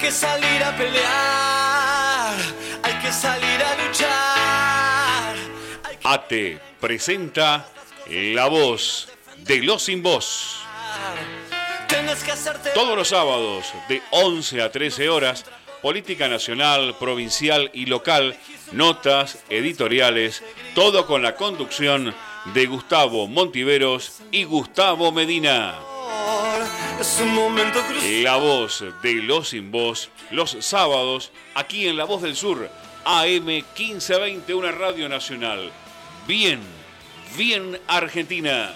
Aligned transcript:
que 0.00 0.10
salir 0.10 0.64
a 0.64 0.74
pelear, 0.76 2.34
hay 2.82 2.94
que 3.02 3.12
salir 3.12 3.62
a 3.62 3.86
luchar. 3.86 5.36
ATE 6.02 6.58
presenta 6.80 7.68
La 8.06 8.46
Voz 8.46 9.08
de 9.36 9.62
los 9.62 9.82
Sin 9.82 10.02
Voz. 10.02 10.62
Todos 12.74 12.96
los 12.96 13.08
sábados 13.08 13.66
de 13.90 14.00
11 14.10 14.62
a 14.62 14.72
13 14.72 15.10
horas, 15.10 15.44
política 15.82 16.28
nacional, 16.28 16.96
provincial 16.98 17.70
y 17.74 17.84
local, 17.84 18.38
notas, 18.72 19.38
editoriales, 19.50 20.42
todo 20.74 21.06
con 21.06 21.20
la 21.22 21.34
conducción 21.34 22.14
de 22.54 22.66
Gustavo 22.66 23.28
Montiveros 23.28 24.22
y 24.30 24.44
Gustavo 24.44 25.12
Medina. 25.12 25.89
La 28.22 28.36
voz 28.36 28.84
de 29.02 29.14
Los 29.14 29.48
Sin 29.48 29.70
Voz, 29.70 30.10
los 30.30 30.54
sábados, 30.60 31.32
aquí 31.54 31.88
en 31.88 31.96
La 31.96 32.04
Voz 32.04 32.20
del 32.20 32.36
Sur, 32.36 32.70
AM 33.06 33.46
1520, 33.46 34.52
una 34.52 34.70
radio 34.70 35.08
nacional. 35.08 35.72
Bien, 36.26 36.60
bien 37.38 37.80
Argentina. 37.88 38.74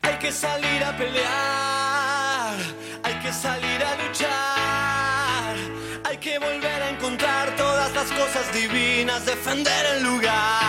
Hay 0.00 0.18
que 0.18 0.32
salir 0.32 0.84
a 0.84 0.96
pelear, 0.96 2.56
hay 3.02 3.14
que 3.16 3.30
salir 3.30 3.84
a 3.84 4.06
luchar, 4.06 5.56
hay 6.02 6.16
que 6.16 6.38
volver 6.38 6.82
a 6.82 6.88
encontrar 6.88 7.54
todas 7.56 7.92
las 7.92 8.10
cosas 8.12 8.50
divinas, 8.54 9.26
defender 9.26 9.84
el 9.96 10.02
lugar. 10.02 10.65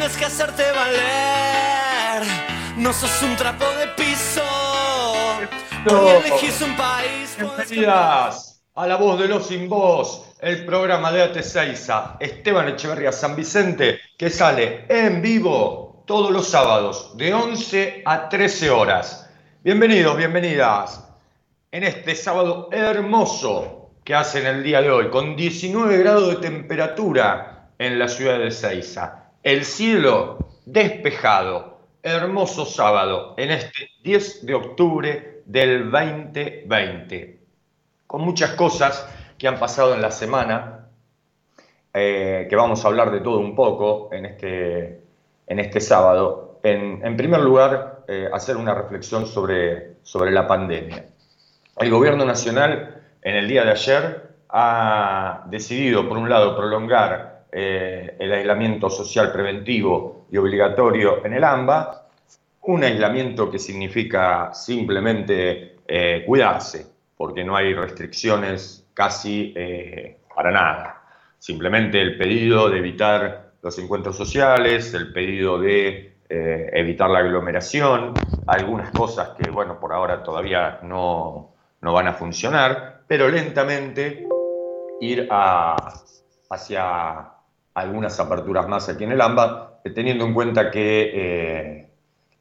Tienes 0.00 0.16
que 0.16 0.24
hacerte 0.24 0.62
valer, 0.72 2.26
no 2.78 2.90
sos 2.90 3.22
un 3.22 3.36
trapo 3.36 3.66
de 3.78 3.86
piso. 3.88 4.40
Hoy 5.90 6.08
elegís 6.24 6.62
un 6.62 6.74
país. 6.74 7.36
Bienvenidas 7.38 8.64
a 8.76 8.86
La 8.86 8.96
Voz 8.96 9.20
de 9.20 9.28
los 9.28 9.46
Sin 9.46 9.68
Voz, 9.68 10.36
el 10.40 10.64
programa 10.64 11.12
de 11.12 11.30
AT6A, 11.30 12.16
Esteban 12.18 12.68
Echeverría 12.68 13.12
San 13.12 13.36
Vicente, 13.36 14.00
que 14.16 14.30
sale 14.30 14.86
en 14.88 15.20
vivo 15.20 16.02
todos 16.06 16.30
los 16.30 16.48
sábados 16.48 17.14
de 17.18 17.34
11 17.34 18.02
a 18.06 18.30
13 18.30 18.70
horas. 18.70 19.28
Bienvenidos, 19.62 20.16
bienvenidas 20.16 21.06
en 21.72 21.84
este 21.84 22.14
sábado 22.14 22.70
hermoso 22.72 23.90
que 24.02 24.14
hacen 24.14 24.46
el 24.46 24.62
día 24.62 24.80
de 24.80 24.90
hoy, 24.90 25.10
con 25.10 25.36
19 25.36 25.98
grados 25.98 26.30
de 26.30 26.36
temperatura 26.36 27.68
en 27.78 27.98
la 27.98 28.08
ciudad 28.08 28.38
de 28.38 28.50
Seiza. 28.50 29.29
El 29.42 29.64
cielo 29.64 30.50
despejado, 30.66 31.78
hermoso 32.02 32.66
sábado 32.66 33.32
en 33.38 33.50
este 33.50 33.88
10 34.02 34.44
de 34.44 34.52
octubre 34.52 35.42
del 35.46 35.90
2020, 35.90 37.40
con 38.06 38.20
muchas 38.20 38.50
cosas 38.50 39.08
que 39.38 39.48
han 39.48 39.58
pasado 39.58 39.94
en 39.94 40.02
la 40.02 40.10
semana, 40.10 40.88
eh, 41.94 42.48
que 42.50 42.54
vamos 42.54 42.84
a 42.84 42.88
hablar 42.88 43.10
de 43.10 43.20
todo 43.20 43.38
un 43.38 43.54
poco 43.54 44.10
en 44.12 44.26
este, 44.26 45.00
en 45.46 45.58
este 45.58 45.80
sábado. 45.80 46.60
En, 46.62 47.16
primer 47.16 47.40
lugar, 47.40 48.04
eh, 48.08 48.28
hacer 48.30 48.58
una 48.58 48.74
reflexión 48.74 49.26
sobre, 49.26 49.94
sobre 50.02 50.32
la 50.32 50.46
pandemia. 50.46 51.06
El 51.78 51.90
gobierno 51.90 52.26
nacional 52.26 53.00
en 53.22 53.36
el 53.36 53.48
día 53.48 53.64
de 53.64 53.70
ayer 53.70 54.32
ha 54.50 55.44
decidido, 55.46 56.06
por 56.06 56.18
un 56.18 56.28
lado, 56.28 56.54
prolongar 56.54 57.29
eh, 57.52 58.16
el 58.18 58.32
aislamiento 58.32 58.88
social 58.88 59.32
preventivo 59.32 60.26
y 60.30 60.36
obligatorio 60.36 61.24
en 61.24 61.34
el 61.34 61.42
AMBA, 61.42 62.06
un 62.62 62.84
aislamiento 62.84 63.50
que 63.50 63.58
significa 63.58 64.54
simplemente 64.54 65.76
eh, 65.86 66.22
cuidarse, 66.26 66.86
porque 67.16 67.42
no 67.42 67.56
hay 67.56 67.74
restricciones 67.74 68.86
casi 68.94 69.52
eh, 69.56 70.18
para 70.34 70.52
nada. 70.52 71.02
Simplemente 71.38 72.00
el 72.00 72.16
pedido 72.16 72.70
de 72.70 72.78
evitar 72.78 73.52
los 73.62 73.78
encuentros 73.78 74.16
sociales, 74.16 74.94
el 74.94 75.12
pedido 75.12 75.58
de 75.58 76.08
evitar 76.32 77.10
la 77.10 77.18
aglomeración, 77.18 78.14
algunas 78.46 78.92
cosas 78.92 79.30
que, 79.30 79.50
bueno, 79.50 79.80
por 79.80 79.92
ahora 79.92 80.22
todavía 80.22 80.78
no, 80.84 81.54
no 81.80 81.92
van 81.92 82.06
a 82.06 82.12
funcionar, 82.12 83.02
pero 83.08 83.28
lentamente 83.28 84.32
ir 85.00 85.26
hacia 86.48 87.32
algunas 87.74 88.18
aperturas 88.18 88.68
más 88.68 88.88
aquí 88.88 89.04
en 89.04 89.12
el 89.12 89.20
AMBA, 89.20 89.80
teniendo 89.94 90.24
en 90.24 90.34
cuenta 90.34 90.70
que 90.70 91.10
eh, 91.12 91.90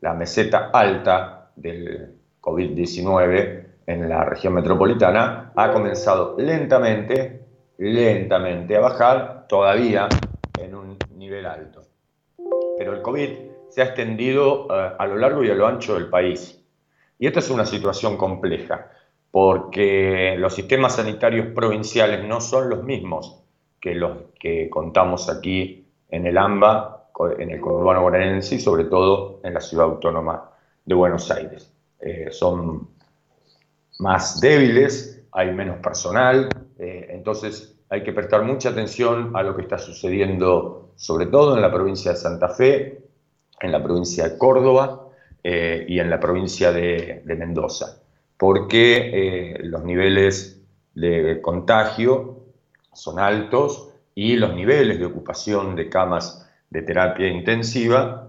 la 0.01 0.13
meseta 0.13 0.69
alta 0.73 1.51
del 1.55 2.15
COVID-19 2.41 3.65
en 3.85 4.09
la 4.09 4.25
región 4.25 4.53
metropolitana 4.53 5.51
ha 5.55 5.71
comenzado 5.71 6.35
lentamente, 6.37 7.45
lentamente 7.77 8.75
a 8.75 8.79
bajar, 8.79 9.47
todavía 9.47 10.07
en 10.59 10.75
un 10.75 10.97
nivel 11.15 11.45
alto. 11.45 11.83
Pero 12.75 12.93
el 12.93 13.01
COVID 13.01 13.29
se 13.69 13.81
ha 13.81 13.85
extendido 13.85 14.67
eh, 14.69 14.95
a 14.97 15.07
lo 15.07 15.17
largo 15.17 15.43
y 15.43 15.49
a 15.49 15.55
lo 15.55 15.67
ancho 15.67 15.95
del 15.95 16.09
país. 16.09 16.63
Y 17.17 17.27
esta 17.27 17.39
es 17.39 17.49
una 17.49 17.65
situación 17.65 18.15
compleja, 18.15 18.89
porque 19.31 20.35
los 20.37 20.53
sistemas 20.53 20.95
sanitarios 20.95 21.47
provinciales 21.53 22.23
no 22.25 22.39
son 22.41 22.69
los 22.69 22.83
mismos 22.83 23.38
que 23.79 23.95
los 23.95 24.17
que 24.39 24.69
contamos 24.69 25.29
aquí 25.29 25.85
en 26.09 26.25
el 26.25 26.37
AMBA, 26.37 26.99
en 27.37 27.51
el 27.51 27.59
conurbano 27.59 28.01
bonaerense 28.01 28.55
y 28.55 28.59
sobre 28.59 28.85
todo 28.85 29.41
en 29.43 29.53
la 29.53 29.61
ciudad 29.61 29.87
autónoma 29.87 30.51
de 30.85 30.95
Buenos 30.95 31.29
Aires. 31.31 31.71
Eh, 31.99 32.29
son 32.31 32.87
más 33.99 34.39
débiles, 34.39 35.23
hay 35.31 35.51
menos 35.51 35.77
personal, 35.79 36.49
eh, 36.77 37.07
entonces 37.09 37.75
hay 37.89 38.03
que 38.03 38.13
prestar 38.13 38.43
mucha 38.43 38.69
atención 38.69 39.35
a 39.35 39.43
lo 39.43 39.55
que 39.55 39.63
está 39.63 39.77
sucediendo, 39.77 40.93
sobre 40.95 41.25
todo 41.25 41.55
en 41.55 41.61
la 41.61 41.71
provincia 41.71 42.11
de 42.11 42.17
Santa 42.17 42.49
Fe, 42.49 43.03
en 43.59 43.71
la 43.71 43.83
provincia 43.83 44.29
de 44.29 44.37
Córdoba 44.37 45.09
eh, 45.43 45.85
y 45.87 45.99
en 45.99 46.09
la 46.09 46.19
provincia 46.19 46.71
de, 46.71 47.21
Mendoza, 47.25 48.01
porque 48.37 49.59
los 49.63 49.83
niveles 49.83 50.61
de 50.93 51.41
contagio 51.41 52.38
son 52.93 53.19
altos 53.19 53.89
y 54.15 54.35
los 54.35 54.53
niveles 54.53 54.99
de 54.99 55.05
ocupación 55.05 55.75
de 55.75 55.89
camas 55.89 56.49
de 56.69 56.81
terapia 56.81 57.27
intensiva 57.27 58.27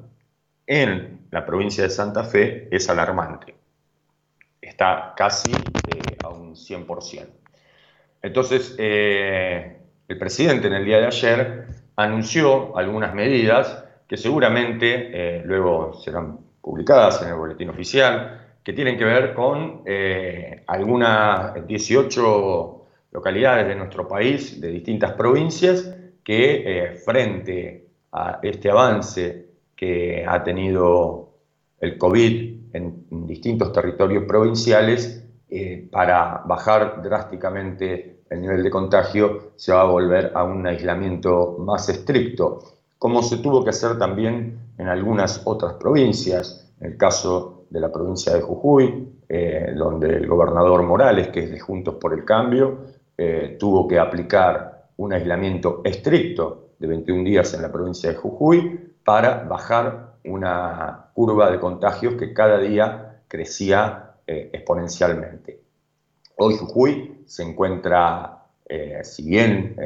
en 0.66 1.26
la 1.30 1.44
provincia 1.44 1.84
de 1.84 1.90
Santa 1.90 2.24
Fe 2.24 2.68
es 2.70 2.88
alarmante. 2.88 3.54
Está 4.60 5.14
casi 5.16 5.52
eh, 5.52 6.16
a 6.22 6.28
un 6.28 6.54
100%. 6.54 7.26
Entonces, 8.22 8.74
eh, 8.78 9.78
el 10.06 10.18
presidente 10.18 10.66
en 10.66 10.74
el 10.74 10.84
día 10.84 10.98
de 10.98 11.06
ayer 11.06 11.66
anunció 11.96 12.76
algunas 12.76 13.14
medidas 13.14 13.84
que 14.06 14.16
seguramente 14.16 15.10
eh, 15.12 15.42
luego 15.44 15.94
serán 15.94 16.38
publicadas 16.60 17.22
en 17.22 17.28
el 17.28 17.34
boletín 17.34 17.70
oficial, 17.70 18.58
que 18.62 18.72
tienen 18.72 18.98
que 18.98 19.04
ver 19.04 19.34
con 19.34 19.82
algunas 20.66 21.66
18 21.66 22.79
localidades 23.12 23.66
de 23.66 23.74
nuestro 23.74 24.06
país, 24.06 24.60
de 24.60 24.68
distintas 24.68 25.12
provincias, 25.12 25.94
que 26.22 26.62
eh, 26.64 26.96
frente 26.96 27.88
a 28.12 28.38
este 28.42 28.70
avance 28.70 29.48
que 29.74 30.24
ha 30.26 30.42
tenido 30.42 31.30
el 31.80 31.96
COVID 31.96 32.74
en, 32.74 33.06
distintos 33.26 33.72
territorios 33.72 34.24
provinciales, 34.24 35.24
eh, 35.48 35.88
para 35.90 36.42
bajar 36.46 37.02
drásticamente 37.02 38.20
el 38.30 38.40
nivel 38.40 38.62
de 38.62 38.70
contagio, 38.70 39.52
se 39.56 39.72
va 39.72 39.80
a 39.80 39.84
volver 39.84 40.30
a 40.34 40.44
un 40.44 40.66
aislamiento 40.66 41.56
más 41.58 41.88
estricto, 41.88 42.60
como 42.98 43.22
se 43.22 43.38
tuvo 43.38 43.64
que 43.64 43.70
hacer 43.70 43.98
también 43.98 44.58
en 44.78 44.88
algunas 44.88 45.42
otras 45.44 45.74
provincias, 45.74 46.70
en 46.80 46.92
el 46.92 46.96
caso 46.96 47.64
de 47.70 47.80
la 47.80 47.90
provincia 47.90 48.34
de 48.34 48.42
Jujuy, 48.42 49.08
eh, 49.28 49.72
donde 49.76 50.16
el 50.16 50.26
gobernador 50.26 50.82
Morales, 50.82 51.28
que 51.28 51.44
es 51.44 51.50
de 51.50 51.58
Juntos 51.58 51.94
por 51.94 52.12
el 52.12 52.24
Cambio, 52.24 52.78
eh, 53.22 53.58
tuvo 53.60 53.86
que 53.86 53.98
aplicar 53.98 54.86
un 54.96 55.12
aislamiento 55.12 55.82
estricto 55.84 56.70
de 56.78 56.86
21 56.86 57.22
días 57.22 57.52
en 57.52 57.60
la 57.60 57.70
provincia 57.70 58.08
de 58.08 58.16
Jujuy 58.16 58.94
para 59.04 59.44
bajar 59.44 60.14
una 60.24 61.10
curva 61.12 61.50
de 61.50 61.60
contagios 61.60 62.14
que 62.14 62.32
cada 62.32 62.56
día 62.56 63.20
crecía 63.28 64.12
eh, 64.26 64.48
exponencialmente. 64.54 65.60
Hoy 66.36 66.56
Jujuy 66.56 67.24
se 67.26 67.42
encuentra, 67.42 68.44
eh, 68.66 69.00
si 69.02 69.28
bien 69.28 69.76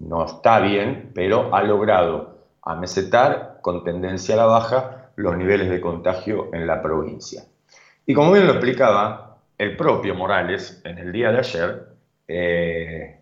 no 0.00 0.24
está 0.24 0.58
bien, 0.58 1.12
pero 1.14 1.54
ha 1.54 1.62
logrado 1.62 2.48
amesetar 2.62 3.60
con 3.62 3.84
tendencia 3.84 4.34
a 4.34 4.38
la 4.38 4.46
baja 4.46 5.12
los 5.14 5.36
niveles 5.36 5.70
de 5.70 5.80
contagio 5.80 6.52
en 6.52 6.66
la 6.66 6.82
provincia. 6.82 7.44
Y 8.06 8.12
como 8.12 8.32
bien 8.32 8.48
lo 8.48 8.54
explicaba 8.54 9.38
el 9.56 9.76
propio 9.76 10.16
Morales 10.16 10.82
en 10.84 10.98
el 10.98 11.12
día 11.12 11.30
de 11.30 11.38
ayer, 11.38 11.87
eh, 12.28 13.20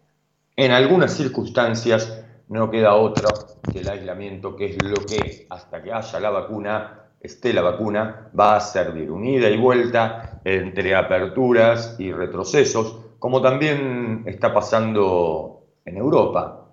en 0.57 0.73
algunas 0.73 1.13
circunstancias 1.13 2.25
no 2.49 2.71
queda 2.71 2.95
otra 2.95 3.31
que 3.73 3.79
el 3.81 3.89
aislamiento, 3.89 4.57
que 4.57 4.67
es 4.67 4.83
lo 4.83 4.97
que 5.07 5.47
hasta 5.49 5.83
que 5.83 5.93
haya 5.93 6.21
la 6.21 6.31
vacuna 6.31 7.03
esté 7.21 7.53
la 7.53 7.63
vacuna, 7.63 8.31
va 8.39 8.57
a 8.57 8.61
servir 8.61 9.11
unida 9.11 9.49
y 9.49 9.57
vuelta 9.57 10.41
entre 10.45 10.95
aperturas 10.95 11.97
y 11.99 12.13
retrocesos, 12.13 13.01
como 13.19 13.41
también 13.41 14.25
está 14.27 14.53
pasando 14.53 15.65
en 15.85 15.97
Europa. 15.97 16.69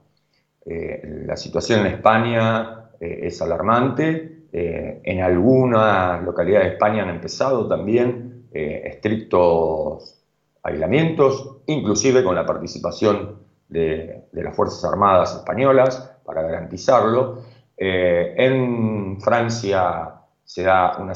Eh, 0.65 1.23
la 1.25 1.37
situación 1.37 1.81
en 1.81 1.93
España 1.93 2.89
eh, 2.99 3.21
es 3.23 3.41
alarmante, 3.41 4.31
en 4.55 5.19
algunas 5.21 6.23
localidades 6.23 6.67
de 6.67 6.73
España 6.73 7.01
han 7.01 7.09
empezado 7.09 7.67
también 7.67 8.45
estrictos 8.53 10.22
aislamientos, 10.63 11.57
inclusive 11.67 12.23
con 12.23 12.35
la 12.35 12.45
participación 12.45 13.39
de, 13.67 14.25
las 14.31 14.55
Fuerzas 14.55 14.83
Armadas 14.85 15.35
españolas 15.35 16.17
para 16.25 16.41
garantizarlo. 16.41 17.43
en 17.77 19.19
Francia 19.19 20.13
se 20.43 20.63
da 20.63 20.97
una, 20.99 21.13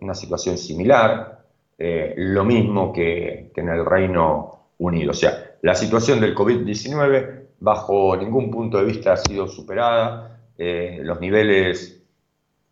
una 0.00 0.14
situación 0.14 0.58
similar, 0.58 1.40
eh, 1.78 2.14
lo 2.16 2.44
mismo 2.44 2.92
que, 2.92 3.52
en 3.54 3.68
el 3.68 3.86
Reino 3.86 4.72
Unido. 4.78 5.12
O 5.12 5.14
sea, 5.14 5.56
la 5.62 5.74
situación 5.74 6.20
del 6.20 6.34
COVID-19 6.34 7.40
bajo 7.60 8.16
ningún 8.16 8.50
punto 8.50 8.78
de 8.78 8.84
vista 8.84 9.12
ha 9.12 9.16
sido 9.16 9.46
superada, 9.46 10.40
eh, 10.58 10.98
los 11.02 11.20
niveles 11.20 12.02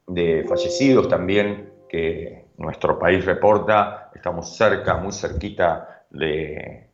de 0.07 0.45
fallecidos 0.49 1.09
también 1.09 1.73
que 1.89 2.49
nuestro 2.59 2.99
país 2.99 3.25
reporta, 3.25 4.11
estamos 4.15 4.57
cerca, 4.57 4.97
muy 4.97 5.13
cerquita 5.13 5.98
de, 6.11 6.87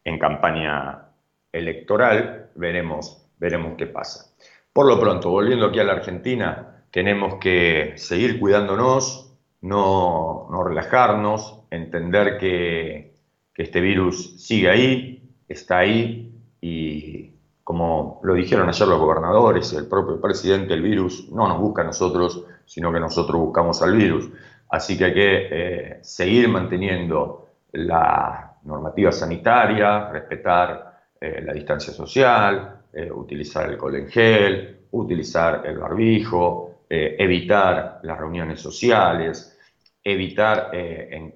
en 0.04 0.18
campaña 0.18 1.06
electoral, 1.52 2.50
veremos, 2.54 3.24
veremos 3.38 3.74
qué 3.76 3.86
pasa. 3.86 4.34
Por 4.72 4.86
lo 4.86 4.98
pronto, 4.98 5.30
volviendo 5.30 5.66
aquí 5.66 5.78
a 5.78 5.84
la 5.84 5.92
Argentina, 5.92 6.84
tenemos 6.90 7.36
que 7.36 7.92
seguir 7.96 8.40
cuidándonos, 8.40 9.34
no, 9.60 10.48
relajarnos, 10.64 11.60
entender 11.70 12.38
que, 12.38 13.14
que 13.54 13.62
este 13.62 13.80
virus 13.80 14.42
sigue 14.42 14.70
ahí, 14.70 15.21
está 15.52 15.78
ahí 15.78 16.32
y 16.60 17.32
como 17.64 18.20
lo 18.24 18.34
dijeron 18.34 18.68
ayer 18.68 18.88
los 18.88 18.98
gobernadores 18.98 19.72
y 19.72 19.76
el 19.76 19.86
propio 19.86 20.20
presidente, 20.20 20.74
el 20.74 20.82
virus 20.82 21.30
no 21.30 21.48
nos 21.48 21.58
busca 21.58 21.82
a 21.82 21.86
nosotros, 21.86 22.44
sino 22.66 22.92
que 22.92 23.00
nosotros 23.00 23.40
buscamos 23.40 23.80
al 23.82 23.96
virus. 23.96 24.28
Así 24.68 24.98
que 24.98 25.04
hay 25.04 25.14
que 25.14 25.48
eh, 25.50 25.98
seguir 26.02 26.48
manteniendo 26.48 27.48
la, 27.72 28.48
normativa 28.64 29.10
sanitaria, 29.10 30.08
respetar 30.08 31.00
eh, 31.20 31.42
la 31.44 31.52
distancia 31.52 31.92
social, 31.92 32.82
eh, 32.92 33.10
utilizar 33.10 33.64
el 33.64 33.72
alcohol 33.72 33.96
en 33.96 34.08
gel, 34.08 34.86
utilizar 34.92 35.66
el 35.66 35.78
barbijo, 35.78 36.84
evitar 36.88 38.00
las 38.02 38.18
reuniones 38.18 38.60
sociales, 38.60 39.58
evitar 40.04 40.70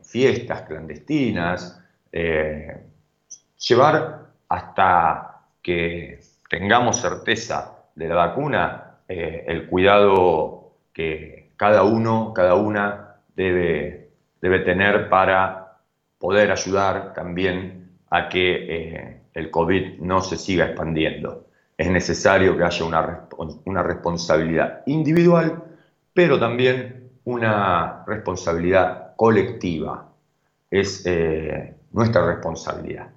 fiestas 0.02 0.62
clandestinas, 0.62 1.82
llevar 3.58 4.26
hasta 4.49 5.41
que 5.62 6.20
tengamos 6.49 6.97
certeza 7.00 7.76
de 7.94 8.08
la 8.08 8.14
vacuna 8.14 8.99
el 9.08 9.67
cuidado 9.69 10.73
que 10.93 11.53
cada 11.56 11.82
uno, 11.85 12.32
cada 12.35 12.55
una 12.55 13.17
debe, 13.35 14.11
debe 14.41 14.61
tener 14.61 15.08
para 15.08 15.79
poder 16.19 16.50
ayudar 16.50 17.14
también 17.14 17.91
a 18.11 18.29
que 18.29 18.55
eh, 18.69 19.20
el 19.35 19.50
COVID 19.50 19.99
no 20.00 20.20
se 20.20 20.37
siga 20.37 20.67
expandiendo. 20.67 21.47
Es 21.76 21.91
necesario 21.91 22.56
que 22.56 22.64
haya 22.64 22.85
una, 22.85 23.29
una 23.64 23.82
responsabilidad 23.82 24.82
individual, 24.87 25.62
pero 26.14 26.38
también 26.38 27.11
una 27.25 28.05
responsabilidad 28.06 29.14
colectiva. 29.17 30.08
Es 30.70 31.05
eh, 31.05 31.75
nuestra 31.93 32.26
responsabilidad. 32.26 33.08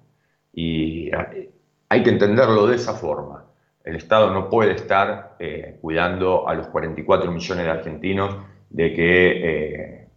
Y 0.62 1.08
eh, 1.08 1.52
hay 1.88 2.04
que 2.04 2.10
entenderlo 2.10 2.68
de 2.68 2.76
esa 2.76 2.94
forma. 2.94 3.46
El 3.82 3.96
Estado 3.96 4.30
no 4.32 4.50
puede 4.50 4.74
estar 4.74 5.38
cuidando 5.82 6.48
a 6.48 6.54
los 6.54 6.68
44 6.68 7.32
millones 7.32 7.66
de 7.66 7.72
argentinos 7.72 8.36
de 8.70 8.94
que 8.94 10.08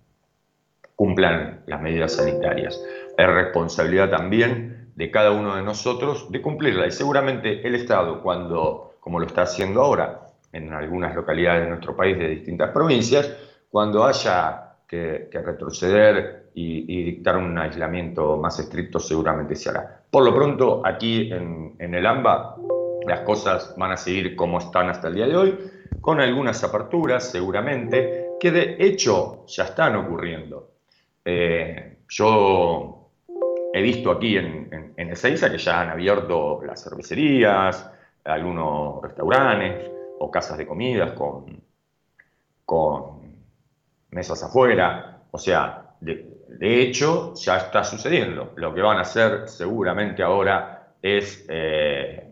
cumplan 0.96 1.62
las 1.66 1.80
medidas 1.80 2.16
sanitarias. 2.16 2.82
Es 3.16 3.26
responsabilidad 3.26 4.10
también 4.10 4.90
de 4.96 5.10
cada 5.12 5.30
uno 5.30 5.54
de 5.54 5.62
nosotros 5.62 6.30
de 6.30 6.42
cumplirla. 6.42 6.88
Y 6.88 6.90
seguramente 6.90 7.66
el 7.66 7.76
Estado, 7.76 8.20
cuando, 8.20 8.96
como 8.98 9.20
lo 9.20 9.26
está 9.26 9.42
haciendo 9.42 9.80
ahora 9.80 10.22
en 10.52 10.72
algunas 10.72 11.14
localidades 11.14 11.62
de 11.62 11.68
nuestro 11.68 11.96
país 11.96 12.18
de 12.18 12.28
distintas 12.28 12.72
provincias, 12.72 13.32
cuando 13.70 14.04
haya 14.04 14.72
que, 14.92 15.30
retroceder 15.32 16.50
y, 16.54 17.04
dictar 17.04 17.38
un 17.38 17.56
aislamiento 17.56 18.36
más 18.36 18.58
estricto, 18.58 18.98
seguramente 18.98 19.56
se 19.56 19.70
hará. 19.70 20.01
Por 20.12 20.24
lo 20.24 20.34
pronto, 20.34 20.82
aquí 20.84 21.32
en, 21.32 21.74
en 21.78 21.94
el 21.94 22.04
AMBA, 22.04 22.66
las 23.06 23.20
cosas 23.20 23.74
van 23.78 23.92
a 23.92 23.96
seguir 23.96 24.36
como 24.36 24.58
están 24.58 24.90
hasta 24.90 25.08
el 25.08 25.14
día 25.14 25.26
de 25.26 25.34
hoy, 25.34 25.58
con 26.02 26.20
algunas 26.20 26.62
aperturas 26.62 27.30
seguramente, 27.30 28.34
que 28.38 28.50
de 28.50 28.76
hecho 28.78 29.46
ya 29.46 29.64
están 29.64 29.96
ocurriendo. 29.96 30.72
Eh, 31.24 32.00
yo 32.10 33.08
he 33.72 33.80
visto 33.80 34.10
aquí 34.10 34.36
en, 34.36 34.92
en, 34.98 35.10
Ezeiza 35.10 35.50
que 35.50 35.56
ya 35.56 35.80
han 35.80 35.88
abierto 35.88 36.60
las 36.62 36.84
cervecerías, 36.84 37.90
algunos 38.24 39.00
restaurantes 39.02 39.92
o 40.18 40.30
casas 40.30 40.58
de 40.58 40.66
comidas 40.66 41.12
con, 41.12 41.58
con 42.66 43.34
mesas 44.10 44.42
afuera. 44.42 45.22
O 45.30 45.38
sea, 45.38 45.94
de, 46.02 46.41
hecho 46.60 47.34
ya 47.34 47.56
está 47.56 47.84
sucediendo. 47.84 48.52
Lo 48.56 48.74
que 48.74 48.82
van 48.82 48.98
a 48.98 49.02
hacer 49.02 49.48
seguramente 49.48 50.22
ahora 50.22 50.94
es 51.00 51.46
eh, 51.48 52.28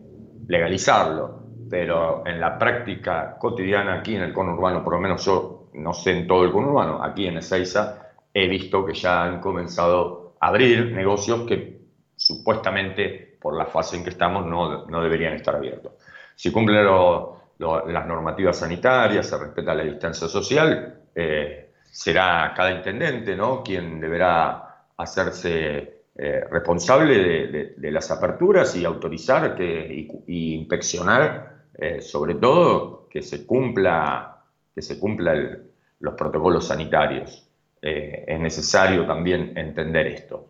legalizarlo, 0.47 1.43
pero 1.69 2.25
en 2.25 2.39
la 2.39 2.57
práctica 2.57 3.37
cotidiana 3.37 3.99
aquí 3.99 4.15
en 4.15 4.23
el 4.23 4.33
conurbano, 4.33 4.83
por 4.83 4.93
lo 4.93 4.99
menos 4.99 5.25
yo 5.25 5.69
no 5.73 5.93
sé 5.93 6.17
en 6.17 6.27
todo 6.27 6.43
el 6.43 6.51
conurbano, 6.51 7.03
aquí 7.03 7.27
en 7.27 7.37
Ezeiza, 7.37 8.11
he 8.33 8.47
visto 8.47 8.85
que 8.85 8.93
ya 8.93 9.23
han 9.23 9.39
comenzado 9.39 10.35
a 10.39 10.47
abrir 10.47 10.91
negocios 10.91 11.41
que 11.47 11.81
supuestamente 12.15 13.37
por 13.41 13.57
la 13.57 13.65
fase 13.65 13.97
en 13.97 14.03
que 14.03 14.11
estamos 14.11 14.45
no, 14.45 14.85
no 14.85 15.01
deberían 15.01 15.33
estar 15.33 15.55
abiertos. 15.55 15.93
Si 16.35 16.51
cumplen 16.51 16.85
las 16.85 18.07
normativas 18.07 18.57
sanitarias, 18.57 19.27
se 19.27 19.37
respeta 19.37 19.73
la 19.73 19.83
distancia 19.83 20.27
social, 20.27 21.01
eh, 21.15 21.70
será 21.91 22.53
cada 22.55 22.71
intendente 22.71 23.35
¿no? 23.35 23.61
quien 23.61 23.99
deberá 23.99 24.85
hacerse 24.97 26.01
eh, 26.15 26.43
responsable 26.49 27.75
de, 27.77 27.91
las 27.91 28.09
aperturas 28.11 28.75
y 28.75 28.85
autorizar 28.85 29.55
que, 29.55 30.09
y, 30.27 30.55
inspeccionar, 30.55 31.65
eh, 31.77 32.01
sobre 32.01 32.35
todo, 32.35 33.07
que 33.09 33.21
se 33.21 33.45
cumpla, 33.45 34.43
que 34.73 34.81
se 34.81 34.97
cumpla 34.99 35.57
los 35.99 36.13
protocolos 36.15 36.67
sanitarios. 36.67 37.47
Eh, 37.81 38.25
es 38.27 38.39
necesario 38.39 39.05
también 39.05 39.57
entender 39.57 40.07
esto. 40.07 40.49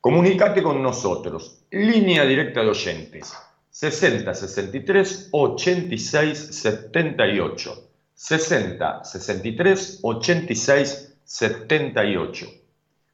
Comunicate 0.00 0.62
con 0.62 0.82
nosotros. 0.82 1.64
Línea 1.70 2.24
directa 2.24 2.62
de 2.62 2.70
oyentes 2.70 3.34
60 3.70 4.32
63 4.32 5.28
86 5.32 6.38
78. 6.38 7.88
60 8.24 9.04
63 9.04 10.00
86 10.02 11.18
78. 11.24 12.46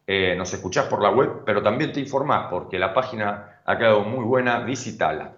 eh, 0.06 0.34
Nos 0.36 0.52
escuchás 0.54 0.86
por 0.86 1.02
la 1.02 1.10
web, 1.10 1.42
pero 1.44 1.62
también 1.62 1.92
te 1.92 2.00
informás 2.00 2.46
porque 2.50 2.78
la 2.78 2.94
página 2.94 3.60
ha 3.64 3.78
quedado 3.78 4.00
muy 4.00 4.24
buena, 4.24 4.60
visitala. 4.60 5.34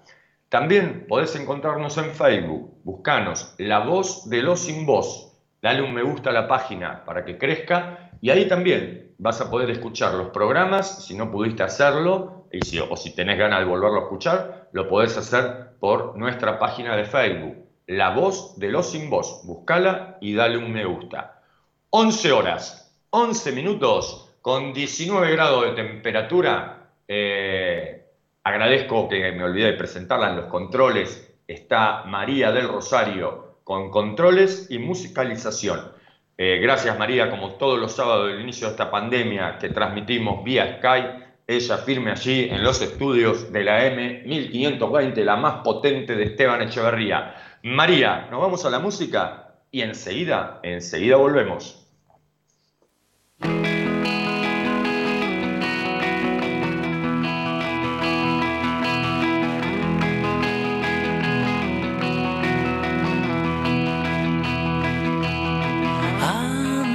También 0.48 1.06
podés 1.08 1.36
encontrarnos 1.36 1.96
en 1.98 2.10
Facebook, 2.10 2.80
buscanos 2.84 3.54
La 3.58 3.80
Voz 3.80 4.28
de 4.28 4.42
los 4.42 4.60
Sin 4.60 4.84
Voz, 4.84 5.38
dale 5.62 5.82
un 5.82 5.94
me 5.94 6.02
gusta 6.02 6.30
a 6.30 6.32
la 6.32 6.48
página 6.48 7.04
para 7.04 7.24
que 7.24 7.38
crezca 7.38 8.10
y 8.20 8.30
ahí 8.30 8.48
también 8.48 9.14
vas 9.18 9.40
a 9.40 9.50
poder 9.50 9.70
escuchar 9.70 10.14
los 10.14 10.30
programas, 10.30 11.04
si 11.04 11.14
no 11.14 11.30
pudiste 11.30 11.62
hacerlo, 11.62 12.46
o 12.88 12.96
si 12.96 13.14
tenés 13.14 13.38
ganas 13.38 13.60
de 13.60 13.66
volverlo 13.66 14.00
a 14.00 14.02
escuchar, 14.04 14.68
lo 14.72 14.88
podés 14.88 15.16
hacer 15.16 15.76
por 15.78 16.16
nuestra 16.16 16.58
página 16.58 16.96
de 16.96 17.04
Facebook, 17.04 17.56
La 17.86 18.10
Voz 18.10 18.58
de 18.58 18.70
los 18.70 18.90
Sin 18.90 19.08
Voz. 19.08 19.42
Buscala 19.44 20.18
y 20.20 20.34
dale 20.34 20.58
un 20.58 20.72
me 20.72 20.84
gusta. 20.84 21.42
11 21.90 22.32
horas, 22.32 22.89
11 23.10 23.52
minutos, 23.52 24.30
con 24.40 24.72
19 24.72 25.32
grados 25.32 25.64
de 25.64 25.70
temperatura. 25.72 26.90
Eh, 27.08 28.04
agradezco 28.44 29.08
que 29.08 29.32
me 29.32 29.44
olvidé 29.44 29.72
de 29.72 29.72
presentarla 29.72 30.30
en 30.30 30.36
los 30.36 30.46
controles. 30.46 31.34
Está 31.46 32.04
María 32.04 32.52
del 32.52 32.68
Rosario 32.68 33.56
con 33.64 33.90
controles 33.90 34.68
y 34.70 34.78
musicalización. 34.78 35.92
Eh, 36.38 36.58
gracias 36.62 36.98
María, 36.98 37.30
como 37.30 37.54
todos 37.54 37.78
los 37.78 37.92
sábados 37.92 38.28
del 38.28 38.40
inicio 38.40 38.68
de 38.68 38.72
esta 38.72 38.90
pandemia 38.90 39.58
que 39.58 39.68
transmitimos 39.68 40.42
vía 40.42 40.78
Skype 40.78 41.30
ella 41.50 41.78
firme 41.78 42.12
allí 42.12 42.48
en 42.48 42.62
los 42.62 42.80
estudios 42.80 43.52
de 43.52 43.64
la 43.64 43.84
M1520, 43.92 45.24
la 45.24 45.34
más 45.34 45.62
potente 45.64 46.14
de 46.14 46.22
Esteban 46.22 46.62
Echeverría. 46.62 47.34
María, 47.64 48.28
nos 48.30 48.40
vamos 48.40 48.64
a 48.64 48.70
la 48.70 48.78
música 48.78 49.56
y 49.72 49.80
enseguida, 49.80 50.60
enseguida 50.62 51.16
volvemos. 51.16 51.79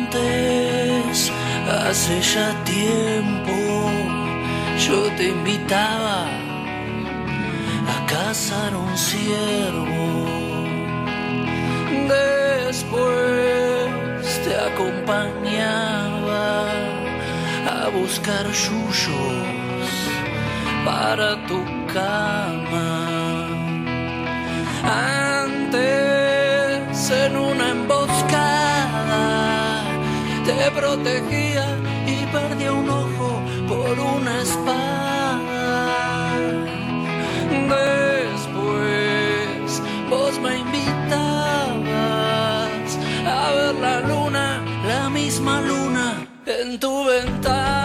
Antes, 0.07 1.31
hace 1.67 2.21
ya 2.21 2.53
tiempo 2.63 3.51
yo 4.77 5.09
te 5.17 5.29
invitaba 5.29 6.27
a 7.87 8.05
cazar 8.05 8.75
un 8.75 8.95
ciervo. 8.95 10.27
Después 12.67 13.01
te 14.43 14.55
acompañaba 14.55 15.34
buscar 17.89 18.45
yuyos 18.51 19.47
para 20.85 21.35
tu 21.47 21.63
cama. 21.93 23.47
Antes 25.63 27.11
en 27.11 27.37
una 27.37 27.69
emboscada 27.69 29.23
te 30.45 30.71
protegía 30.71 31.65
y 32.07 32.25
perdía 32.27 32.71
un 32.73 32.89
ojo 32.89 33.41
por 33.67 33.99
una 33.99 34.41
espada. 34.41 34.85
Después 38.31 39.81
vos 40.09 40.39
me 40.39 40.57
invitabas 40.59 41.79
a 43.27 43.51
ver 43.53 43.75
la 43.75 43.99
luna, 44.01 44.61
la 44.87 45.09
misma 45.09 45.61
luna 45.61 45.74
tu 46.77 47.05
ventana. 47.05 47.84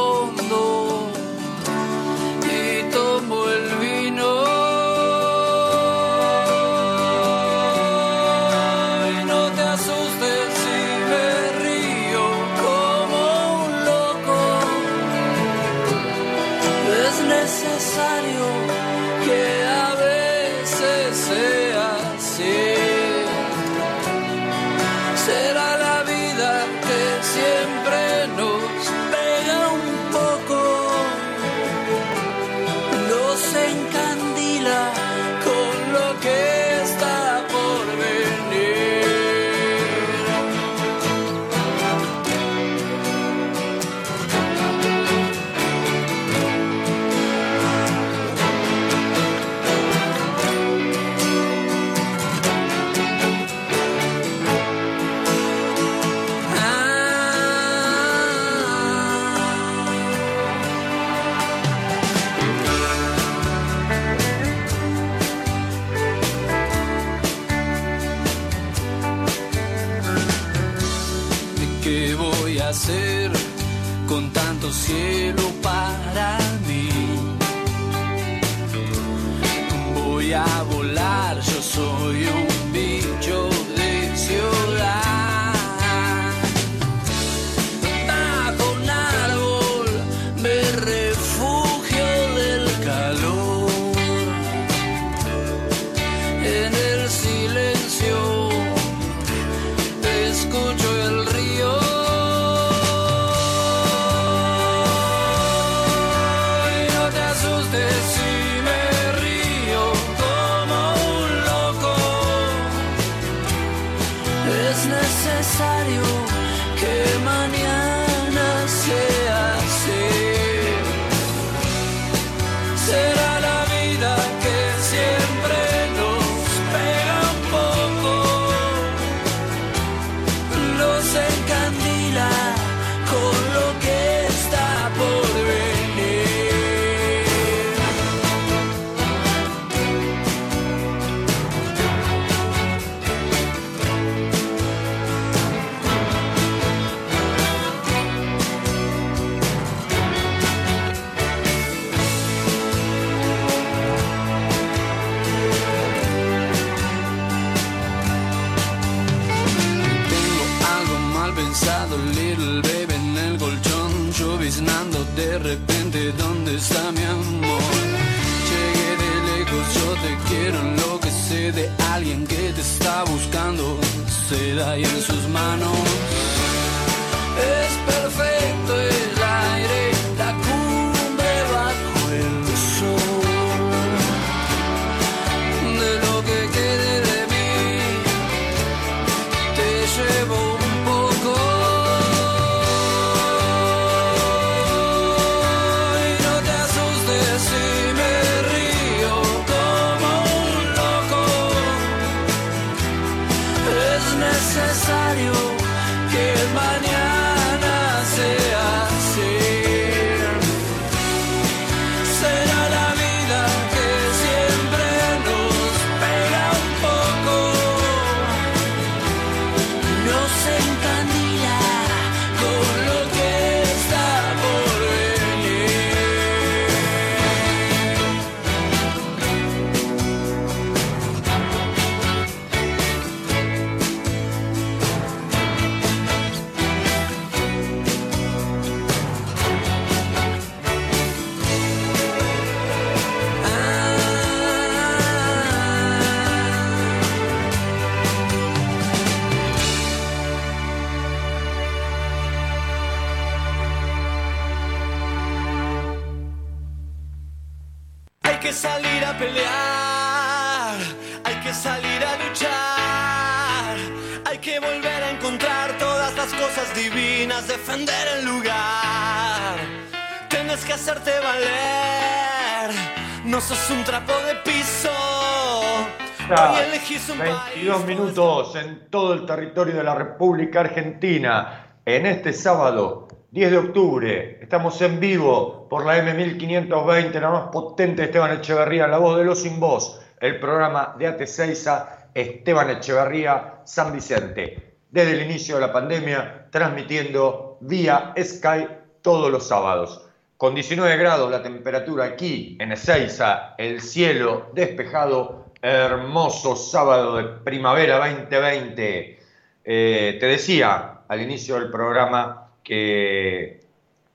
22 277.07 277.77
país, 277.77 277.85
minutos 277.87 278.55
en 278.55 278.87
todo 278.89 279.13
el 279.13 279.25
territorio 279.25 279.75
de 279.75 279.83
la 279.83 279.95
República 279.95 280.59
Argentina. 280.59 281.77
En 281.83 282.05
este 282.05 282.31
sábado, 282.31 283.07
10 283.31 283.51
de 283.51 283.57
octubre, 283.57 284.39
estamos 284.39 284.79
en 284.83 284.99
vivo 284.99 285.67
por 285.67 285.83
la 285.85 285.97
M1520, 285.97 287.19
la 287.19 287.29
más 287.31 287.47
potente 287.51 288.03
de 288.03 288.07
Esteban 288.07 288.37
Echeverría, 288.37 288.87
la 288.87 288.99
voz 288.99 289.17
de 289.17 289.25
los 289.25 289.41
sin 289.41 289.59
voz, 289.59 289.99
el 290.19 290.39
programa 290.39 290.95
de 290.99 291.07
AT6A, 291.09 292.09
Esteban 292.13 292.69
Echeverría, 292.69 293.61
San 293.63 293.93
Vicente. 293.93 294.75
Desde 294.91 295.13
el 295.13 295.23
inicio 295.23 295.55
de 295.55 295.61
la 295.61 295.73
pandemia, 295.73 296.49
transmitiendo 296.51 297.57
vía 297.61 298.13
Sky 298.21 298.67
todos 299.01 299.31
los 299.31 299.47
sábados. 299.47 300.07
Con 300.37 300.53
19 300.53 300.97
grados 300.97 301.31
la 301.31 301.41
temperatura 301.41 302.05
aquí 302.05 302.57
en 302.59 302.71
Ezeiza, 302.71 303.55
el 303.57 303.81
cielo 303.81 304.51
despejado, 304.53 305.40
hermoso 305.61 306.55
sábado 306.55 307.17
de 307.17 307.23
primavera 307.43 307.97
2020. 307.97 309.19
Eh, 309.63 310.17
te 310.19 310.25
decía 310.25 311.01
al 311.07 311.21
inicio 311.21 311.59
del 311.59 311.69
programa 311.69 312.49
que 312.63 313.61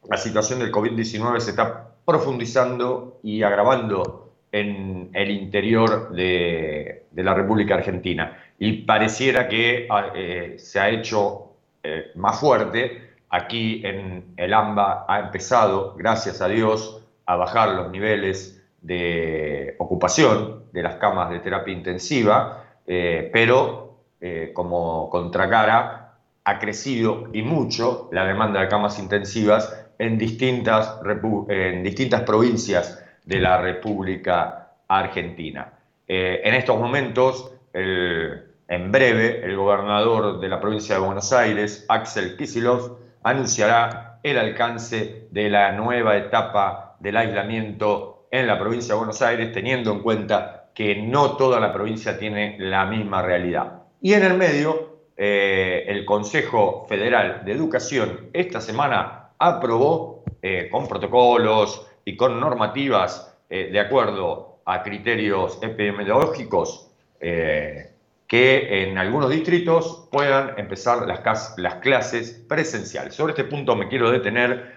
la 0.08 0.16
situación 0.16 0.58
del 0.58 0.72
COVID-19 0.72 1.38
se 1.40 1.50
está 1.50 1.88
profundizando 2.04 3.18
y 3.22 3.42
agravando 3.42 4.32
en 4.52 5.10
el 5.12 5.30
interior 5.30 6.10
de, 6.12 7.06
la 7.14 7.34
República 7.34 7.74
Argentina. 7.74 8.36
Y 8.58 8.84
pareciera 8.84 9.48
que 9.48 9.86
ah, 9.90 10.12
eh, 10.14 10.56
se 10.58 10.80
ha 10.80 10.88
hecho 10.88 11.52
eh, 11.82 12.12
más 12.14 12.40
fuerte. 12.40 13.14
Aquí 13.28 13.82
en 13.84 14.34
el 14.36 14.54
AMBA 14.54 15.04
ha 15.08 15.20
empezado, 15.20 15.94
gracias 15.96 16.40
a 16.40 16.48
Dios, 16.48 17.02
a 17.26 17.36
bajar 17.36 17.70
los 17.70 17.90
niveles 17.90 18.55
de 18.86 19.74
ocupación 19.78 20.64
de 20.72 20.82
las 20.82 20.96
camas 20.96 21.30
de 21.30 21.40
terapia 21.40 21.74
intensiva, 21.74 22.64
eh, 22.86 23.28
pero 23.32 23.96
eh, 24.20 24.52
como 24.54 25.10
contracara 25.10 26.14
ha 26.44 26.58
crecido 26.60 27.28
y 27.32 27.42
mucho 27.42 28.08
la 28.12 28.24
demanda 28.24 28.60
de 28.60 28.68
camas 28.68 29.00
intensivas 29.00 29.88
en 29.98 30.16
distintas, 30.16 31.00
en 31.48 31.82
distintas 31.82 32.22
provincias 32.22 33.04
de 33.24 33.40
la 33.40 33.60
República 33.60 34.68
Argentina. 34.86 35.72
Eh, 36.06 36.42
en 36.44 36.54
estos 36.54 36.78
momentos, 36.78 37.52
en 37.72 38.92
breve, 38.92 39.44
el 39.44 39.56
gobernador 39.56 40.38
de 40.38 40.48
la 40.48 40.60
provincia 40.60 40.94
de 40.94 41.00
Buenos 41.00 41.32
Aires, 41.32 41.84
Axel 41.88 42.36
Kicillof, 42.36 42.92
anunciará 43.24 44.20
el 44.22 44.38
alcance 44.38 45.26
de 45.30 45.50
la 45.50 45.72
nueva 45.72 46.16
etapa 46.16 46.96
del 47.00 47.16
aislamiento 47.16 48.15
en 48.30 48.46
la 48.46 48.58
provincia 48.58 48.94
de 48.94 48.98
Buenos 48.98 49.22
Aires, 49.22 49.52
teniendo 49.52 49.92
en 49.92 50.00
cuenta 50.00 50.70
que 50.74 50.96
no 50.96 51.36
toda 51.36 51.58
la 51.58 51.72
provincia 51.72 52.18
tiene 52.18 52.56
la 52.58 52.84
misma 52.84 53.22
realidad. 53.22 53.84
Y 54.02 54.12
en 54.12 54.22
el 54.22 54.34
medio, 54.34 55.00
eh, 55.16 55.84
el 55.88 56.04
Consejo 56.04 56.84
Federal 56.86 57.42
de 57.44 57.52
Educación 57.52 58.28
esta 58.34 58.60
semana 58.60 59.30
aprobó 59.38 60.24
eh, 60.42 60.68
con 60.70 60.86
protocolos 60.86 61.86
y 62.04 62.14
con 62.16 62.38
normativas 62.38 63.34
eh, 63.48 63.70
de 63.72 63.80
acuerdo 63.80 64.58
a 64.66 64.82
criterios 64.82 65.58
epidemiológicos 65.62 66.82
que 67.18 68.82
en 68.82 68.98
algunos 68.98 69.30
distritos 69.30 70.08
puedan 70.12 70.52
empezar 70.58 71.06
las, 71.08 71.54
las 71.56 71.76
clases 71.76 72.44
presenciales. 72.46 73.14
Sobre 73.14 73.32
este 73.32 73.44
punto 73.44 73.74
me 73.74 73.88
quiero 73.88 74.10
detener 74.10 74.74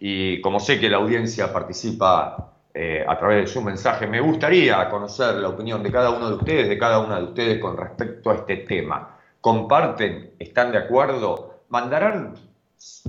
y 0.00 0.40
como 0.40 0.58
sé 0.58 0.80
que 0.80 0.88
la 0.88 0.96
audiencia 0.96 1.52
participa 1.52 2.51
eh, 2.74 3.04
a 3.06 3.18
través 3.18 3.42
de 3.42 3.46
su 3.46 3.60
mensaje, 3.60 4.06
me 4.06 4.20
gustaría 4.20 4.88
conocer 4.88 5.34
la 5.34 5.48
opinión 5.48 5.82
de 5.82 5.92
cada 5.92 6.10
uno 6.10 6.30
de 6.30 6.36
ustedes, 6.36 6.68
de 6.68 6.78
cada 6.78 7.00
una 7.00 7.18
de 7.18 7.24
ustedes 7.24 7.60
con 7.60 7.76
respecto 7.76 8.30
a 8.30 8.34
este 8.36 8.56
tema. 8.58 9.18
¿Comparten? 9.42 10.30
¿Están 10.38 10.72
de 10.72 10.78
acuerdo? 10.78 11.60
¿Mandarán 11.68 12.34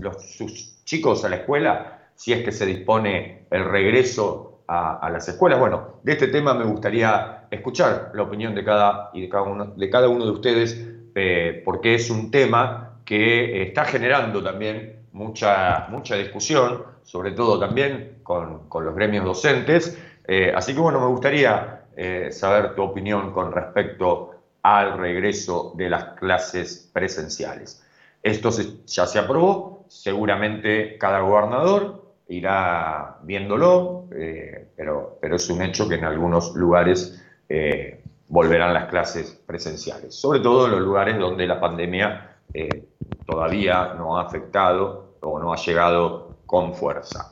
los, 0.02 0.36
sus 0.36 0.84
chicos 0.84 1.23
a 1.23 1.30
la 1.30 1.38
escuela 1.38 2.10
si 2.15 2.34
es 2.34 2.43
que 2.43 2.52
se 2.52 2.65
dispone 2.65 3.45
el 3.49 3.63
regreso 3.63 4.63
a, 4.67 5.10
las 5.10 5.30
escuelas? 5.30 5.60
Bueno, 5.60 5.99
de 6.04 6.12
este 6.12 6.28
tema 6.28 6.54
me 6.54 6.65
gustaría 6.65 7.45
escuchar 7.49 8.12
la 8.13 8.23
opinión 8.23 8.54
de 8.56 8.65
cada, 8.65 9.12
y 9.13 9.21
de 9.21 9.30
cada, 9.30 9.43
uno, 9.43 9.65
de 9.67 9.89
cada 9.89 10.10
uno 10.10 10.26
de 10.26 10.32
ustedes, 10.32 10.86
eh, 11.15 11.62
porque 11.63 11.95
es 11.95 12.10
un 12.10 12.32
tema 12.32 12.99
que 13.06 13.63
está 13.63 13.86
generando 13.86 14.43
también 14.43 15.04
mucha, 15.13 15.88
mucha 15.89 16.15
discusión, 16.15 16.84
sobre 17.04 17.32
todo 17.32 17.60
también 17.60 18.20
con, 18.24 18.68
con 18.70 18.86
los 18.86 18.96
gremios 18.96 19.26
docentes. 19.26 19.98
Eh, 20.28 20.52
así 20.56 20.74
que 20.74 20.80
bueno, 20.80 21.00
me 21.00 21.08
gustaría 21.08 21.86
eh, 21.96 22.30
saber 22.32 22.76
tu 22.76 22.84
opinión 22.84 23.32
con 23.34 23.52
respecto 23.52 24.32
al 24.62 24.98
regreso 24.98 25.74
de 25.76 25.89
las 25.89 26.06
clases 26.18 26.89
presenciales. 26.94 27.84
Esto 28.22 28.52
se- 28.52 28.86
ya 28.86 29.06
se 29.06 29.20
aprobó, 29.20 29.86
seguramente 29.89 30.98
cada 30.98 31.20
gobernador 31.20 32.02
irá 32.30 33.18
viéndolo, 33.24 34.08
eh, 34.16 34.70
pero, 34.76 35.18
pero 35.22 35.36
es 35.36 35.50
un 35.50 35.62
hecho 35.62 35.88
que 35.89 35.96
en 35.96 36.06
algunos 36.06 36.56
lugares 36.56 37.20
volverán 38.30 38.74
las 38.74 38.89
clases 38.89 39.32
presenciales, 39.46 40.16
sobre 40.16 40.39
todo 40.39 40.66
en 40.66 40.72
los 40.72 40.82
lugares 40.82 41.20
donde 41.20 41.46
la 41.46 41.60
pandemia 41.60 42.38
todavía 43.26 43.94
no 43.96 44.18
ha 44.18 44.24
afectado 44.24 45.16
o 45.22 45.39
no 45.39 45.54
ha 45.54 45.58
llegado 45.58 46.22
con 46.54 46.76
fuerza. 46.76 47.28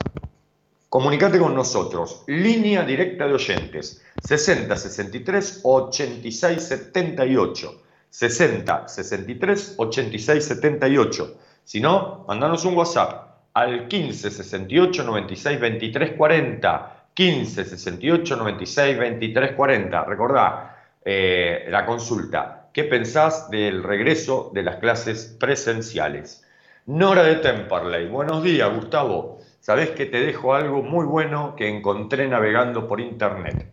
Comunicate 0.88 1.38
con 1.38 1.54
nosotros. 1.54 2.24
Línea 2.26 2.82
directa 2.82 3.28
de 3.28 3.34
oyentes. 3.34 4.04
60 4.20 4.76
63 4.76 5.60
86 5.62 6.60
78. 6.60 7.82
60 8.10 8.88
63 8.88 9.74
86 9.76 10.44
78. 10.44 11.36
Si 11.62 11.78
no, 11.80 12.24
mandanos 12.26 12.64
un 12.64 12.74
WhatsApp 12.74 13.52
al 13.54 13.86
15 13.86 14.28
68 14.28 15.04
96 15.04 15.60
23 15.60 16.12
40. 16.16 17.06
15 17.14 17.64
68 17.64 18.36
96 18.36 18.98
23 18.98 19.52
40. 19.52 20.04
Recordá 20.04 20.96
eh, 21.04 21.66
la 21.68 21.86
consulta. 21.86 22.70
¿Qué 22.72 22.82
pensás 22.82 23.48
del 23.50 23.84
regreso 23.84 24.50
de 24.52 24.64
las 24.64 24.78
clases 24.78 25.36
presenciales? 25.38 26.44
Nora 26.86 27.22
de 27.22 27.36
Temperley. 27.36 28.08
Buenos 28.08 28.42
días, 28.42 28.68
Gustavo. 28.74 29.38
Sabés 29.60 29.90
que 29.90 30.04
te 30.06 30.18
dejo 30.18 30.52
algo 30.52 30.82
muy 30.82 31.06
bueno 31.06 31.54
que 31.54 31.68
encontré 31.68 32.26
navegando 32.26 32.88
por 32.88 33.00
internet. 33.00 33.72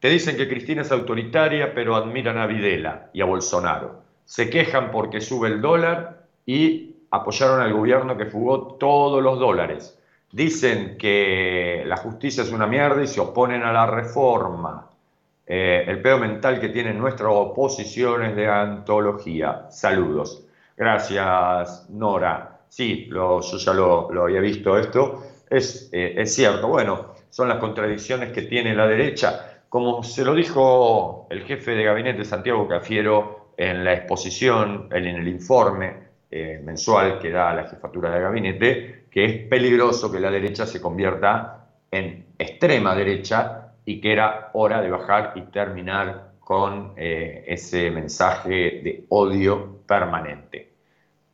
Te 0.00 0.08
dicen 0.08 0.36
que 0.36 0.48
Cristina 0.48 0.82
es 0.82 0.90
autoritaria, 0.90 1.72
pero 1.72 1.94
admiran 1.94 2.38
a 2.38 2.46
Videla 2.46 3.08
y 3.12 3.20
a 3.20 3.26
Bolsonaro. 3.26 4.02
Se 4.24 4.50
quejan 4.50 4.90
porque 4.90 5.20
sube 5.20 5.46
el 5.46 5.60
dólar 5.60 6.26
y 6.44 6.96
apoyaron 7.12 7.60
al 7.60 7.72
gobierno 7.72 8.16
que 8.16 8.26
fugó 8.26 8.74
todos 8.80 9.22
los 9.22 9.38
dólares. 9.38 9.96
Dicen 10.32 10.98
que 10.98 11.84
la 11.86 11.98
justicia 11.98 12.42
es 12.42 12.50
una 12.50 12.66
mierda 12.66 13.00
y 13.00 13.06
se 13.06 13.20
oponen 13.20 13.62
a 13.62 13.72
la 13.72 13.86
reforma. 13.86 14.90
Eh, 15.46 15.84
el 15.86 16.02
pedo 16.02 16.18
mental 16.18 16.58
que 16.58 16.70
tienen 16.70 16.98
nuestras 16.98 17.30
oposiciones 17.32 18.34
de 18.34 18.48
antología. 18.48 19.70
Saludos. 19.70 20.48
Gracias, 20.80 21.90
Nora. 21.90 22.62
Sí, 22.66 23.06
yo 23.12 23.42
ya 23.42 23.74
lo, 23.74 24.22
había 24.22 24.40
visto 24.40 24.78
esto. 24.78 25.22
Es, 25.50 25.90
eh, 25.92 26.14
es 26.16 26.34
cierto. 26.34 26.68
Bueno, 26.68 27.16
son 27.28 27.50
las 27.50 27.58
contradicciones 27.58 28.32
que 28.32 28.40
tiene 28.40 28.74
la 28.74 28.86
derecha. 28.86 29.64
Como 29.68 30.02
se 30.02 30.24
lo 30.24 30.34
dijo 30.34 31.26
el 31.28 31.42
jefe 31.42 31.72
de 31.72 31.84
gabinete 31.84 32.24
Santiago 32.24 32.66
Cafiero 32.66 33.52
en 33.58 33.84
la 33.84 33.92
exposición, 33.92 34.88
en 34.90 35.04
el 35.04 35.28
informe 35.28 35.96
eh, 36.30 36.62
mensual 36.64 37.18
que 37.18 37.30
da 37.30 37.52
la 37.52 37.68
jefatura 37.68 38.10
de 38.10 38.22
gabinete, 38.22 39.04
que 39.10 39.24
es 39.26 39.48
peligroso 39.48 40.10
que 40.10 40.18
la 40.18 40.30
derecha 40.30 40.64
se 40.64 40.80
convierta 40.80 41.66
en 41.90 42.24
extrema 42.38 42.94
derecha 42.94 43.74
y 43.84 44.00
que 44.00 44.12
era 44.12 44.48
hora 44.54 44.80
de 44.80 44.90
bajar 44.90 45.34
y 45.34 45.42
terminar 45.42 46.30
con 46.40 46.94
eh, 46.96 47.44
ese 47.48 47.90
mensaje 47.90 48.80
de 48.82 49.04
odio 49.10 49.82
permanente. 49.86 50.69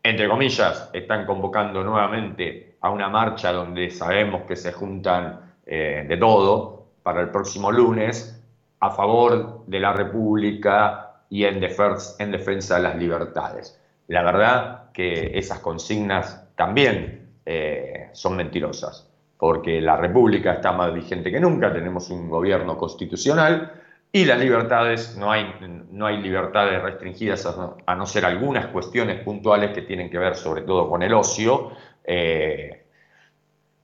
Entre 0.08 0.28
comillas, 0.28 0.88
están 0.92 1.26
convocando 1.26 1.82
nuevamente 1.82 2.76
a 2.80 2.90
una 2.90 3.08
marcha 3.08 3.50
donde 3.50 3.90
sabemos 3.90 4.42
que 4.42 4.54
se 4.54 4.72
juntan 4.72 5.40
eh, 5.66 6.06
de 6.08 6.16
todo 6.16 6.90
para 7.02 7.22
el 7.22 7.30
próximo 7.30 7.72
lunes 7.72 8.40
a 8.78 8.90
favor 8.90 9.64
de 9.66 9.80
la 9.80 9.92
República 9.92 11.22
y 11.28 11.42
en, 11.42 11.60
en 11.60 12.30
defensa 12.30 12.76
de 12.76 12.82
las 12.84 12.94
libertades. 12.94 13.80
La 14.06 14.22
verdad 14.22 14.92
que 14.92 15.36
esas 15.36 15.58
consignas 15.58 16.54
también 16.54 17.32
eh, 17.44 18.10
son 18.12 18.36
mentirosas, 18.36 19.10
porque 19.36 19.80
la 19.80 19.96
República 19.96 20.52
está 20.52 20.70
más 20.70 20.94
vigente 20.94 21.32
que 21.32 21.40
nunca, 21.40 21.72
tenemos 21.72 22.10
un 22.10 22.30
gobierno 22.30 22.78
constitucional 22.78 23.72
y 24.16 24.24
las 24.24 24.38
libertades, 24.38 25.14
no 25.18 25.30
hay, 25.30 25.44
no 25.90 26.06
hay 26.06 26.16
libertades 26.22 26.80
restringidas 26.80 27.44
a 27.86 27.94
no, 27.94 28.06
ser 28.06 28.24
algunas 28.24 28.68
cuestiones 28.68 29.22
puntuales 29.22 29.72
que 29.72 29.82
tienen 29.82 30.08
que 30.08 30.16
ver 30.16 30.36
sobre 30.36 30.62
todo 30.62 30.88
con 30.88 31.02
el 31.02 31.12
ocio, 31.12 31.72
eh, 32.02 32.86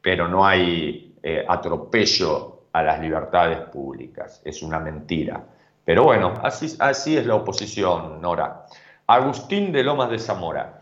pero 0.01 0.29
no 0.29 0.47
hay 0.47 1.19
eh, 1.23 1.45
atropello 1.47 2.63
a 2.73 2.83
las 2.83 2.99
libertades 2.99 3.59
públicas, 3.69 4.41
es 4.43 4.63
una 4.63 4.79
mentira. 4.79 5.45
Pero 5.85 6.05
bueno, 6.05 6.33
así, 6.43 6.77
así 6.79 7.15
es 7.15 7.27
la 7.27 7.35
oposición, 7.35 8.23
Nora. 8.23 8.65
Agustín 9.07 9.71
de 9.71 9.85
Lomas 9.85 10.09
de 10.09 10.19
Zamora. 10.19 10.81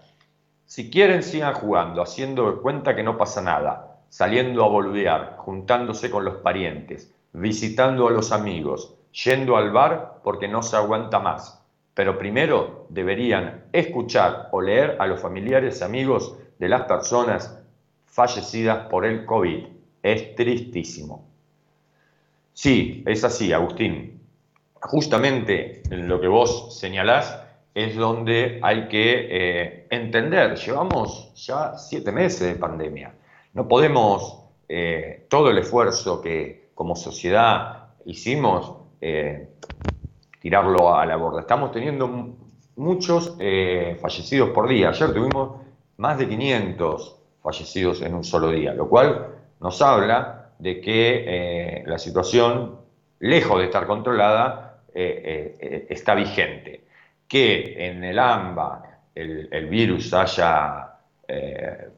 Si 0.65 0.93
quieren, 0.93 1.25
sigan 1.25 1.55
jugando, 1.55 2.03
haciendo 2.03 2.63
cuenta 2.63 2.95
que 2.95 3.03
no 3.03 3.19
pasa 3.19 3.43
nada, 3.43 3.99
saliendo 4.11 4.65
a 4.65 4.69
boludear, 4.69 5.35
juntándose 5.39 6.09
con 6.09 6.25
los 6.25 6.37
parientes, 6.37 7.13
visitando 7.33 8.07
a 8.07 8.13
los 8.13 8.31
amigos, 8.31 9.00
yendo 9.13 9.57
al 9.57 9.71
bar 9.71 10.21
porque 10.23 10.49
no 10.49 10.63
se 10.63 10.77
aguanta 10.77 11.19
más. 11.19 11.63
Pero 11.95 12.19
primero 12.19 12.87
deberían 12.89 13.65
escuchar 13.73 14.49
o 14.53 14.61
leer 14.61 14.97
a 14.99 15.07
los 15.07 15.21
familiares 15.21 15.81
y 15.81 15.85
amigos 15.85 16.37
de 16.59 16.69
las 16.69 16.83
personas 16.83 17.59
fallecidas 18.07 18.87
por 18.89 19.05
el 19.05 19.25
COVID. 19.25 19.67
Es 20.03 20.35
tristísimo. 20.35 21.29
Sí, 22.53 23.03
es 23.07 23.25
así, 23.25 23.53
Agustín. 23.53 24.21
Justamente 24.75 25.83
lo 25.91 26.21
que 26.21 26.29
vos 26.29 26.79
señalás 26.79 27.41
es 27.75 27.97
donde 27.97 28.61
hay 28.63 28.89
que 28.89 29.29
eh, 29.31 29.87
entender, 29.91 30.57
llevamos 30.57 31.33
ya 31.35 31.77
siete 31.77 32.11
meses 32.11 32.41
de 32.41 32.55
pandemia, 32.57 33.15
no 33.53 33.69
podemos 33.69 34.45
eh, 34.69 35.27
todo 35.29 35.51
el 35.51 35.59
esfuerzo 35.59 36.21
que 36.21 36.71
como 36.75 36.97
sociedad 36.97 37.89
hicimos 38.05 38.80
eh, 39.01 39.49
tirarlo 40.41 40.95
a 40.95 41.07
la 41.07 41.17
borda. 41.17 41.41
Estamos 41.41 41.73
teniendo 41.73 42.37
muchos 42.77 43.37
fallecidos 44.01 44.51
por 44.51 44.69
día, 44.69 44.89
ayer 44.89 45.13
tuvimos 45.13 45.61
más 45.99 46.17
de 46.19 46.27
500 46.27 47.17
fallecidos 47.43 48.01
en 48.01 48.15
un 48.15 48.25
solo 48.25 48.51
día, 48.51 48.73
lo 48.73 48.89
cual 48.89 49.35
nos 49.61 49.83
habla 49.83 50.53
de 50.59 50.81
que 50.81 51.83
la 51.87 51.99
situación, 51.99 52.79
lejos 53.19 53.59
de 53.59 53.67
estar 53.67 53.87
controlada, 53.87 54.83
está 54.95 56.15
vigente 56.15 56.85
que 57.31 57.87
en 57.87 58.03
el 58.03 58.19
AMBA 58.19 58.83
el, 59.15 59.69
virus 59.69 60.13
haya 60.13 60.95
eh, 61.29 61.89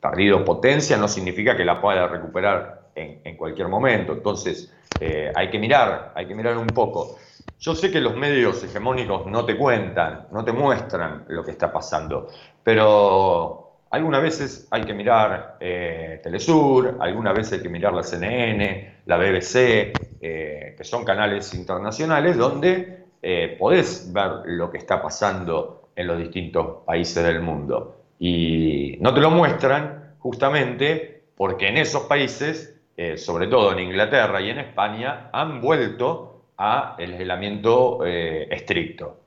perdido 0.00 0.44
potencia 0.44 0.96
no 0.96 1.08
significa 1.08 1.56
que 1.56 1.64
la 1.64 1.80
pueda 1.80 2.06
recuperar 2.06 2.83
en, 2.94 3.36
cualquier 3.36 3.68
momento. 3.68 4.12
Entonces, 4.12 4.72
eh, 5.00 5.32
hay 5.34 5.50
que 5.50 5.58
mirar, 5.58 6.12
hay 6.14 6.26
que 6.26 6.34
mirar 6.34 6.56
un 6.56 6.68
poco. 6.68 7.18
Yo 7.58 7.74
sé 7.74 7.90
que 7.90 8.00
los 8.00 8.16
medios 8.16 8.62
hegemónicos 8.62 9.26
no 9.26 9.44
te 9.44 9.56
cuentan, 9.56 10.26
no 10.30 10.44
te 10.44 10.52
muestran 10.52 11.24
lo 11.28 11.44
que 11.44 11.52
está 11.52 11.72
pasando, 11.72 12.28
pero 12.62 13.78
algunas 13.90 14.22
veces 14.22 14.68
hay 14.70 14.84
que 14.84 14.92
mirar 14.92 15.56
eh, 15.60 16.20
Telesur, 16.22 16.98
algunas 17.00 17.34
veces 17.34 17.54
hay 17.54 17.62
que 17.62 17.68
mirar 17.68 17.94
la 17.94 18.02
CNN, 18.02 18.96
la 19.06 19.16
BBC, 19.16 20.18
que 20.20 20.84
son 20.84 21.04
canales 21.04 21.52
internacionales 21.54 22.36
donde 22.36 23.04
eh, 23.26 23.56
podés 23.58 24.12
ver 24.12 24.42
lo 24.44 24.70
que 24.70 24.76
está 24.76 25.00
pasando 25.00 25.88
en 25.96 26.08
los 26.08 26.18
distintos 26.18 26.84
países 26.84 27.24
del 27.24 27.40
mundo. 27.40 28.02
Y 28.18 28.98
no 29.00 29.14
te 29.14 29.20
lo 29.22 29.30
muestran 29.30 30.16
justamente 30.18 31.22
porque 31.34 31.68
en 31.68 31.78
esos 31.78 32.02
países, 32.02 32.73
eh, 32.96 33.16
sobre 33.16 33.48
todo 33.48 33.72
en 33.72 33.80
Inglaterra 33.80 34.40
y 34.40 34.50
en 34.50 34.60
España, 34.60 35.28
han 35.32 35.60
vuelto 35.60 36.42
a 36.56 36.94
el 36.98 37.14
aislamiento 37.14 38.04
eh, 38.06 38.46
estricto. 38.50 39.20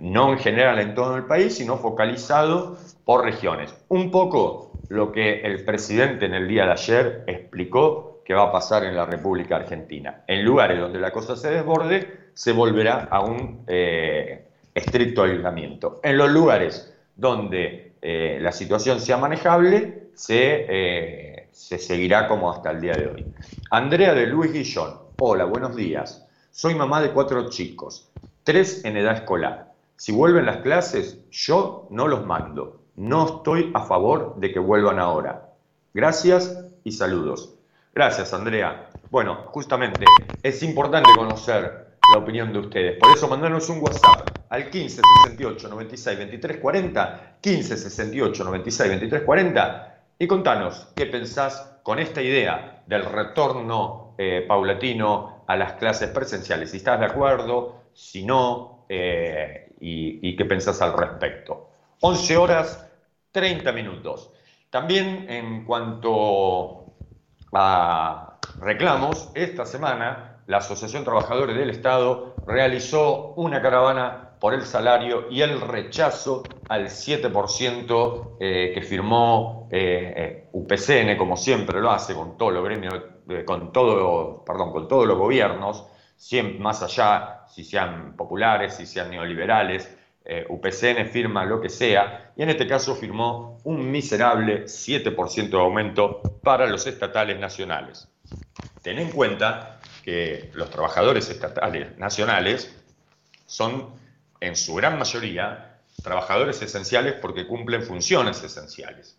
No 0.00 0.32
en 0.32 0.38
general 0.38 0.78
en 0.80 0.94
todo 0.94 1.16
el 1.16 1.24
país, 1.24 1.56
sino 1.56 1.76
focalizado 1.76 2.76
por 3.04 3.24
regiones. 3.24 3.74
Un 3.88 4.10
poco 4.10 4.72
lo 4.88 5.12
que 5.12 5.40
el 5.40 5.64
presidente 5.64 6.26
en 6.26 6.34
el 6.34 6.48
día 6.48 6.66
de 6.66 6.72
ayer 6.72 7.24
explicó 7.26 8.22
que 8.24 8.34
va 8.34 8.44
a 8.44 8.52
pasar 8.52 8.84
en 8.84 8.96
la 8.96 9.06
República 9.06 9.56
Argentina. 9.56 10.22
En 10.26 10.44
lugares 10.44 10.80
donde 10.80 10.98
la 10.98 11.12
cosa 11.12 11.36
se 11.36 11.50
desborde, 11.50 12.30
se 12.34 12.52
volverá 12.52 13.08
a 13.10 13.20
un 13.20 13.64
eh, 13.68 14.46
estricto 14.74 15.22
aislamiento. 15.22 16.00
En 16.02 16.18
los 16.18 16.30
lugares 16.30 16.92
donde 17.16 17.92
la 18.02 18.50
situación 18.50 18.98
sea 18.98 19.16
manejable, 19.16 20.08
se, 20.14 21.41
se 21.52 21.78
seguirá 21.78 22.26
como 22.26 22.50
hasta 22.50 22.70
el 22.70 22.80
día 22.80 22.94
de 22.94 23.06
hoy. 23.06 23.26
Andrea 23.70 24.14
de 24.14 24.26
Luis 24.26 24.52
Guillón, 24.52 24.98
hola, 25.20 25.44
buenos 25.44 25.76
días. 25.76 26.26
Soy 26.50 26.74
mamá 26.74 27.00
de 27.00 27.12
cuatro 27.12 27.48
chicos, 27.50 28.10
tres 28.42 28.84
en 28.84 28.96
edad 28.96 29.14
escolar. 29.14 29.72
Si 29.96 30.12
vuelven 30.12 30.46
las 30.46 30.58
clases, 30.58 31.18
yo 31.30 31.86
no 31.90 32.08
los 32.08 32.26
mando. 32.26 32.80
No 32.96 33.36
estoy 33.36 33.70
a 33.74 33.84
favor 33.84 34.34
de 34.36 34.52
que 34.52 34.58
vuelvan 34.58 34.98
ahora. 34.98 35.50
Gracias 35.94 36.58
y 36.84 36.92
saludos. 36.92 37.54
Gracias, 37.94 38.32
Andrea. 38.32 38.88
Bueno, 39.10 39.44
justamente 39.46 40.04
es 40.42 40.62
importante 40.62 41.10
conocer 41.14 41.92
la 42.12 42.18
opinión 42.18 42.52
de 42.52 42.58
ustedes. 42.58 42.98
Por 42.98 43.14
eso 43.14 43.28
mandanos 43.28 43.68
un 43.68 43.80
WhatsApp 43.80 44.28
al 44.48 44.70
15 44.70 45.02
68 45.24 45.68
96 45.68 46.18
23 46.18 46.56
40, 46.58 47.36
15 47.40 47.76
68 47.76 48.44
96 48.44 48.88
23 48.88 49.22
40 49.22 49.91
y 50.22 50.28
contanos 50.28 50.86
qué 50.94 51.06
pensás 51.06 51.80
con 51.82 51.98
esta 51.98 52.22
idea 52.22 52.84
del 52.86 53.04
retorno 53.04 54.14
eh, 54.16 54.44
paulatino 54.46 55.42
a 55.48 55.56
las 55.56 55.72
clases 55.72 56.10
presenciales. 56.10 56.70
Si 56.70 56.76
estás 56.76 57.00
de 57.00 57.06
acuerdo, 57.06 57.86
si 57.92 58.24
no, 58.24 58.86
eh, 58.88 59.74
y, 59.80 60.28
y 60.28 60.36
qué 60.36 60.44
pensás 60.44 60.80
al 60.80 60.96
respecto. 60.96 61.70
11 62.02 62.36
horas 62.36 62.88
30 63.32 63.72
minutos. 63.72 64.30
También 64.70 65.26
en 65.28 65.64
cuanto 65.64 66.84
a 67.52 68.38
reclamos, 68.60 69.32
esta 69.34 69.66
semana 69.66 70.44
la 70.46 70.58
Asociación 70.58 71.02
Trabajadores 71.02 71.56
del 71.56 71.70
Estado 71.70 72.36
realizó 72.46 73.34
una 73.34 73.60
caravana 73.60 74.31
por 74.42 74.54
el 74.54 74.62
salario 74.62 75.30
y 75.30 75.40
el 75.40 75.60
rechazo 75.60 76.42
al 76.68 76.86
7% 76.86 78.38
eh, 78.40 78.72
que 78.74 78.82
firmó 78.82 79.68
eh, 79.70 80.14
eh, 80.16 80.48
UPCN, 80.50 81.16
como 81.16 81.36
siempre 81.36 81.80
lo 81.80 81.92
hace 81.92 82.12
con 82.12 82.36
todos 82.36 82.52
los 82.52 82.64
gremios 82.64 82.92
eh, 83.28 83.44
con, 83.44 83.72
todo, 83.72 84.44
perdón, 84.44 84.72
con 84.72 84.88
todos 84.88 85.06
los 85.06 85.16
gobiernos, 85.16 85.86
siempre, 86.16 86.58
más 86.58 86.82
allá 86.82 87.44
si 87.54 87.62
sean 87.62 88.16
populares, 88.16 88.74
si 88.74 88.84
sean 88.84 89.12
neoliberales, 89.12 89.96
UPCN 90.48 91.06
firma 91.06 91.44
lo 91.44 91.60
que 91.60 91.68
sea, 91.68 92.32
y 92.36 92.42
en 92.42 92.50
este 92.50 92.66
caso 92.66 92.96
firmó 92.96 93.60
un 93.62 93.92
miserable 93.92 94.64
7% 94.64 95.50
de 95.50 95.56
aumento 95.56 96.20
para 96.42 96.66
los 96.66 96.84
estatales 96.88 97.38
nacionales. 97.38 98.08
Ten 98.82 98.98
en 98.98 99.10
cuenta 99.12 99.78
que 100.04 100.50
los 100.54 100.68
trabajadores 100.68 101.30
estatales 101.30 101.96
nacionales 101.96 102.76
son, 103.46 104.01
en 104.42 104.56
su 104.56 104.74
gran 104.74 104.98
mayoría, 104.98 105.78
trabajadores 106.02 106.60
esenciales 106.60 107.14
porque 107.14 107.46
cumplen 107.46 107.82
funciones 107.82 108.42
esenciales. 108.42 109.16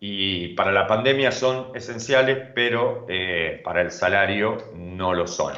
Y 0.00 0.54
para 0.54 0.70
la 0.70 0.86
pandemia 0.86 1.32
son 1.32 1.72
esenciales, 1.74 2.50
pero 2.54 3.04
eh, 3.08 3.60
para 3.64 3.82
el 3.82 3.90
salario 3.90 4.58
no 4.76 5.12
lo 5.12 5.26
son. 5.26 5.54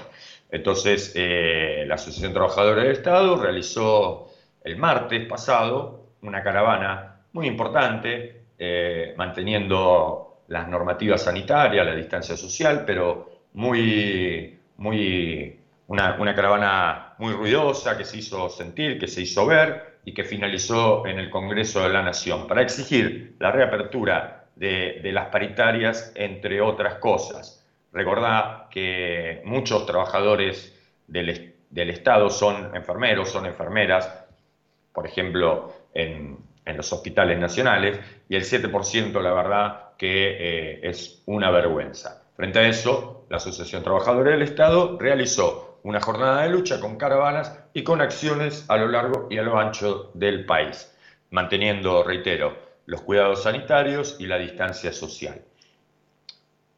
Entonces, 0.50 1.12
eh, 1.14 1.84
la 1.86 1.96
Asociación 1.96 2.32
Trabajadora 2.32 2.82
del 2.82 2.92
Estado 2.92 3.36
realizó 3.40 4.32
el 4.64 4.78
martes 4.78 5.28
pasado 5.28 6.06
una 6.22 6.42
caravana 6.42 7.20
muy 7.32 7.46
importante, 7.46 8.44
eh, 8.58 9.14
manteniendo 9.16 10.38
las 10.48 10.68
normativas 10.68 11.22
sanitarias, 11.22 11.86
la 11.86 11.94
distancia 11.94 12.36
social, 12.36 12.84
pero 12.86 13.30
muy, 13.52 14.58
muy, 14.78 15.60
una, 15.86 16.16
una, 16.18 16.34
caravana 16.34 17.09
muy 17.20 17.34
ruidosa 17.34 17.98
que 17.98 18.04
se 18.04 18.16
hizo 18.16 18.48
sentir, 18.48 18.98
que 18.98 19.06
se 19.06 19.20
hizo 19.20 19.46
ver 19.46 20.00
y 20.04 20.14
que 20.14 20.24
finalizó 20.24 21.06
en 21.06 21.18
el 21.18 21.28
Congreso 21.28 21.82
de 21.82 21.90
la 21.90 22.02
Nación 22.02 22.48
para 22.48 22.62
exigir 22.62 23.36
la 23.38 23.52
reapertura 23.52 24.46
de, 24.56 25.00
las 25.12 25.26
paritarias, 25.26 26.12
entre 26.14 26.60
otras 26.62 26.94
cosas. 26.94 27.66
Recordá 27.92 28.68
que 28.70 29.42
muchos 29.44 29.84
trabajadores 29.84 30.74
del, 31.06 31.54
del 31.68 31.90
Estado 31.90 32.30
son 32.30 32.74
enfermeros, 32.74 33.30
son 33.30 33.44
enfermeras, 33.46 34.24
por 34.92 35.06
ejemplo, 35.06 35.72
en, 35.94 36.48
los 36.64 36.92
hospitales 36.92 37.36
nacionales, 37.36 37.98
y 38.28 38.36
el 38.36 38.44
7% 38.44 39.20
la 39.20 39.32
verdad 39.32 39.88
que 39.98 40.36
eh, 40.38 40.80
es 40.84 41.20
una 41.26 41.50
vergüenza. 41.50 42.22
Frente 42.36 42.60
a 42.60 42.68
eso, 42.68 43.26
la 43.28 43.38
Asociación 43.38 43.82
Trabajadora 43.82 44.30
del 44.30 44.42
Estado 44.42 44.96
realizó 45.00 45.69
una 45.82 46.00
jornada 46.00 46.42
de 46.42 46.50
lucha 46.50 46.80
con 46.80 46.96
caravanas 46.96 47.58
y 47.72 47.82
con 47.82 48.00
acciones 48.00 48.64
a 48.68 48.76
lo 48.76 48.88
largo 48.88 49.28
y 49.30 49.38
a 49.38 49.42
lo 49.42 49.58
ancho 49.58 50.10
del 50.14 50.44
país, 50.44 50.94
manteniendo, 51.30 52.02
reitero, 52.02 52.56
los 52.86 53.02
cuidados 53.02 53.42
sanitarios 53.42 54.16
y 54.18 54.26
la 54.26 54.38
distancia 54.38 54.92
social. 54.92 55.40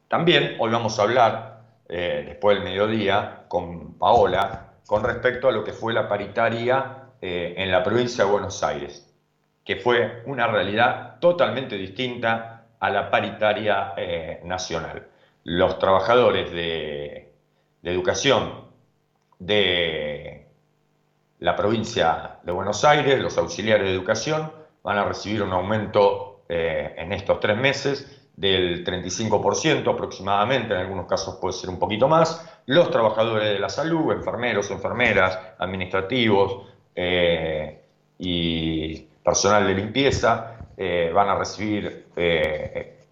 También 0.07 0.57
hoy 0.59 0.71
vamos 0.71 0.99
a 0.99 1.03
hablar, 1.03 1.61
eh, 1.89 2.23
después 2.27 2.55
del 2.55 2.63
mediodía, 2.63 3.45
con 3.47 3.97
Paola, 3.97 4.73
con 4.85 5.03
respecto 5.03 5.47
a 5.47 5.51
lo 5.51 5.63
que 5.63 5.73
fue 5.73 5.93
la 5.93 6.07
paritaria 6.07 7.09
eh, 7.21 7.55
en 7.57 7.71
la 7.71 7.81
provincia 7.81 8.25
de 8.25 8.31
Buenos 8.31 8.61
Aires, 8.63 9.09
que 9.63 9.77
fue 9.77 10.21
una 10.25 10.47
realidad 10.47 11.19
totalmente 11.19 11.77
distinta 11.77 12.65
a 12.79 12.89
la 12.89 13.09
paritaria 13.09 13.93
eh, 13.95 14.41
nacional. 14.43 15.07
Los 15.45 15.79
trabajadores 15.79 16.51
de, 16.51 17.33
educación 17.81 18.65
de 19.45 20.47
la 21.39 21.55
provincia 21.55 22.39
de 22.43 22.51
Buenos 22.51 22.85
Aires, 22.85 23.19
los 23.19 23.37
auxiliares 23.37 23.85
de 23.85 23.93
educación, 23.93 24.51
van 24.81 24.97
a 24.97 25.03
recibir 25.03 25.43
un 25.43 25.51
aumento 25.51 26.43
eh, 26.47 26.93
en 26.97 27.11
estos 27.11 27.39
tres 27.39 27.57
meses 27.57 28.21
del 28.35 28.85
35% 28.85 29.93
aproximadamente, 29.93 30.73
en 30.73 30.79
algunos 30.79 31.05
casos 31.05 31.37
puede 31.41 31.53
ser 31.53 31.69
un 31.69 31.79
poquito 31.79 32.07
más. 32.07 32.49
Los 32.65 32.89
trabajadores 32.89 33.49
de 33.49 33.59
la 33.59 33.69
salud, 33.69 34.11
enfermeros, 34.13 34.71
enfermeras, 34.71 35.37
administrativos, 35.59 36.67
eh, 36.95 37.81
y 38.19 38.99
personal 39.23 39.67
de 39.67 39.73
limpieza 39.73 40.57
eh, 40.77 41.11
van 41.13 41.29
a 41.29 41.35
recibir 41.35 42.07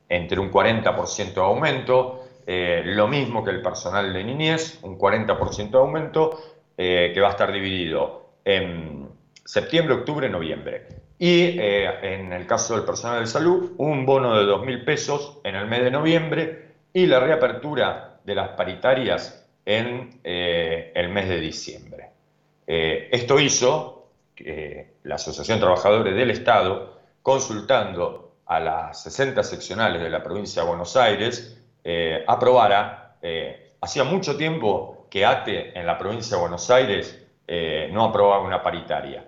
entre 0.08 0.40
un 0.40 0.52
40% 0.52 1.34
de 1.34 1.42
aumento, 1.42 2.21
lo 2.46 3.08
mismo 3.08 3.44
que 3.44 3.52
el 3.52 3.62
personal 3.62 4.12
de 4.14 4.24
niñez, 4.24 4.80
un 4.84 4.98
40% 4.98 5.72
de 5.72 5.78
aumento, 5.78 6.40
que 6.76 7.20
va 7.22 7.28
a 7.28 7.32
estar 7.32 7.52
dividido 7.52 8.32
en 8.44 9.10
septiembre, 9.46 9.96
octubre, 9.96 10.30
noviembre. 10.30 10.88
Y 11.20 11.60
en 11.60 12.34
el 12.34 12.48
caso 12.48 12.76
del 12.76 12.86
personal 12.86 13.22
de 13.22 13.28
salud, 13.28 13.74
un 13.78 14.06
bono 14.06 14.36
de 14.36 14.52
2.000 14.52 14.86
pesos 14.86 15.40
en 15.44 15.56
el 15.56 15.68
mes 15.68 15.84
de 15.84 15.92
noviembre 15.92 16.72
y 16.94 17.06
la 17.06 17.20
reapertura 17.20 18.20
de 18.24 18.36
las 18.36 18.50
paritarias 18.50 19.48
en 19.66 20.20
el 20.24 21.10
mes 21.10 21.30
de 21.30 21.40
diciembre. 21.40 22.12
Eh, 22.74 23.10
esto 23.12 23.38
hizo 23.38 24.08
que 24.34 24.94
la 25.04 25.16
Asociación 25.16 25.58
de 25.58 25.64
Trabajadores 25.64 26.16
del 26.16 26.32
Estado, 26.32 27.02
consultando 27.22 28.36
a 28.46 28.62
las 28.62 29.04
60 29.04 29.44
seccionales 29.44 30.02
de 30.02 30.10
la 30.10 30.24
provincia 30.24 30.62
de 30.62 30.70
Buenos 30.70 30.96
Aires, 30.96 31.61
eh, 31.84 32.24
aprobara, 32.28 33.16
eh, 33.22 33.74
hacía 33.82 34.04
mucho 34.04 34.38
tiempo 34.38 35.08
que 35.10 35.26
ATE 35.26 35.78
en 35.78 35.86
la 35.86 35.98
provincia 35.98 36.38
de 36.38 36.42
Buenos 36.42 36.70
Aires 36.70 37.18
no 37.92 38.06
aprobaba 38.06 38.46
una 38.46 38.64
paritaria. 38.64 39.26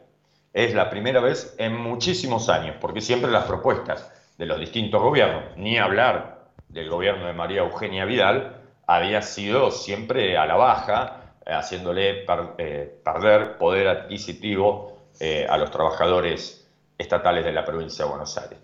Es 0.53 0.73
la 0.73 0.89
primera 0.89 1.19
vez 1.19 1.55
en 1.57 1.75
muchísimos 1.75 2.47
años, 2.47 2.77
porque 2.79 3.01
siempre 3.01 3.29
las 3.29 3.43
propuestas 3.43 4.09
de 4.37 4.45
los 4.45 4.61
distintos 4.61 5.01
gobiernos, 5.01 5.57
ni 5.57 5.77
hablar 5.77 6.45
del 6.69 6.89
gobierno 6.89 7.27
de 7.27 7.33
María 7.33 7.61
Eugenia 7.63 8.05
Vidal, 8.05 8.61
había 8.87 9.21
sido 9.21 9.71
siempre 9.71 10.37
a 10.37 10.45
la 10.45 10.55
baja, 10.55 11.23
haciéndole 11.45 12.25
eh, 12.57 12.99
perder 13.03 13.57
poder 13.57 13.87
adquisitivo 13.87 14.99
eh, 15.19 15.45
a 15.49 15.57
los 15.57 15.71
trabajadores 15.71 16.67
estatales 16.97 17.43
de 17.45 17.51
la 17.51 17.65
provincia 17.65 18.05
de 18.05 18.11
Buenos 18.11 18.37
Aires. 18.37 18.59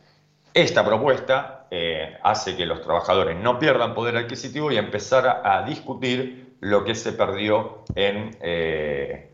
Esta 0.53 0.83
propuesta 0.83 1.67
eh, 1.71 2.17
hace 2.23 2.55
que 2.55 2.65
los 2.65 2.81
trabajadores 2.81 3.37
no 3.37 3.59
pierdan 3.59 3.93
poder 3.93 4.17
adquisitivo 4.17 4.71
y 4.71 4.77
empezar 4.77 5.41
a, 5.43 5.63
discutir 5.63 6.57
lo 6.61 6.83
que 6.83 6.95
se 6.95 7.13
perdió 7.13 7.83
en 7.95 8.37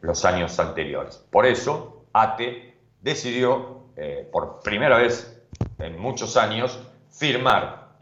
los 0.01 0.25
años 0.25 0.59
anteriores. 0.59 1.25
Por 1.31 1.45
eso, 1.45 2.05
ATE 2.13 2.75
decidió, 3.01 3.85
por 4.31 4.59
primera 4.61 4.97
vez 4.97 5.43
en 5.79 5.99
muchos 5.99 6.37
años, 6.37 6.79
firmar 7.09 7.95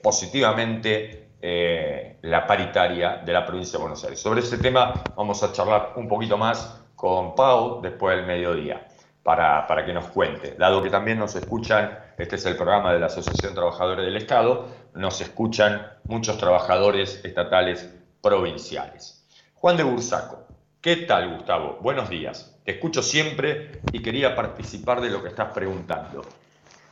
positivamente 0.00 1.28
eh, 1.40 2.18
la 2.22 2.44
paritaria 2.48 3.18
de 3.24 3.32
la 3.32 3.46
provincia 3.46 3.78
de 3.78 3.82
Buenos 3.82 4.02
Aires. 4.02 4.20
Sobre 4.20 4.40
ese 4.40 4.58
tema 4.58 4.92
vamos 5.14 5.40
a 5.44 5.52
charlar 5.52 5.92
un 5.94 6.08
poquito 6.08 6.36
más 6.36 6.82
con 6.96 7.36
Pau 7.36 7.80
después 7.80 8.16
del 8.16 8.26
mediodía. 8.26 8.88
Para, 9.22 9.66
para, 9.66 9.84
que 9.84 9.92
nos 9.92 10.06
cuente. 10.06 10.54
Dado 10.58 10.82
que 10.82 10.88
también 10.88 11.18
nos 11.18 11.36
escuchan, 11.36 11.98
este 12.18 12.36
es 12.36 12.44
el 12.46 12.56
programa 12.56 12.92
de 12.92 13.00
la 13.00 13.06
Asociación 13.06 13.54
Trabajadores 13.54 14.04
del 14.04 14.16
Estado, 14.16 14.66
nos 14.94 15.20
escuchan 15.20 15.86
muchos 16.04 16.36
trabajadores 16.36 17.24
estatales 17.24 17.88
provinciales. 18.20 19.24
Juan 19.54 19.76
de 19.76 19.84
Bursaco, 19.84 20.46
¿qué 20.80 20.96
tal 20.96 21.36
Gustavo? 21.36 21.78
Buenos 21.80 22.10
días. 22.10 22.58
Te 22.64 22.72
escucho 22.72 23.02
siempre 23.02 23.80
y 23.92 24.02
quería 24.02 24.34
participar 24.34 25.00
de 25.00 25.10
lo 25.10 25.22
que 25.22 25.28
estás 25.28 25.52
preguntando. 25.52 26.22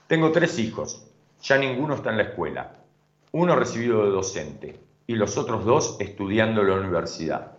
Tengo 0.06 0.32
tres 0.32 0.58
hijos, 0.58 1.06
ya 1.42 1.58
ninguno 1.58 1.96
está 1.96 2.10
en 2.10 2.16
la 2.16 2.22
escuela 2.22 2.72
uno 3.36 3.54
recibido 3.54 4.04
de 4.04 4.12
docente 4.12 4.80
y 5.06 5.14
los 5.14 5.36
otros 5.36 5.66
dos 5.66 5.96
estudiando 6.00 6.62
en 6.62 6.68
la 6.68 6.76
universidad. 6.76 7.52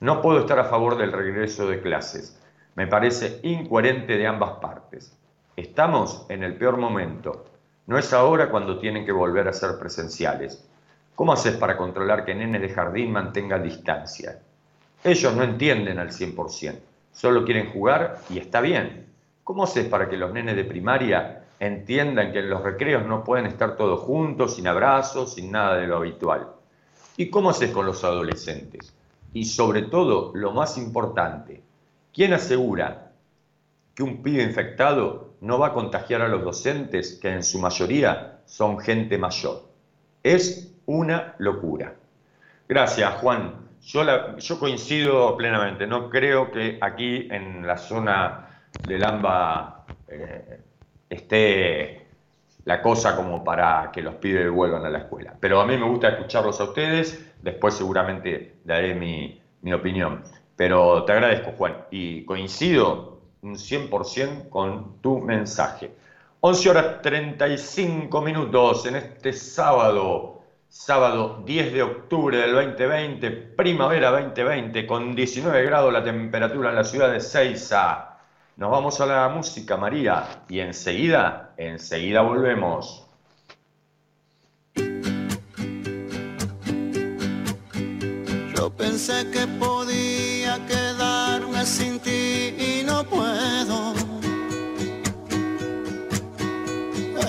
No 0.00 0.20
puedo 0.22 0.40
estar 0.40 0.58
a 0.58 0.64
favor 0.64 0.98
del 0.98 1.12
regreso 1.12 1.68
de 1.68 1.80
clases. 1.80 2.42
Me 2.74 2.88
parece 2.88 3.38
incoherente 3.44 4.16
de 4.16 4.26
ambas 4.26 4.54
partes. 4.60 5.16
Estamos 5.60 6.24
en 6.30 6.42
el 6.42 6.54
peor 6.54 6.78
momento. 6.78 7.44
No 7.86 7.98
es 7.98 8.14
ahora 8.14 8.50
cuando 8.50 8.78
tienen 8.78 9.04
que 9.04 9.12
volver 9.12 9.46
a 9.46 9.52
ser 9.52 9.78
presenciales. 9.78 10.66
¿Cómo 11.14 11.34
haces 11.34 11.54
para 11.56 11.76
controlar 11.76 12.24
que 12.24 12.34
nenes 12.34 12.62
de 12.62 12.70
jardín 12.70 13.12
mantengan 13.12 13.62
distancia? 13.62 14.38
Ellos 15.04 15.36
no 15.36 15.42
entienden 15.42 15.98
al 15.98 16.08
100%, 16.08 16.78
solo 17.12 17.44
quieren 17.44 17.68
jugar 17.72 18.20
y 18.30 18.38
está 18.38 18.62
bien. 18.62 19.08
¿Cómo 19.44 19.64
haces 19.64 19.86
para 19.86 20.08
que 20.08 20.16
los 20.16 20.32
nenes 20.32 20.56
de 20.56 20.64
primaria 20.64 21.44
entiendan 21.58 22.32
que 22.32 22.38
en 22.38 22.48
los 22.48 22.62
recreos 22.62 23.04
no 23.06 23.22
pueden 23.22 23.44
estar 23.44 23.76
todos 23.76 24.00
juntos, 24.00 24.56
sin 24.56 24.66
abrazos, 24.66 25.34
sin 25.34 25.52
nada 25.52 25.76
de 25.76 25.86
lo 25.86 25.98
habitual. 25.98 26.48
¿Y 27.18 27.28
cómo 27.28 27.50
haces 27.50 27.70
con 27.70 27.84
los 27.84 28.02
adolescentes? 28.02 28.94
Y 29.34 29.44
sobre 29.44 29.82
todo, 29.82 30.32
lo 30.34 30.52
más 30.52 30.78
importante, 30.78 31.62
¿quién 32.14 32.32
asegura 32.32 33.12
que 33.94 34.02
un 34.02 34.22
pibe 34.22 34.42
infectado 34.42 35.29
no 35.40 35.58
va 35.58 35.68
a 35.68 35.72
contagiar 35.72 36.22
a 36.22 36.28
los 36.28 36.42
docentes, 36.44 37.18
que 37.20 37.32
en 37.32 37.42
su 37.42 37.58
mayoría 37.58 38.40
son 38.46 38.78
gente 38.78 39.18
mayor? 39.18 39.64
Es 40.22 40.74
una 40.86 41.34
locura. 41.38 41.94
Gracias, 42.68 43.14
Juan. 43.14 43.68
Yo, 43.82 44.36
yo 44.36 44.58
coincido 44.58 45.36
plenamente. 45.36 45.86
No 45.86 46.10
creo 46.10 46.50
que 46.50 46.78
aquí 46.80 47.28
en 47.30 47.66
la 47.66 47.78
zona 47.78 48.60
del 48.86 49.02
AMBA 49.02 49.86
eh, 50.08 50.60
esté 51.08 52.06
la 52.64 52.82
cosa 52.82 53.16
como 53.16 53.42
para 53.42 53.90
que 53.92 54.02
los 54.02 54.16
pibes 54.16 54.50
vuelvan 54.50 54.84
a 54.84 54.90
la 54.90 54.98
escuela. 54.98 55.34
Pero 55.40 55.60
a 55.60 55.66
mí 55.66 55.76
me 55.76 55.88
gusta 55.88 56.10
escucharlos 56.10 56.60
a 56.60 56.64
ustedes, 56.64 57.32
después 57.42 57.74
seguramente 57.74 58.56
daré 58.64 58.94
mi, 58.94 59.40
mi 59.62 59.72
opinión. 59.72 60.22
Pero 60.56 61.04
te 61.04 61.12
agradezco, 61.12 61.52
Juan, 61.56 61.74
y 61.90 62.24
coincido 62.24 63.09
un 63.42 63.54
100% 63.54 64.48
con 64.48 65.00
tu 65.00 65.18
mensaje. 65.20 65.90
11 66.40 66.70
horas 66.70 67.02
35 67.02 68.22
minutos 68.22 68.86
en 68.86 68.96
este 68.96 69.32
sábado, 69.32 70.42
sábado 70.68 71.42
10 71.44 71.72
de 71.72 71.82
octubre 71.82 72.38
del 72.38 72.52
2020, 72.52 73.30
primavera 73.30 74.10
2020, 74.10 74.86
con 74.86 75.14
19 75.14 75.64
grados 75.64 75.92
la 75.92 76.02
temperatura 76.02 76.70
en 76.70 76.76
la 76.76 76.84
ciudad 76.84 77.12
de 77.12 77.20
Ceiza. 77.20 78.18
Nos 78.56 78.70
vamos 78.70 79.00
a 79.00 79.06
la 79.06 79.28
música, 79.28 79.76
María, 79.76 80.44
y 80.48 80.60
enseguida, 80.60 81.52
enseguida 81.56 82.22
volvemos. 82.22 83.06
Yo 88.54 88.70
pensé 88.76 89.30
que 89.30 89.46
podía 89.58 90.58
sin 91.64 91.98
ti 92.00 92.82
no 92.86 93.04
puedo. 93.04 93.94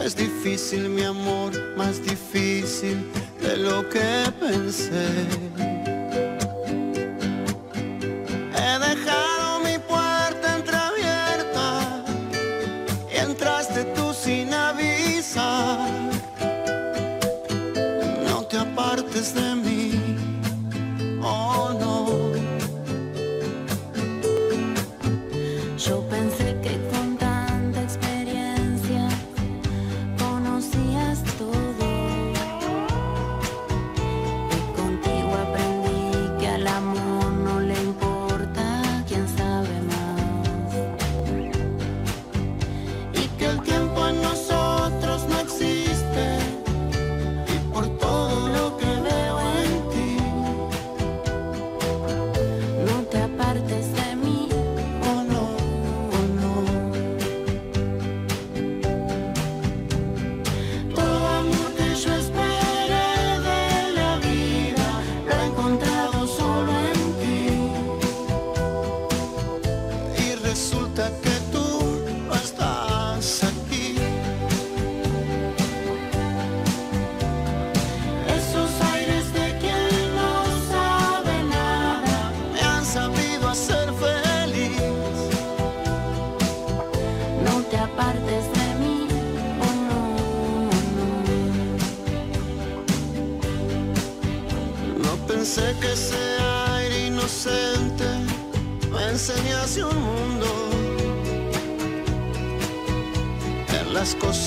Es 0.03 0.15
difícil 0.15 0.89
mi 0.89 1.03
amor, 1.03 1.51
más 1.77 2.01
difícil 2.01 3.05
de 3.41 3.57
lo 3.57 3.87
que 3.89 4.31
pensé. 4.39 5.80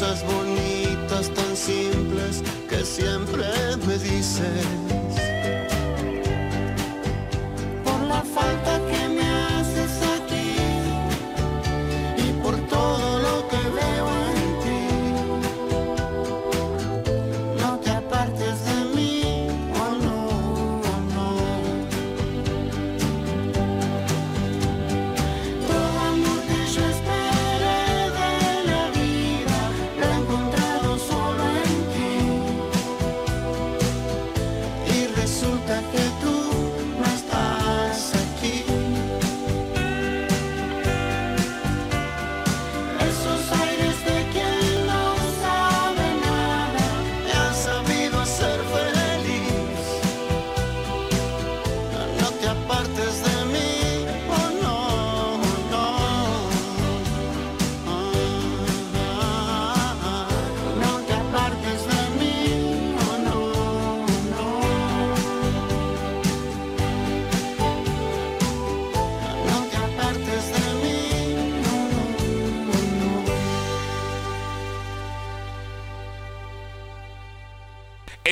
cosas 0.05 0.23
bonitas 0.25 1.31
tan 1.31 1.57
simples 1.57 2.43
que 2.69 2.85
siempre 2.85 3.45
me 3.87 3.97
dices. 3.99 4.84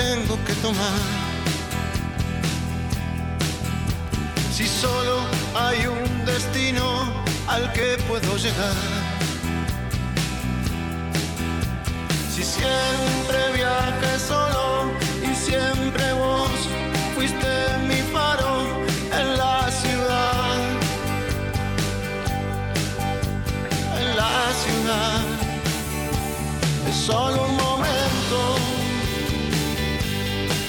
Tengo 0.00 0.36
que 0.44 0.54
tomar. 0.54 0.98
Si 4.56 4.66
solo 4.66 5.16
hay 5.54 5.86
un 5.86 6.24
destino 6.24 6.86
al 7.46 7.72
que 7.72 7.88
puedo 8.08 8.36
llegar. 8.44 8.76
Si 12.34 12.42
siempre 12.42 13.38
viaje 13.60 14.10
solo 14.30 14.64
y 15.28 15.32
siempre 15.48 16.04
vos 16.22 16.58
fuiste 17.14 17.52
mi 17.90 18.00
faro 18.14 18.52
en 19.20 19.26
la 19.42 19.58
ciudad. 19.82 20.56
En 24.00 24.08
la 24.22 24.38
ciudad. 24.62 25.20
Es 26.88 26.96
solo 26.96 27.38
un 27.48 27.53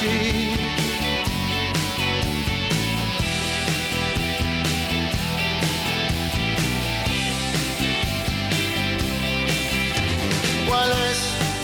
¿Cuál 0.00 0.10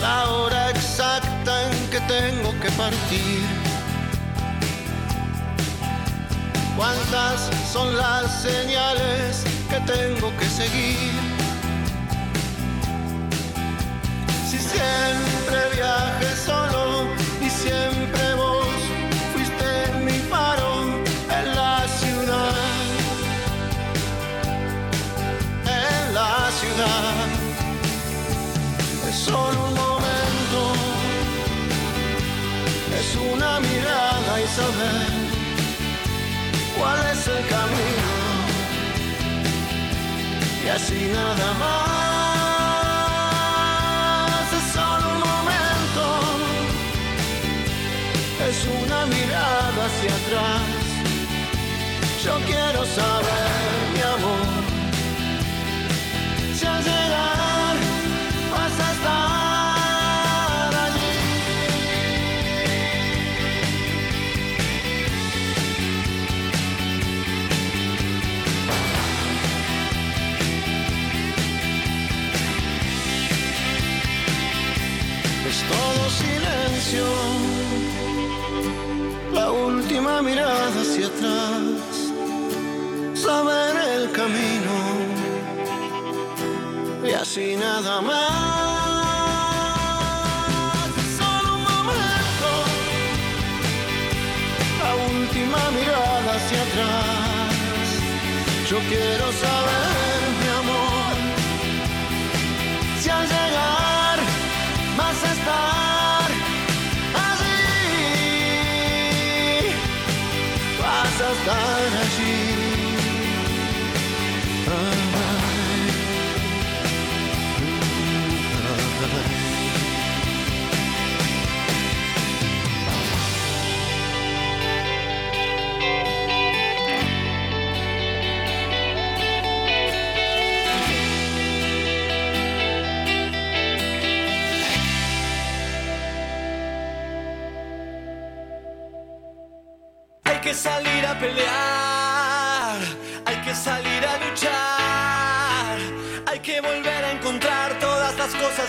la 0.01 0.29
hora 0.31 0.69
exacta 0.71 1.71
en 1.71 1.89
que 1.89 2.01
tengo 2.01 2.51
que 2.59 2.69
partir? 2.71 3.41
¿Cuántas 6.75 7.49
son 7.71 7.95
las 7.95 8.41
señales 8.41 9.45
que 9.69 9.79
tengo 9.93 10.35
que 10.37 10.45
seguir? 10.49 11.13
Si 14.49 14.57
siempre 14.57 15.57
viaje 15.73 16.35
solo 16.45 17.07
y 17.41 17.49
siempre 17.49 18.24
en 20.31 21.55
la 21.55 21.87
ciudad, 21.87 22.55
en 25.65 26.13
la 26.13 26.49
ciudad. 26.59 27.13
Es 29.07 29.15
solo 29.15 29.67
un 29.67 29.73
momento, 29.73 30.61
es 32.99 33.09
una 33.33 33.59
mirada 33.59 34.41
y 34.41 34.47
saber 34.47 35.09
cuál 36.77 36.99
es 37.11 37.27
el 37.27 37.41
camino. 37.47 38.13
Y 40.63 40.67
así 40.69 41.01
nada 41.13 41.53
más, 41.63 41.93
es 44.57 44.65
solo 44.73 45.05
un 45.13 45.19
momento, 45.29 46.05
es 48.49 48.57
una 48.83 48.99
mirada 49.05 49.64
hacia 49.85 50.13
atrás. 50.15 50.61
Yo 52.23 52.33
quiero 52.47 52.85
saber, 52.85 53.49
mi 53.93 54.01
amor, 54.15 54.47
si 56.57 56.65
al 56.65 56.83
llegar 56.83 57.75
vas 58.51 58.79
a 58.85 58.91
estar 58.95 60.71
allí. 60.85 61.13
Es 75.49 75.57
todo 75.71 76.01
silencio, 76.09 77.05
mirada 80.21 80.81
hacia 80.81 81.07
atrás, 81.07 81.61
saber 83.15 83.75
el 83.95 84.11
camino 84.11 84.75
y 87.03 87.11
así 87.11 87.55
nada 87.55 88.01
más. 88.01 88.85
La 94.81 94.95
última 95.11 95.61
mirada 95.77 96.35
hacia 96.35 96.61
atrás. 96.61 97.45
Yo 98.69 98.77
quiero 98.89 99.31
saber, 99.43 100.14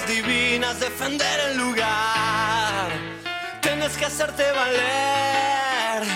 divinas, 0.07 0.81
defender 0.81 1.41
el 1.51 1.59
lugar. 1.59 2.89
Tienes 3.61 3.97
que 3.97 4.05
hacerte 4.07 4.45
valer, 4.53 6.07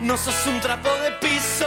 no 0.00 0.16
sos 0.16 0.46
un 0.46 0.60
trapo 0.60 0.88
de 1.02 1.12
piso. 1.20 1.66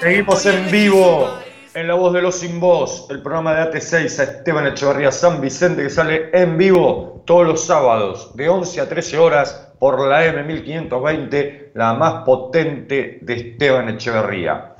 Seguimos 0.00 0.46
en 0.46 0.70
vivo 0.70 1.38
en 1.74 1.86
La 1.86 1.94
Voz 1.94 2.12
de 2.12 2.22
los 2.22 2.38
Sin 2.38 2.60
Voz, 2.60 3.06
el 3.10 3.22
programa 3.22 3.54
de 3.54 3.72
AT6 3.72 4.18
a 4.18 4.22
Esteban 4.24 4.66
Echeverría 4.66 5.12
San 5.12 5.40
Vicente 5.40 5.82
que 5.82 5.90
sale 5.90 6.30
en 6.32 6.58
vivo 6.58 7.22
todos 7.24 7.46
los 7.46 7.64
sábados 7.64 8.34
de 8.36 8.48
11 8.48 8.80
a 8.80 8.88
13 8.88 9.18
horas 9.18 9.72
por 9.78 10.00
la 10.06 10.26
M1520, 10.26 11.72
la 11.74 11.94
más 11.94 12.24
potente 12.24 13.18
de 13.22 13.34
Esteban 13.34 13.88
Echeverría. 13.90 14.74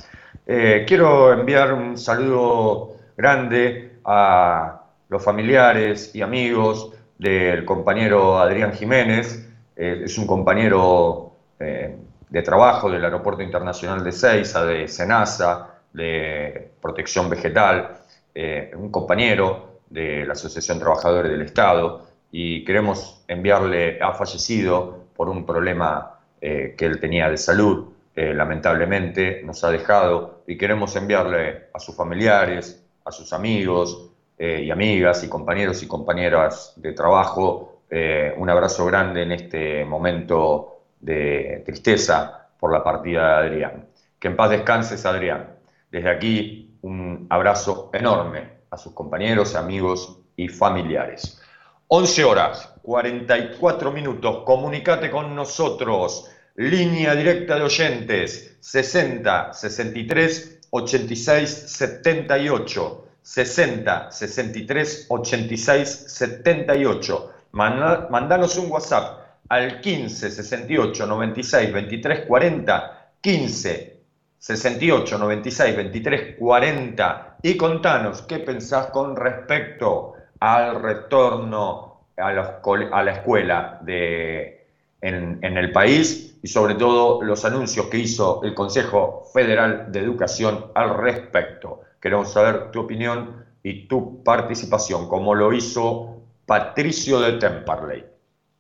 Eh, 0.46 0.84
quiero 0.88 1.32
enviar 1.32 1.72
un 1.72 1.96
saludo 1.96 2.96
grande 3.16 3.98
a 4.04 4.77
los 5.08 5.24
familiares 5.24 6.14
y 6.14 6.22
amigos 6.22 6.92
del 7.18 7.64
compañero 7.64 8.38
Adrián 8.38 8.72
Jiménez, 8.72 9.48
eh, 9.74 10.02
es 10.04 10.18
un 10.18 10.26
compañero 10.26 11.32
eh, 11.58 11.96
de 12.28 12.42
trabajo 12.42 12.90
del 12.90 13.04
Aeropuerto 13.04 13.42
Internacional 13.42 14.04
de 14.04 14.12
Ceiza, 14.12 14.64
de 14.64 14.86
Senasa, 14.86 15.80
de 15.92 16.72
Protección 16.80 17.28
Vegetal, 17.30 18.00
eh, 18.34 18.70
un 18.76 18.90
compañero 18.90 19.80
de 19.88 20.26
la 20.26 20.34
Asociación 20.34 20.78
Trabajadores 20.78 21.32
del 21.32 21.42
Estado, 21.42 22.06
y 22.30 22.62
queremos 22.64 23.24
enviarle, 23.26 23.98
ha 24.02 24.12
fallecido 24.12 25.06
por 25.16 25.30
un 25.30 25.46
problema 25.46 26.14
que 26.40 26.76
él 26.78 27.00
tenía 27.00 27.28
de 27.28 27.36
salud, 27.36 27.88
lamentablemente 28.14 29.42
nos 29.44 29.64
ha 29.64 29.70
dejado, 29.70 30.42
y 30.46 30.56
queremos 30.56 30.94
enviarle 30.94 31.64
a 31.72 31.80
sus 31.80 31.96
familiares, 31.96 32.84
a 33.04 33.10
sus 33.10 33.32
amigos 33.32 34.07
eh, 34.38 34.62
y 34.64 34.70
amigas 34.70 35.24
y 35.24 35.28
compañeros 35.28 35.82
y 35.82 35.88
compañeras 35.88 36.72
de 36.76 36.92
trabajo 36.92 37.78
eh, 37.90 38.34
un 38.36 38.50
abrazo 38.50 38.84
grande 38.84 39.22
en 39.22 39.32
este 39.32 39.84
momento 39.84 40.82
de 41.00 41.62
tristeza 41.64 42.48
por 42.58 42.72
la 42.72 42.84
partida 42.84 43.40
de 43.40 43.46
Adrián. 43.48 43.86
Que 44.18 44.28
en 44.28 44.36
paz 44.36 44.50
descanses, 44.50 45.06
Adrián. 45.06 45.56
Desde 45.90 46.10
aquí, 46.10 46.76
un 46.82 47.26
abrazo 47.30 47.90
enorme 47.94 48.58
a 48.70 48.76
sus 48.76 48.92
compañeros, 48.92 49.54
amigos 49.54 50.18
y 50.36 50.48
familiares. 50.48 51.40
11 51.86 52.24
horas, 52.24 52.74
44 52.82 53.90
minutos. 53.90 54.42
Comunicate 54.44 55.10
con 55.10 55.34
nosotros. 55.34 56.30
Línea 56.56 57.14
directa 57.14 57.54
de 57.54 57.62
oyentes 57.62 58.58
60 58.60 59.54
63 59.54 60.60
86 60.70 61.48
78. 61.48 63.07
60 63.28 64.10
63 64.10 65.06
86 65.10 66.04
78. 66.08 67.32
Manda- 67.52 68.08
mandanos 68.10 68.56
un 68.56 68.70
WhatsApp 68.70 69.18
al 69.50 69.80
15 69.82 70.30
68 70.30 71.06
96 71.06 71.72
23 71.72 72.20
40. 72.26 72.94
15 73.20 74.00
68 74.38 75.18
96 75.18 75.76
23 75.76 76.36
40 76.38 77.36
y 77.42 77.56
contanos 77.56 78.22
qué 78.22 78.38
pensás 78.38 78.86
con 78.86 79.14
respecto 79.16 80.14
al 80.40 80.80
retorno 80.80 82.04
a 82.16 82.32
la, 82.32 83.12
escuela 83.12 83.78
de, 83.82 84.66
en 85.02 85.56
el 85.58 85.72
país 85.72 86.38
y 86.42 86.48
sobre 86.48 86.76
todo 86.76 87.20
los 87.22 87.44
anuncios 87.44 87.86
que 87.86 87.98
hizo 87.98 88.40
el 88.44 88.54
Consejo 88.54 89.24
Federal 89.34 89.90
de 89.92 89.98
Educación 90.00 90.66
al 90.74 90.96
respecto. 90.96 91.77
Queremos 92.00 92.32
saber 92.32 92.70
tu 92.70 92.80
opinión 92.80 93.44
y 93.62 93.88
tu 93.88 94.22
participación, 94.22 95.08
como 95.08 95.34
lo 95.34 95.52
hizo 95.52 96.22
Patricio 96.46 97.20
de 97.20 97.32
Temperley. 97.32 98.04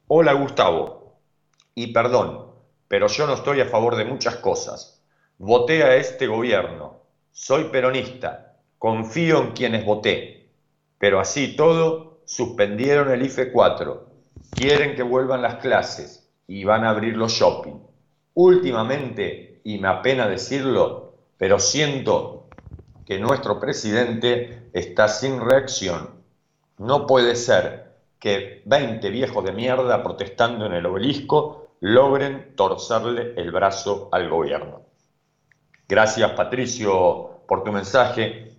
Hola 0.08 0.32
Gustavo, 0.32 1.18
y 1.74 1.92
perdón, 1.92 2.48
pero 2.88 3.06
yo 3.06 3.26
no 3.26 3.34
estoy 3.34 3.60
a 3.60 3.66
favor 3.66 3.94
de 3.94 4.04
muchas 4.04 4.36
cosas. 4.36 5.00
Voté 5.38 5.84
a 5.84 5.94
este 5.94 6.26
gobierno, 6.26 7.02
soy 7.30 7.64
peronista, 7.64 8.56
confío 8.78 9.40
en 9.42 9.52
quienes 9.52 9.84
voté, 9.84 10.50
pero 10.98 11.20
así 11.20 11.54
todo 11.54 12.22
suspendieron 12.24 13.12
el 13.12 13.22
IFE 13.22 13.52
4, 13.52 14.10
quieren 14.54 14.96
que 14.96 15.02
vuelvan 15.04 15.42
las 15.42 15.56
clases 15.56 16.28
y 16.48 16.64
van 16.64 16.84
a 16.84 16.90
abrir 16.90 17.16
los 17.16 17.32
shopping. 17.32 17.78
Últimamente, 18.34 19.60
y 19.62 19.78
me 19.78 19.88
apena 19.88 20.26
decirlo, 20.26 21.14
pero 21.36 21.60
siento 21.60 22.37
que 23.08 23.18
nuestro 23.18 23.58
presidente 23.58 24.68
está 24.74 25.08
sin 25.08 25.40
reacción. 25.40 26.10
No 26.76 27.06
puede 27.06 27.36
ser 27.36 27.94
que 28.18 28.60
20 28.66 29.08
viejos 29.08 29.42
de 29.46 29.52
mierda 29.52 30.02
protestando 30.02 30.66
en 30.66 30.74
el 30.74 30.84
obelisco 30.84 31.68
logren 31.80 32.54
torcerle 32.54 33.32
el 33.38 33.50
brazo 33.50 34.10
al 34.12 34.28
gobierno. 34.28 34.82
Gracias 35.88 36.32
Patricio 36.32 37.44
por 37.48 37.64
tu 37.64 37.72
mensaje. 37.72 38.52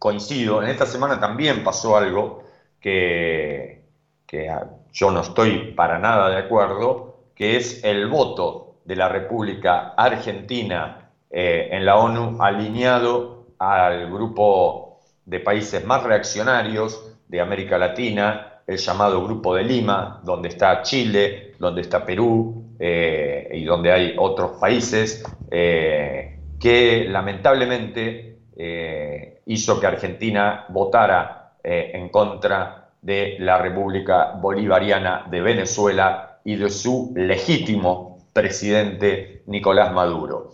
Coincido, 0.00 0.60
en 0.60 0.70
esta 0.70 0.86
semana 0.86 1.20
también 1.20 1.62
pasó 1.62 1.96
algo 1.96 2.42
que, 2.80 3.84
que 4.26 4.52
yo 4.92 5.12
no 5.12 5.20
estoy 5.20 5.70
para 5.70 6.00
nada 6.00 6.30
de 6.30 6.38
acuerdo, 6.38 7.28
que 7.36 7.56
es 7.56 7.84
el 7.84 8.08
voto 8.08 8.80
de 8.84 8.96
la 8.96 9.08
República 9.08 9.94
Argentina 9.96 11.12
eh, 11.30 11.68
en 11.70 11.84
la 11.84 11.94
ONU 11.94 12.42
alineado 12.42 13.33
al 13.58 14.10
grupo 14.10 15.00
de 15.24 15.40
países 15.40 15.84
más 15.84 16.02
reaccionarios 16.02 17.14
de 17.28 17.40
América 17.40 17.78
Latina, 17.78 18.60
el 18.66 18.78
llamado 18.78 19.24
Grupo 19.24 19.54
de 19.54 19.64
Lima, 19.64 20.20
donde 20.24 20.48
está 20.48 20.82
Chile, 20.82 21.54
donde 21.58 21.82
está 21.82 22.04
Perú 22.04 22.76
eh, 22.78 23.48
y 23.52 23.64
donde 23.64 23.92
hay 23.92 24.14
otros 24.18 24.52
países. 24.52 25.24
Eh, 25.50 26.38
que 26.58 27.04
lamentablemente 27.08 28.38
eh, 28.56 29.42
hizo 29.46 29.78
que 29.80 29.86
Argentina 29.86 30.66
votara 30.70 31.40
en 31.62 32.10
contra 32.10 32.90
de 33.00 33.36
la 33.40 33.56
República 33.56 34.32
Bolivariana 34.32 35.26
de 35.30 35.40
Venezuela 35.40 36.40
y 36.44 36.56
de 36.56 36.68
su 36.68 37.12
legítimo 37.16 38.28
presidente 38.34 39.42
Nicolás 39.46 39.92
Maduro. 39.92 40.50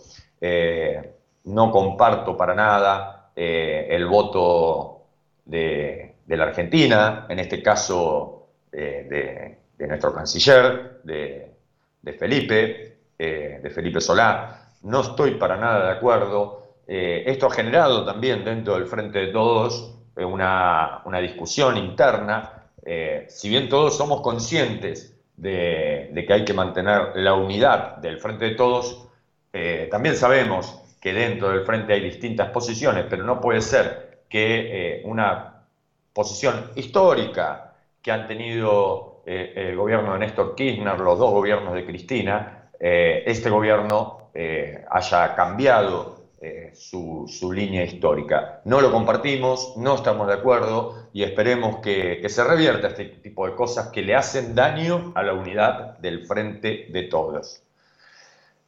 No 1.45 1.71
comparto 1.71 2.37
para 2.37 2.55
nada 2.55 3.31
el 3.35 4.05
voto 4.05 5.01
de, 5.45 6.15
la 6.27 6.43
Argentina, 6.43 7.25
en 7.29 7.39
este 7.39 7.63
caso 7.63 8.47
de, 8.71 9.57
nuestro 9.79 10.13
canciller, 10.13 11.01
de, 11.03 11.53
Felipe, 12.17 12.97
de 13.17 13.71
Felipe 13.73 13.99
Solá 13.99 14.61
no 14.83 15.01
estoy 15.01 15.31
para 15.31 15.57
nada 15.57 15.85
de 15.85 15.91
acuerdo. 15.91 16.61
Eh, 16.87 17.23
esto 17.27 17.47
ha 17.47 17.51
generado 17.51 18.05
también 18.05 18.43
dentro 18.43 18.75
del 18.75 18.87
Frente 18.87 19.19
de 19.19 19.27
Todos 19.27 19.95
eh, 20.15 20.25
una, 20.25 21.01
discusión 21.21 21.77
interna. 21.77 22.67
Eh, 22.83 23.25
si 23.29 23.49
bien 23.49 23.69
todos 23.69 23.95
somos 23.95 24.21
conscientes 24.21 25.15
de, 25.37 26.11
que 26.27 26.33
hay 26.33 26.45
que 26.45 26.53
mantener 26.53 27.11
la 27.15 27.33
unidad 27.35 27.97
del 27.97 28.19
Frente 28.19 28.45
de 28.45 28.55
Todos, 28.55 29.07
también 29.89 30.15
sabemos 30.15 30.80
que 31.01 31.13
dentro 31.13 31.49
del 31.49 31.65
Frente 31.65 31.93
hay 31.93 32.01
distintas 32.01 32.49
posiciones, 32.51 33.05
pero 33.09 33.23
no 33.23 33.41
puede 33.41 33.61
ser 33.61 34.21
que 34.29 35.01
una 35.03 35.65
posición 36.13 36.71
histórica 36.75 37.73
que 38.01 38.11
han 38.11 38.27
tenido 38.27 39.23
el 39.25 39.75
gobierno 39.75 40.13
de 40.13 40.19
Néstor 40.19 40.55
Kirchner, 40.55 40.99
los 40.99 41.19
dos 41.19 41.31
gobiernos 41.31 41.73
de 41.73 41.85
Cristina, 41.85 42.69
este 42.79 43.49
gobierno 43.49 44.21
eh, 44.33 44.85
haya 44.89 45.35
cambiado 45.35 46.21
eh, 46.39 46.71
su, 46.73 47.51
línea 47.53 47.83
histórica. 47.83 48.61
No 48.63 48.79
lo 48.79 48.91
compartimos, 48.91 49.75
no 49.75 49.95
estamos 49.95 50.27
de 50.27 50.33
acuerdo 50.33 51.09
y 51.11 51.23
esperemos 51.23 51.79
que, 51.79 52.25
se 52.29 52.43
revierta 52.43 52.87
este 52.87 53.05
tipo 53.05 53.45
de 53.45 53.55
cosas 53.55 53.89
que 53.89 54.01
le 54.01 54.15
hacen 54.15 54.55
daño 54.55 55.11
a 55.15 55.23
la 55.23 55.33
unidad 55.33 55.97
del 55.97 56.25
frente 56.25 56.87
de 56.89 57.03
todos. 57.03 57.61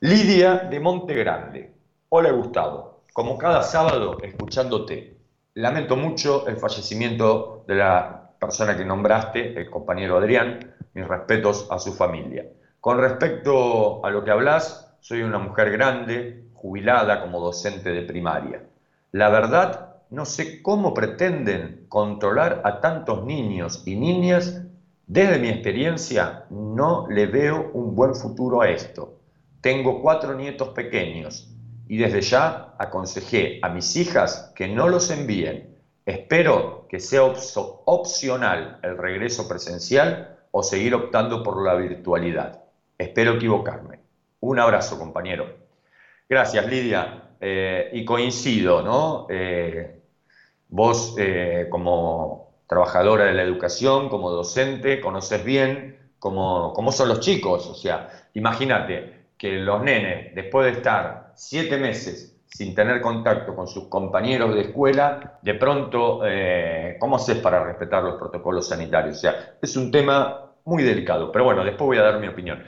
Lidia 0.02 0.56
de 0.58 0.80
Monte 0.82 1.14
Grande. 1.14 1.72
Hola 2.16 2.32
Gustavo, 2.32 3.06
como 3.12 3.40
cada 3.40 3.64
sábado 3.64 4.20
escuchándote. 4.22 5.18
Lamento 5.56 5.96
mucho 5.96 6.48
el 6.48 6.58
fallecimiento 6.58 7.64
de 7.68 7.74
la 7.74 8.34
persona 8.40 8.78
que 8.78 8.86
nombraste, 8.86 9.60
el 9.60 9.68
compañero 9.68 10.20
Adrián. 10.20 10.76
Mis 10.94 11.08
respetos 11.08 11.68
a 11.72 11.80
su 11.80 11.92
familia. 11.92 12.46
Con 12.80 13.00
respecto 13.00 14.06
a 14.06 14.12
lo 14.12 14.24
que 14.24 14.30
hablas, 14.30 14.96
soy 15.00 15.24
una 15.24 15.40
mujer 15.40 15.72
grande, 15.72 16.50
jubilada 16.54 17.20
como 17.20 17.40
docente 17.40 17.90
de 17.92 18.04
primaria. 18.04 18.62
La 19.12 19.30
verdad, 19.30 19.96
no 20.12 20.26
sé 20.26 20.62
cómo 20.62 20.94
pretenden 20.94 21.88
controlar 21.90 22.62
a 22.64 22.80
tantos 22.80 23.26
niños 23.26 23.82
y 23.88 23.96
niñas. 23.96 24.62
Desde 25.08 25.40
mi 25.40 25.50
experiencia, 25.50 26.46
no 26.52 27.08
le 27.10 27.26
veo 27.26 27.72
un 27.74 27.96
buen 27.96 28.14
futuro 28.14 28.62
a 28.62 28.70
esto. 28.70 29.18
Tengo 29.62 30.00
cuatro 30.00 30.36
nietos 30.36 30.70
pequeños 30.70 31.50
y 31.88 31.98
desde 31.98 32.22
ya 32.22 32.76
aconsejé 32.78 33.60
a 33.62 33.70
mis 33.70 33.96
hijas 33.96 34.52
que 34.56 34.68
no 34.68 34.88
los 34.90 35.10
envíen. 35.12 35.78
Espero 36.06 36.88
que 36.90 37.00
sea 37.00 37.24
opcional 37.24 38.80
el 38.84 38.98
regreso 38.98 39.48
presencial 39.48 40.38
o 40.52 40.64
seguir 40.64 40.94
optando 40.96 41.44
por 41.44 41.64
la 41.64 41.76
virtualidad. 41.76 42.64
Espero 42.98 43.34
equivocarme. 43.34 44.00
Un 44.42 44.60
abrazo, 44.60 45.00
compañero. 45.00 45.48
Gracias, 46.30 46.66
Lidia. 46.68 47.30
Eh, 47.40 47.90
y 47.94 48.06
coincido, 48.06 48.82
¿no? 48.82 49.28
Eh, 49.30 50.00
vos, 50.70 51.16
eh, 51.18 51.68
como 51.70 52.54
trabajadora 52.68 53.26
de 53.26 53.34
la 53.34 53.44
educación, 53.44 54.10
como 54.10 54.30
docente, 54.30 55.02
conoces 55.02 55.44
bien 55.44 55.98
cómo, 56.20 56.74
cómo 56.74 56.92
son 56.92 57.10
los 57.10 57.20
chicos. 57.20 57.68
O 57.68 57.76
sea, 57.76 58.10
imagínate 58.34 59.13
que 59.44 59.58
los 59.58 59.84
nenes, 59.84 60.34
después 60.34 60.72
de 60.72 60.80
estar 60.80 61.34
siete 61.36 61.76
meses 61.76 62.42
sin 62.46 62.74
tener 62.74 63.02
contacto 63.02 63.54
con 63.54 63.68
sus 63.68 63.90
compañeros 63.90 64.56
de 64.56 64.62
escuela, 64.62 65.38
de 65.42 65.56
pronto, 65.56 66.22
¿cómo 66.98 67.18
haces 67.18 67.40
para 67.40 67.62
respetar 67.62 68.04
los 68.04 68.16
protocolos 68.16 68.70
sanitarios? 68.70 69.18
O 69.18 69.20
sea, 69.20 69.56
es 69.62 69.76
un 69.76 69.92
tema 69.92 70.46
muy 70.64 70.82
delicado, 70.84 71.30
pero 71.30 71.44
bueno, 71.44 71.66
después 71.66 71.88
voy 71.88 71.98
a 71.98 72.04
dar 72.04 72.22
mi 72.22 72.30
opinión. 72.30 72.64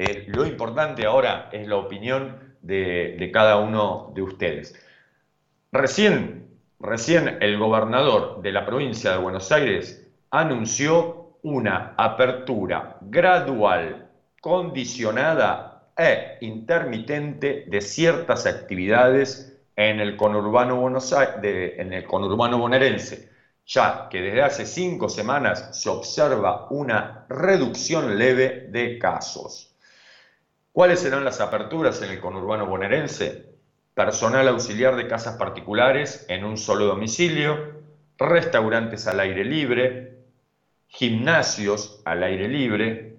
Eh, 0.00 0.24
lo 0.26 0.44
importante 0.44 1.06
ahora 1.06 1.48
es 1.52 1.68
la 1.68 1.76
opinión 1.76 2.56
de, 2.60 3.30
cada 3.32 3.58
uno 3.58 4.10
de 4.12 4.22
ustedes. 4.22 4.74
Recién, 5.70 6.48
recién 6.80 7.38
el 7.40 7.56
gobernador 7.56 8.42
de 8.42 8.50
la 8.50 8.66
provincia 8.66 9.12
de 9.12 9.18
Buenos 9.18 9.52
Aires 9.52 10.10
anunció 10.32 11.38
una 11.44 11.94
apertura 11.96 12.96
gradual, 13.00 14.08
condicionada 14.40 15.75
e 15.96 16.38
intermitente 16.40 17.64
de 17.66 17.80
ciertas 17.80 18.46
actividades 18.46 19.56
en 19.76 20.00
el 20.00 20.16
conurbano, 20.16 20.76
Buenos 20.76 21.14
en 21.42 21.92
el 21.92 22.04
conurbano 22.04 22.58
bonaerense, 22.58 23.28
ya 23.66 24.08
que 24.10 24.20
desde 24.20 24.42
hace 24.42 24.66
cinco 24.66 25.08
semanas 25.08 25.68
se 25.72 25.88
observa 25.88 26.66
una 26.70 27.26
reducción 27.28 28.18
leve 28.18 28.66
de 28.68 28.98
casos. 28.98 29.70
¿Cuáles 30.72 31.00
serán 31.00 31.24
las 31.24 31.40
aperturas 31.40 32.02
en 32.02 32.10
el 32.10 32.20
conurbano 32.20 32.66
bonaerense? 32.66 33.46
Personal 33.94 34.46
auxiliar 34.48 34.94
de 34.96 35.08
casas 35.08 35.36
particulares 35.36 36.26
en 36.28 36.44
un 36.44 36.58
solo 36.58 36.84
domicilio, 36.84 37.80
restaurantes 38.18 39.06
al 39.06 39.20
aire 39.20 39.44
libre, 39.44 40.18
gimnasios 40.88 42.02
al 42.04 42.22
aire 42.22 42.48
libre, 42.48 43.16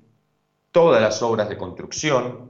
todas 0.72 1.02
las 1.02 1.22
obras 1.24 1.50
de 1.50 1.58
construcción, 1.58 2.47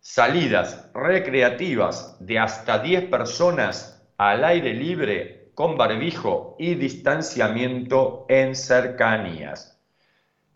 salidas 0.00 0.90
recreativas 0.94 2.16
de 2.20 2.38
hasta 2.38 2.78
10 2.78 3.04
personas 3.10 4.02
al 4.16 4.44
aire 4.44 4.74
libre 4.74 5.50
con 5.54 5.76
barbijo 5.76 6.56
y 6.58 6.74
distanciamiento 6.74 8.24
en 8.28 8.54
cercanías. 8.54 9.78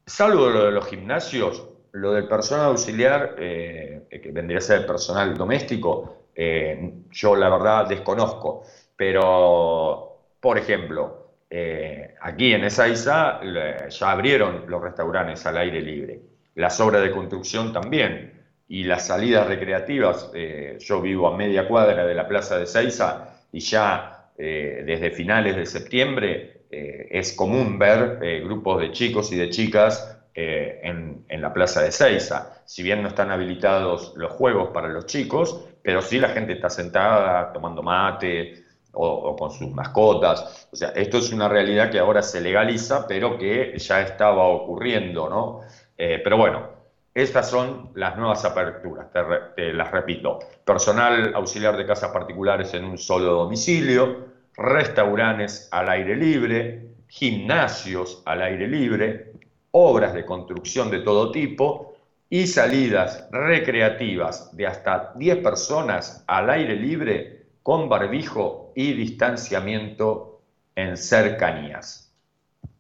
Salvo 0.07 0.49
lo 0.49 0.67
de 0.67 0.73
los 0.73 0.87
gimnasios, 0.87 1.69
lo 1.93 2.13
del 2.13 2.27
personal 2.27 2.67
auxiliar, 2.67 3.37
eh, 3.39 4.07
que 4.11 4.31
vendría 4.33 4.59
a 4.59 4.61
ser 4.61 4.81
el 4.81 4.87
personal 4.87 5.35
doméstico, 5.37 6.29
eh, 6.35 7.03
yo 7.11 7.37
la 7.37 7.49
verdad 7.49 7.87
desconozco, 7.87 8.65
pero, 8.97 10.29
por 10.41 10.59
ejemplo, 10.59 11.37
eh, 11.49 12.15
aquí 12.21 12.53
en 12.53 12.65
Ezeiza 12.65 13.41
ya 13.89 14.11
abrieron 14.11 14.65
los 14.69 14.83
restaurantes 14.83 15.47
al 15.47 15.59
aire 15.59 15.81
libre, 15.81 16.21
las 16.57 16.81
obras 16.81 17.03
de 17.03 17.11
construcción 17.11 17.73
también, 17.73 18.34
y 18.69 18.85
las 18.85 19.07
salidas 19.07 19.47
recreativas, 19.47 20.31
yo 20.79 21.01
vivo 21.01 21.29
a 21.29 21.37
media 21.37 21.69
cuadra 21.69 22.07
de 22.07 22.15
la 22.15 22.27
plaza 22.27 22.57
de 22.57 22.65
Ezeiza 22.65 23.41
y 23.53 23.61
ya 23.61 24.31
desde 24.37 25.11
finales 25.11 25.57
de 25.57 25.67
septiembre 25.67 26.55
eh, 26.77 27.09
es 27.11 27.33
común 27.35 27.79
ver 27.79 28.19
eh, 28.21 28.41
grupos 28.43 28.81
de 28.81 28.91
chicos 28.91 29.31
y 29.31 29.37
de 29.37 29.49
chicas 29.49 30.11
en, 30.35 31.25
en, 31.29 31.41
la 31.41 31.53
plaza 31.53 31.81
de 31.81 31.93
Seiza. 31.93 32.61
Si 32.65 32.83
bien 32.83 33.01
no 33.01 33.09
están 33.09 33.31
habilitados 33.31 34.15
los 34.17 34.33
juegos 34.33 34.71
para 34.71 34.89
los 34.89 35.07
chicos, 35.07 35.69
pero 35.81 36.03
sí 36.03 36.19
la 36.19 36.31
gente 36.31 36.55
está 36.55 36.69
sentada 36.69 37.53
tomando 37.53 37.85
mate 37.85 38.65
o, 38.91 39.37
con 39.37 39.53
sus 39.53 39.71
mascotas. 39.71 40.69
O 40.73 40.77
sea, 40.77 40.89
esto 40.89 41.19
es 41.19 41.33
una 41.33 41.49
realidad 41.49 41.89
que 41.89 42.01
ahora 42.01 42.21
se 42.21 42.41
legaliza, 42.41 43.07
pero 43.07 43.39
que 43.39 43.79
ya 43.79 44.03
estaba 44.03 44.49
ocurriendo, 44.49 45.29
¿no? 45.29 45.61
pero 45.97 46.37
bueno, 46.37 46.74
estas 47.15 47.49
son 47.49 47.91
las 47.95 48.17
nuevas 48.17 48.45
aperturas, 48.45 49.07
te, 49.55 49.73
las 49.73 49.91
repito. 49.93 50.41
Personal 50.65 51.33
auxiliar 51.35 51.77
de 51.77 51.87
casas 51.87 52.11
particulares 52.11 52.75
en 52.75 52.85
un 52.85 52.99
solo 52.99 53.33
domicilio, 53.33 54.27
restaurantes 54.57 55.69
al 55.71 55.89
aire 55.91 56.17
libre, 56.17 56.89
gimnasios 57.07 58.21
al 58.27 58.43
aire 58.43 58.67
libre, 58.67 59.33
obras 59.71 60.13
de 60.13 60.25
construcción 60.25 60.91
de 60.91 61.01
todo 61.01 61.31
tipo 61.31 61.95
y 62.29 62.49
salidas 62.49 63.29
recreativas 63.31 64.57
de 64.57 64.67
hasta 64.67 65.13
10 65.15 65.37
personas 65.39 66.25
al 66.27 66.51
aire 66.51 66.75
libre 66.75 67.47
con 67.63 67.89
barbijo 67.89 68.73
y 68.75 68.93
distanciamiento 68.93 70.41
en 70.75 70.97
cercanías. 70.97 72.13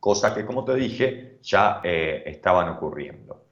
Cosas 0.01 0.33
que, 0.33 0.45
como 0.45 0.65
te 0.65 0.75
dije, 0.75 1.39
ya 1.41 1.81
eh, 1.85 2.25
estaban 2.27 2.69
ocurriendo. 2.69 3.44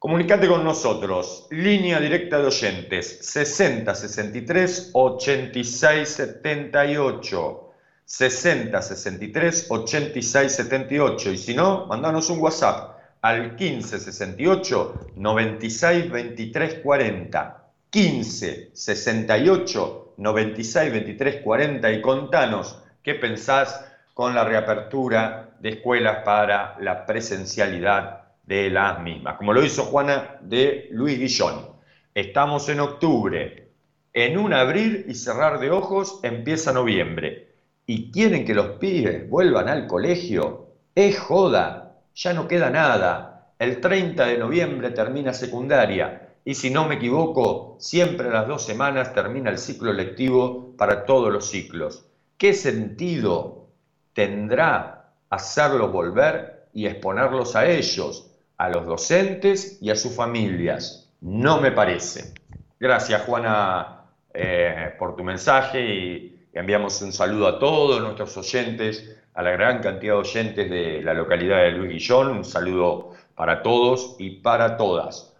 Comunicate 0.00 0.46
con 0.46 0.62
nosotros. 0.62 1.48
Línea 1.50 1.98
directa 1.98 2.38
de 2.38 2.46
oyentes 2.46 3.18
60 3.20 3.92
63 3.96 4.90
86 4.92 6.08
78. 6.08 7.72
60 8.04 8.80
63 8.80 9.66
86 9.68 10.52
78. 10.52 11.32
Y 11.32 11.36
si 11.38 11.52
no, 11.52 11.86
mandanos 11.86 12.30
un 12.30 12.38
WhatsApp 12.38 12.96
al 13.22 13.56
15 13.56 13.98
68 13.98 15.06
96 15.16 16.10
23 16.12 16.74
40. 16.74 17.64
15 17.90 18.70
68 18.72 20.14
96 20.16 20.92
23 20.92 21.42
40 21.42 21.90
y 21.90 22.00
contanos 22.00 22.78
qué 23.02 23.16
pensás 23.16 23.84
con 24.14 24.32
la 24.32 24.44
reapertura 24.44 25.56
de 25.58 25.70
escuelas 25.70 26.18
para 26.24 26.76
la 26.78 27.04
presencialidad 27.04 28.17
de 28.48 28.70
las 28.70 29.02
mismas, 29.02 29.36
como 29.36 29.52
lo 29.52 29.62
hizo 29.62 29.84
Juana 29.84 30.38
de 30.40 30.88
Luis 30.90 31.18
Guillón. 31.18 31.66
Estamos 32.14 32.70
en 32.70 32.80
octubre, 32.80 33.68
en 34.14 34.38
un 34.38 34.54
abrir 34.54 35.04
y 35.06 35.14
cerrar 35.14 35.60
de 35.60 35.70
ojos 35.70 36.20
empieza 36.22 36.72
noviembre 36.72 37.52
y 37.84 38.10
quieren 38.10 38.46
que 38.46 38.54
los 38.54 38.78
pibes 38.78 39.28
vuelvan 39.28 39.68
al 39.68 39.86
colegio, 39.86 40.68
es 40.94 41.18
joda, 41.18 42.00
ya 42.14 42.32
no 42.32 42.48
queda 42.48 42.70
nada. 42.70 43.52
El 43.58 43.82
30 43.82 44.24
de 44.24 44.38
noviembre 44.38 44.90
termina 44.92 45.34
secundaria 45.34 46.30
y 46.42 46.54
si 46.54 46.70
no 46.70 46.88
me 46.88 46.94
equivoco, 46.94 47.76
siempre 47.78 48.28
a 48.28 48.32
las 48.32 48.48
dos 48.48 48.64
semanas 48.64 49.12
termina 49.12 49.50
el 49.50 49.58
ciclo 49.58 49.92
lectivo 49.92 50.74
para 50.78 51.04
todos 51.04 51.30
los 51.30 51.50
ciclos. 51.50 52.06
¿Qué 52.38 52.54
sentido 52.54 53.68
tendrá 54.14 55.12
hacerlos 55.28 55.92
volver 55.92 56.68
y 56.72 56.86
exponerlos 56.86 57.54
a 57.54 57.68
ellos? 57.68 58.28
A 58.58 58.68
los 58.68 58.86
docentes 58.86 59.78
y 59.80 59.90
a 59.90 59.96
sus 59.96 60.14
familias. 60.14 61.08
No 61.20 61.60
me 61.60 61.70
parece. 61.72 62.34
Gracias, 62.78 63.22
Juana, 63.22 64.02
eh, 64.34 64.94
por 64.98 65.16
tu 65.16 65.24
mensaje 65.24 65.80
y, 65.80 66.34
enviamos 66.52 67.00
un 67.02 67.12
saludo 67.12 67.46
a 67.46 67.58
todos 67.58 68.00
nuestros 68.00 68.36
oyentes, 68.36 69.16
a 69.34 69.42
la 69.42 69.52
gran 69.52 69.80
cantidad 69.80 70.14
de 70.14 70.18
oyentes 70.18 70.70
de 70.70 71.02
la 71.02 71.14
localidad 71.14 71.58
de 71.58 71.70
Luis 71.70 71.90
Guillón. 71.90 72.28
Un 72.28 72.44
saludo 72.44 73.12
para 73.36 73.62
todos 73.62 74.16
y 74.18 74.30
para 74.30 74.76
todas. 74.76 75.32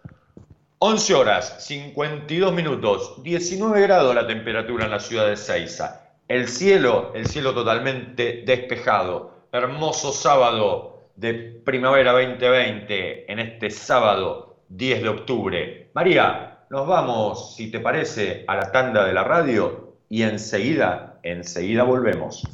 11 0.79 1.13
horas, 1.13 1.65
52 1.65 2.53
minutos, 2.53 3.21
19 3.21 3.81
grados 3.81 4.15
la 4.15 4.25
temperatura 4.25 4.85
en 4.85 4.91
la 4.91 5.01
ciudad 5.01 5.27
de 5.27 5.35
Ceiza. 5.35 6.03
El 6.29 6.47
cielo, 6.47 7.11
el 7.15 7.27
cielo 7.27 7.53
totalmente 7.53 8.43
despejado. 8.45 9.31
Hermoso 9.51 10.13
sábado, 10.13 10.98
de 11.19 11.33
Primavera 11.65 12.13
2020 12.13 13.29
en 13.29 13.39
este 13.39 13.69
sábado 13.69 14.63
10 14.69 15.03
de 15.03 15.09
octubre. 15.09 15.91
María, 15.93 16.59
nos 16.69 16.87
vamos, 16.87 17.55
si 17.57 17.69
te 17.69 17.81
parece, 17.81 18.45
a 18.47 18.55
la 18.55 18.71
tanda 18.71 19.05
de 19.05 19.11
la 19.11 19.25
radio 19.25 19.97
y 20.07 20.23
enseguida, 20.23 21.19
enseguida 21.23 21.83
volvemos. 21.83 22.47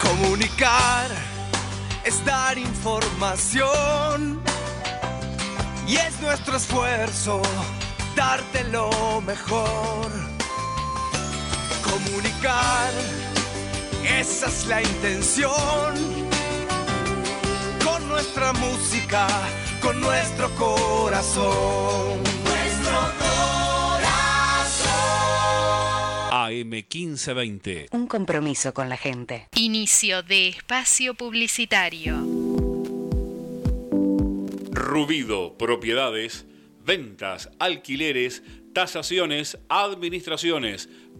Comunicar 0.00 1.10
es 2.06 2.24
dar 2.24 2.56
información 2.56 4.40
y 5.86 5.96
es 5.96 6.18
nuestro 6.22 6.56
esfuerzo 6.56 7.42
darte 8.16 8.64
lo 8.64 9.20
mejor. 9.20 10.10
Comunicar 11.84 13.31
esa 14.04 14.48
es 14.48 14.66
la 14.66 14.82
intención. 14.82 15.94
Con 17.84 18.08
nuestra 18.08 18.52
música, 18.52 19.26
con 19.80 20.00
nuestro 20.00 20.50
corazón. 20.56 22.22
Nuestro 22.44 22.98
corazón. 23.18 23.32
AM 26.30 26.70
1520. 26.70 27.88
Un 27.92 28.06
compromiso 28.06 28.74
con 28.74 28.88
la 28.88 28.96
gente. 28.96 29.48
Inicio 29.54 30.22
de 30.22 30.48
espacio 30.48 31.14
publicitario. 31.14 32.16
Rubido, 34.70 35.56
propiedades, 35.58 36.44
ventas, 36.84 37.50
alquileres, 37.58 38.42
tasaciones, 38.72 39.58
administraciones 39.68 40.88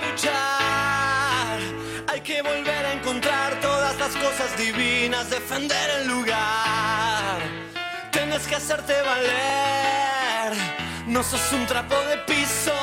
que 2.41 2.47
volver 2.47 2.85
a 2.85 2.93
encontrar 2.93 3.59
todas 3.61 3.97
las 3.99 4.15
cosas 4.15 4.57
divinas, 4.57 5.29
defender 5.29 5.89
el 6.01 6.07
lugar. 6.07 7.39
Tienes 8.11 8.47
que 8.47 8.55
hacerte 8.55 8.93
valer, 9.01 10.57
no 11.07 11.23
sos 11.23 11.51
un 11.53 11.65
trapo 11.65 11.95
de 12.09 12.17
piso. 12.19 12.73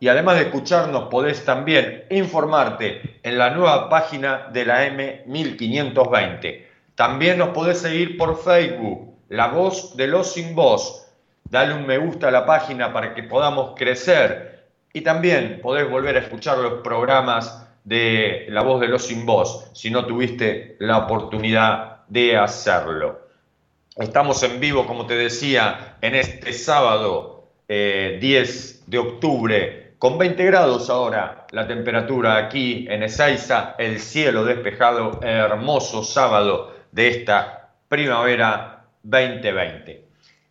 y 0.01 0.09
además 0.09 0.37
de 0.37 0.43
escucharnos 0.43 1.05
podés 1.05 1.45
también 1.45 2.05
informarte 2.11 3.21
en 3.23 3.39
la 3.39 3.51
nueva 3.51 3.89
página 3.89 4.49
de 4.53 4.65
la 4.65 4.87
M1520. 4.89 6.65
También 6.95 7.39
nos 7.39 7.51
podés 7.51 7.79
seguir 7.79 8.17
por 8.17 8.43
Facebook, 8.43 9.15
La 9.29 9.49
Voz 9.49 9.97
de 9.97 10.07
los 10.07 10.33
Sin 10.33 10.55
Voz. 10.55 11.07
Dale 11.45 11.75
un 11.75 11.87
me 11.87 11.99
gusta 11.99 12.29
a 12.29 12.31
la 12.31 12.47
página 12.47 12.93
para 12.93 13.15
que 13.15 13.23
podamos 13.23 13.75
crecer 13.77 14.67
y 14.93 15.01
también 15.01 15.61
podés 15.63 15.89
volver 15.89 16.17
a 16.17 16.21
escuchar 16.21 16.59
los 16.59 16.83
programas 16.83 17.67
de 17.85 18.47
La 18.51 18.63
Voz 18.63 18.81
de 18.81 18.89
los 18.89 19.05
Sin 19.07 19.25
Voz 19.25 19.71
si 19.73 19.91
no 19.91 20.05
tuviste 20.07 20.77
la 20.79 20.99
oportunidad 20.99 22.05
de 22.09 22.37
hacerlo. 22.37 23.29
Estamos 23.97 24.43
en 24.43 24.61
vivo, 24.61 24.87
como 24.87 25.07
te 25.07 25.15
decía, 25.15 25.97
en 26.01 26.15
este 26.15 26.53
sábado 26.53 27.40
eh, 27.73 28.19
10 28.21 28.91
de 28.91 28.99
octubre 28.99 29.93
con 29.97 30.19
20 30.19 30.45
grados 30.45 30.91
ahora 30.91 31.47
la 31.53 31.69
temperatura 31.69 32.37
aquí 32.37 32.85
en 32.91 33.05
Ezeiza, 33.05 33.77
el 33.79 34.01
cielo 34.01 34.45
despejado, 34.45 35.21
hermoso 35.23 36.03
sábado 36.03 36.75
de 36.91 37.07
esta 37.07 37.71
primavera 37.87 38.87
2020. 39.05 40.05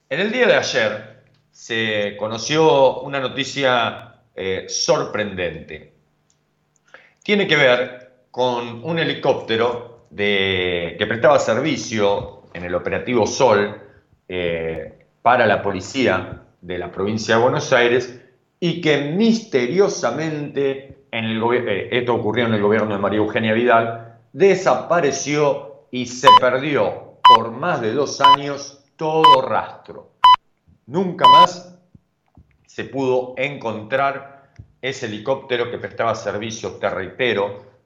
En 0.10 0.20
el 0.22 0.32
día 0.32 0.48
de 0.48 0.56
ayer 0.56 1.24
se 1.52 2.16
conoció 2.18 3.02
una 3.02 3.20
noticia 3.20 4.14
eh, 4.34 4.68
sorprendente. 4.70 5.92
Tiene 7.22 7.48
que 7.48 7.58
ver 7.58 8.12
con 8.32 8.82
un 8.82 8.98
helicóptero 8.98 10.06
de, 10.10 10.96
que 10.98 11.06
prestaba 11.06 11.38
servicio 11.38 12.44
en 12.54 12.64
el 12.64 12.74
operativo 12.76 13.28
Sol 13.28 13.78
eh, 14.26 15.06
para 15.22 15.46
la 15.46 15.62
policía 15.62 16.46
de 16.62 16.78
la 16.78 16.92
provincia 16.92 17.36
de 17.36 17.42
Buenos 17.42 17.72
Aires 17.74 18.22
y 18.60 18.82
que 18.82 19.12
misteriosamente, 19.12 21.06
en 21.12 21.26
el 21.26 21.42
eh, 21.54 21.90
esto 21.92 22.16
ocurrió 22.16 22.46
en 22.46 22.54
el 22.54 22.62
gobierno 22.62 22.94
de 22.94 23.02
María 23.02 23.20
Eugenia 23.20 23.54
Vidal, 23.54 24.18
desapareció 24.34 25.86
y 25.92 26.06
se 26.06 26.28
perdió 26.40 27.20
por 27.24 27.52
más 27.52 27.82
de 27.82 27.94
dos 27.94 28.22
años 28.22 28.84
todo 28.96 29.42
rastro. 29.42 30.12
Nunca 30.88 31.26
más 31.28 31.78
se 32.66 32.84
pudo 32.84 33.34
encontrar 33.38 34.52
ese 34.82 35.06
helicóptero 35.08 35.70
que 35.70 35.78
prestaba 35.78 36.16
servicio, 36.16 36.74
te 36.74 37.36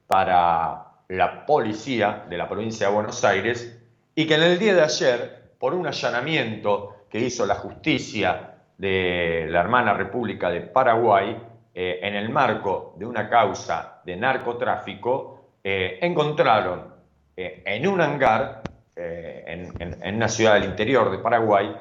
para 0.06 0.86
la 1.08 1.46
policía 1.46 2.24
de 2.28 2.38
la 2.38 2.48
provincia 2.48 2.88
de 2.88 2.94
Buenos 2.94 3.24
Aires 3.24 3.78
y 4.14 4.26
que 4.26 4.34
en 4.34 4.42
el 4.42 4.58
día 4.58 4.74
de 4.74 4.82
ayer, 4.82 5.52
por 5.58 5.74
un 5.74 5.86
allanamiento 5.86 7.06
que 7.10 7.20
hizo 7.20 7.46
la 7.46 7.56
justicia 7.56 8.53
de 8.78 9.46
la 9.48 9.60
hermana 9.60 9.94
República 9.94 10.50
de 10.50 10.62
Paraguay, 10.62 11.36
eh, 11.74 11.98
en 12.02 12.14
el 12.14 12.28
marco 12.30 12.94
de 12.96 13.06
una 13.06 13.28
causa 13.28 14.00
de 14.04 14.16
narcotráfico, 14.16 15.54
eh, 15.62 15.98
encontraron 16.02 16.94
eh, 17.36 17.62
en 17.66 17.86
un 17.86 18.00
hangar, 18.00 18.62
en, 18.96 20.16
una 20.16 20.28
ciudad 20.28 20.54
del 20.54 20.66
interior 20.66 21.10
de 21.10 21.18
Paraguay, 21.18 21.74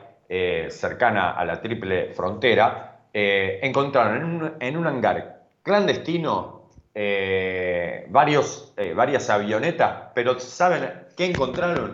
cercana 0.70 1.34
a 1.34 1.46
la 1.46 1.62
triple 1.62 2.12
frontera, 2.12 3.02
encontraron 3.14 4.18
en 4.18 4.24
un, 4.24 4.54
en 4.60 4.78
un 4.78 4.88
hangar 4.88 5.44
clandestino 5.62 6.70
varios, 8.08 8.74
varias 8.96 9.30
avionetas, 9.30 10.10
pero 10.16 10.40
¿saben 10.40 10.90
qué 11.16 11.28
encontraron? 11.28 11.94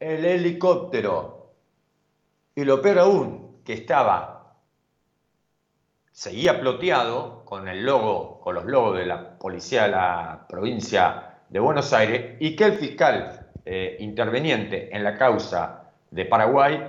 El 0.00 0.24
helicóptero. 0.24 1.52
Y 2.56 2.64
lo 2.64 2.82
peor 2.82 2.98
aún, 2.98 3.51
que 3.64 3.72
estaba, 3.74 4.54
seguía 6.10 6.60
ploteado 6.60 7.44
con 7.44 7.68
el 7.68 7.84
logo, 7.84 8.40
con 8.40 8.54
los 8.54 8.64
logos 8.64 8.98
de 8.98 9.06
la 9.06 9.38
policía 9.38 9.84
de 9.84 9.90
la 9.90 10.46
provincia 10.48 11.38
de 11.48 11.60
Buenos 11.60 11.92
Aires, 11.92 12.36
y 12.40 12.56
que 12.56 12.64
el 12.64 12.74
fiscal 12.74 13.48
eh, 13.64 13.96
interveniente 14.00 14.94
en 14.94 15.04
la 15.04 15.16
causa 15.16 15.90
de 16.10 16.24
Paraguay 16.24 16.88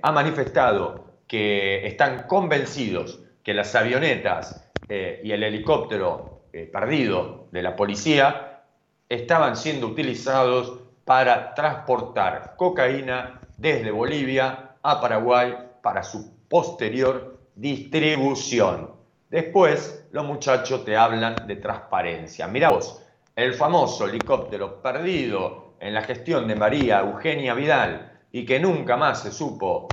ha 0.00 0.12
manifestado 0.12 1.18
que 1.26 1.84
están 1.88 2.28
convencidos 2.28 3.20
que 3.42 3.52
las 3.52 3.74
avionetas 3.74 4.70
y 4.88 5.32
el 5.32 5.42
helicóptero 5.42 6.34
eh, 6.56 6.70
perdido 6.72 7.48
de 7.50 7.62
la 7.62 7.74
policía 7.74 8.60
estaban 9.08 9.56
siendo 9.56 9.88
utilizados 9.88 10.78
para 11.04 11.52
transportar 11.52 12.54
cocaína 12.56 13.40
desde 13.56 13.90
Bolivia 13.90 14.76
a 14.80 15.00
Paraguay 15.00 15.52
para 15.84 16.02
su 16.02 16.48
posterior 16.48 17.36
distribución. 17.54 18.90
Después 19.28 20.08
los 20.12 20.24
muchachos 20.24 20.82
te 20.82 20.96
hablan 20.96 21.46
de 21.46 21.56
transparencia. 21.56 22.48
Mirá 22.48 22.70
vos, 22.70 23.02
el 23.36 23.52
famoso 23.52 24.08
helicóptero 24.08 24.80
perdido 24.80 25.74
en 25.78 25.92
la 25.92 26.00
gestión 26.00 26.48
de 26.48 26.56
María 26.56 27.00
Eugenia 27.00 27.52
Vidal 27.52 28.12
y 28.32 28.46
que 28.46 28.58
nunca 28.58 28.96
más 28.96 29.20
se 29.20 29.30
supo 29.30 29.88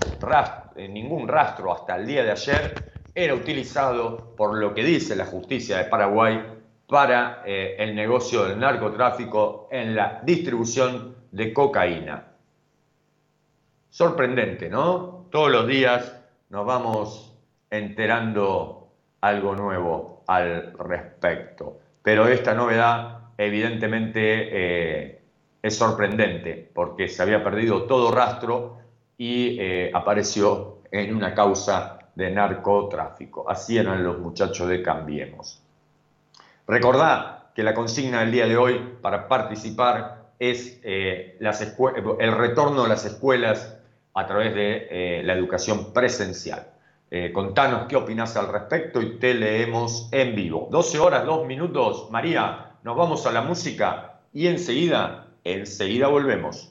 eh, 0.78 0.88
ningún 0.88 1.28
rastro 1.28 1.74
hasta 1.74 1.98
el 1.98 2.08
día 2.08 2.24
de 2.24 2.32
ayer, 2.32 2.92
era 3.14 3.34
utilizado 3.34 4.34
por 4.38 4.58
lo 4.58 4.74
que 4.74 4.86
dice 4.86 5.14
la 5.18 5.26
justicia 5.26 5.78
de 5.78 5.86
Paraguay 5.86 6.42
para 6.88 7.44
eh, 7.46 7.76
el 7.78 7.94
negocio 7.94 8.46
del 8.46 8.58
narcotráfico 8.58 9.68
en 9.70 9.94
la 9.94 10.22
distribución 10.24 11.18
de 11.32 11.52
cocaína. 11.52 12.28
Sorprendente, 13.90 14.70
¿no? 14.70 15.21
Todos 15.32 15.50
los 15.50 15.66
días 15.66 16.14
nos 16.50 16.66
vamos 16.66 17.34
enterando 17.70 18.90
algo 19.22 19.56
nuevo 19.56 20.24
al 20.28 20.74
respecto. 20.74 21.80
Pero 22.04 22.28
esta 22.28 22.54
novedad 22.54 23.20
evidentemente 23.38 24.50
eh, 24.52 25.22
es 25.62 25.78
sorprendente 25.78 26.70
porque 26.74 27.08
se 27.08 27.24
había 27.24 27.42
perdido 27.42 27.84
todo 27.84 28.12
rastro 28.12 28.80
y 29.18 29.58
eh, 29.58 29.90
apareció 29.94 30.80
en 30.92 31.16
una 31.16 31.34
causa 31.34 32.00
de 32.14 32.30
narcotráfico. 32.30 33.50
Así 33.50 33.78
eran 33.78 34.04
los 34.04 34.20
muchachos 34.20 34.68
de 34.68 34.84
Cambiemos. 34.84 35.64
Recordá 36.68 37.52
que 37.56 37.64
la 37.64 37.74
consigna 37.74 38.20
del 38.20 38.34
día 38.34 38.48
de 38.48 38.58
hoy 38.58 38.98
para 39.02 39.30
participar 39.30 40.34
es 40.40 40.82
eh, 40.84 41.38
el 41.40 42.32
retorno 42.34 42.84
a 42.84 42.90
las 42.90 43.06
escuelas 43.06 43.78
a 44.14 44.26
través 44.26 44.54
de 44.54 44.88
eh, 44.90 45.24
la 45.24 45.34
educación 45.34 45.94
presencial. 45.94 46.68
Eh, 47.10 47.32
contanos 47.34 47.88
qué 47.88 47.96
opinás 47.96 48.38
al 48.38 48.48
respecto 48.48 49.02
y 49.02 49.20
te 49.20 49.34
leemos 49.34 50.08
en 50.12 50.36
vivo. 50.36 50.68
12 50.72 51.00
horas, 51.00 51.26
2 51.26 51.46
minutos. 51.46 52.10
María, 52.10 52.72
nos 52.84 52.96
vamos 52.96 53.26
a 53.26 53.32
la 53.32 53.42
música 53.42 54.22
y 54.34 54.48
enseguida, 54.48 55.28
enseguida 55.44 56.08
volvemos. 56.08 56.71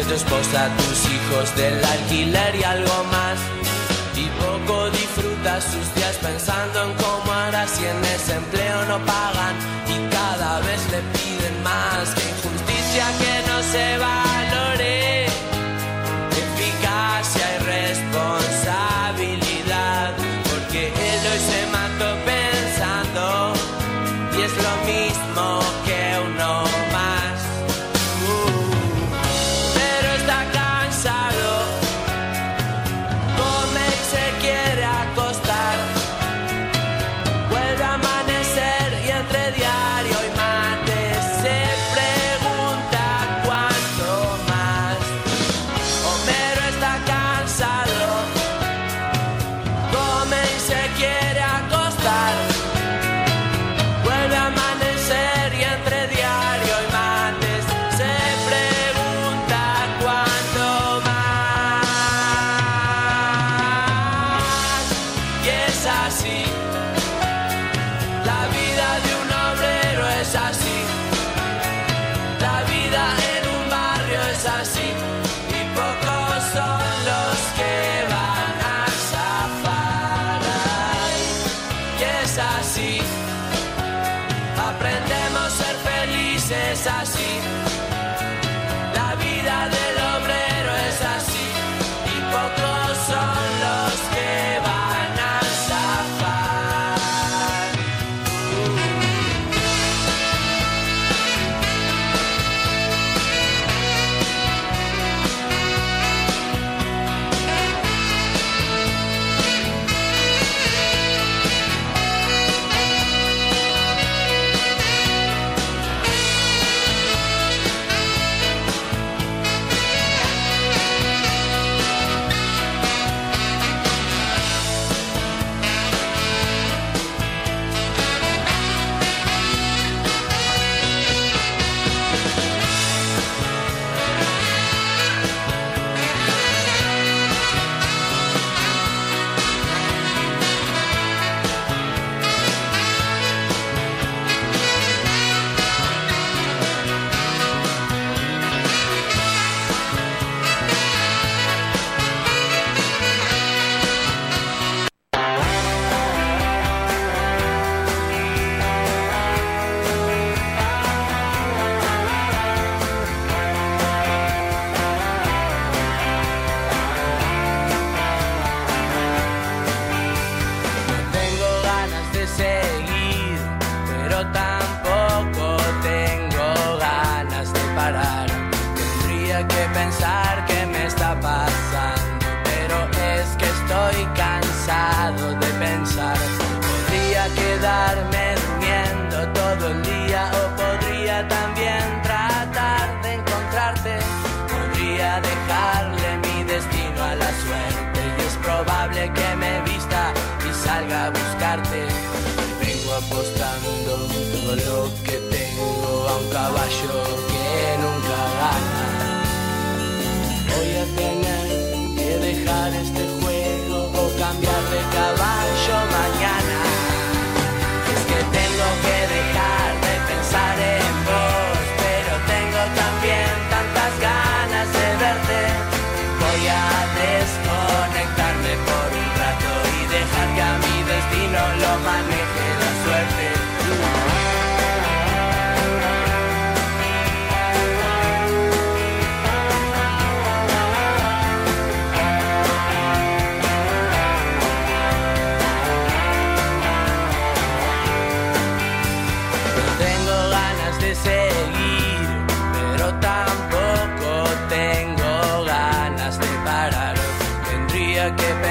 De 0.00 0.06
tu 0.06 0.14
esposa, 0.14 0.68
tus 0.78 1.04
hijos, 1.12 1.56
del 1.56 1.84
alquiler 1.84 2.54
y 2.56 2.62
algo 2.64 3.04
más. 3.12 3.38
Y 4.16 4.26
poco 4.42 4.90
disfrutas 4.90 5.64
sus 5.64 5.94
días 5.94 6.16
pensando 6.22 6.84
en 6.84 6.94
cómo 6.94 7.32
hará 7.32 7.66
si 7.66 7.84
en 7.84 8.04
ese 8.04 8.34
empleo 8.34 8.84
no 8.86 8.98
pagan 9.04 9.54
y 9.88 10.14
cada 10.14 10.60
vez 10.60 10.80
le 10.90 11.19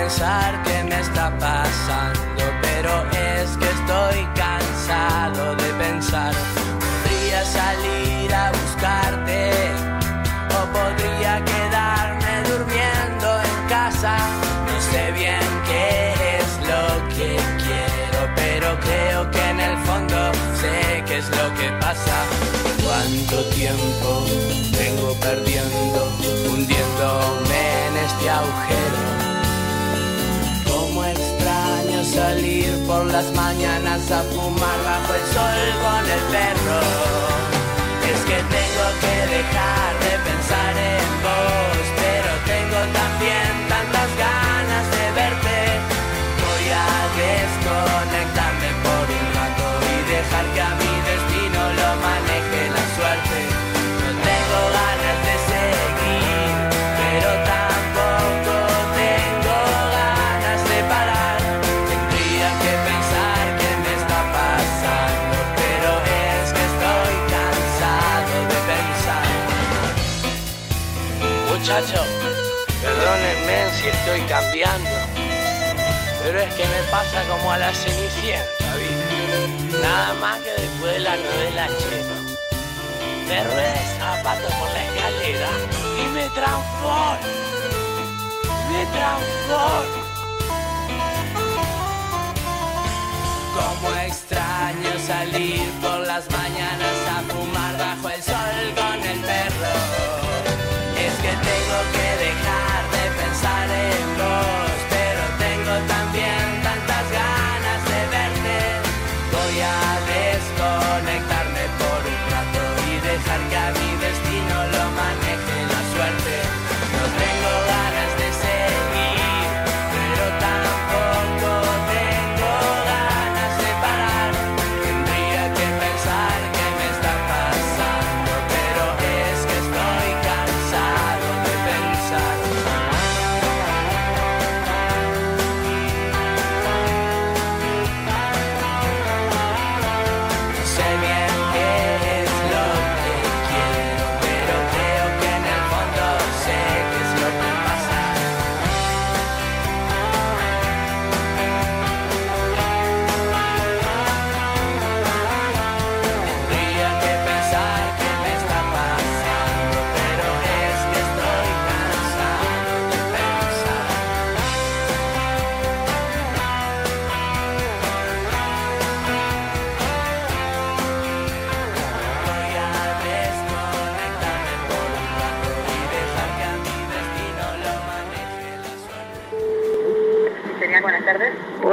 Que 0.09 0.15
pensar 0.15 0.63
qué 0.63 0.83
me 0.85 0.99
está 1.01 1.29
pasando, 1.37 2.43
pero 2.63 3.05
es 3.11 3.49
que 3.57 3.69
estoy 3.69 4.27
cansado 4.33 5.55
de 5.55 5.69
pensar. 5.73 6.33
Podría 6.79 7.45
salir 7.45 8.33
a 8.33 8.51
buscarte 8.51 9.51
o 10.57 10.65
podría 10.73 11.45
quedarme 11.45 12.41
durmiendo 12.49 13.39
en 13.39 13.69
casa. 13.69 14.17
No 14.65 14.81
sé 14.91 15.11
bien 15.11 15.45
qué 15.67 16.13
es 16.39 16.49
lo 16.71 17.07
que 17.09 17.37
quiero, 17.63 18.19
pero 18.35 18.79
creo 18.79 19.29
que 19.29 19.49
en 19.51 19.59
el 19.59 19.77
fondo 19.85 20.31
sé 20.59 21.03
qué 21.05 21.17
es 21.19 21.29
lo 21.29 21.53
que 21.53 21.69
pasa. 21.79 22.17
¿Cuánto 22.83 23.43
tiempo 23.49 24.25
vengo 24.75 25.13
perdiendo, 25.19 26.11
hundiéndome 26.49 27.87
en 27.89 27.97
este 28.07 28.29
agujero? 28.31 29.18
Salir 32.13 32.73
por 32.87 33.05
las 33.05 33.31
mañanas 33.35 34.09
a 34.11 34.23
fumar 34.23 34.79
bajo 34.83 35.13
el 35.13 35.25
sol 35.31 35.61
con 35.83 36.03
el 36.15 36.21
perro. 36.33 36.81
Es 38.11 38.19
que 38.29 38.37
tengo 38.57 38.85
que 39.01 39.15
dejar 39.37 39.91
de 40.05 40.13
pensar 40.27 40.73
en 40.95 41.09
vos, 41.23 41.68
Perdónenme 71.79 73.71
si 73.71 73.87
estoy 73.87 74.19
cambiando, 74.27 74.89
pero 76.21 76.41
es 76.41 76.53
que 76.53 76.65
me 76.65 76.83
pasa 76.91 77.23
como 77.23 77.53
a 77.53 77.57
la 77.57 77.73
cenicienta, 77.73 78.75
¿viste? 78.75 79.77
Nada 79.81 80.13
más 80.15 80.39
que 80.39 80.51
después 80.61 80.91
de 80.91 80.99
la 80.99 81.15
novela 81.15 81.67
Cheno. 81.79 82.19
Me 83.29 83.43
rueda 83.45 83.81
el 83.81 83.97
zapato 83.97 84.47
por 84.59 84.69
la 84.73 84.83
escalera 84.83 85.49
y 86.03 86.07
me 86.09 86.27
transformo. 86.27 87.19
Me 88.69 88.85
transformo. 88.97 90.03
Como 93.55 93.95
extraño 94.01 94.99
salir 95.07 95.71
por 95.81 95.99
las 95.99 96.29
mañanas 96.29 96.97
a 97.07 97.21
fumar 97.33 97.77
bajo 97.77 98.09
el 98.09 98.21
sol 98.21 98.73
con 98.75 99.01
el 99.01 99.19
perro. 99.21 100.08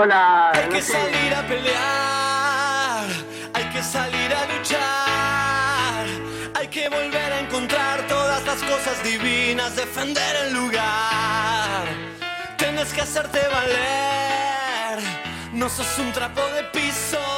Hay 0.08 0.68
que 0.68 0.82
salir 0.82 1.34
a 1.34 1.42
pelear, 1.48 3.06
hay 3.54 3.64
que 3.72 3.82
salir 3.82 4.32
a 4.32 4.46
luchar, 4.54 6.06
hay 6.54 6.68
que 6.68 6.88
volver 6.88 7.32
a 7.32 7.40
encontrar 7.40 8.06
todas 8.06 8.44
las 8.44 8.62
cosas 8.62 9.02
divinas, 9.02 9.74
defender 9.74 10.36
el 10.46 10.54
lugar. 10.54 11.86
Tienes 12.56 12.92
que 12.92 13.00
hacerte 13.00 13.40
valer, 13.48 15.02
no 15.52 15.68
sos 15.68 15.98
un 15.98 16.12
trapo 16.12 16.42
de 16.54 16.62
piso. 16.64 17.35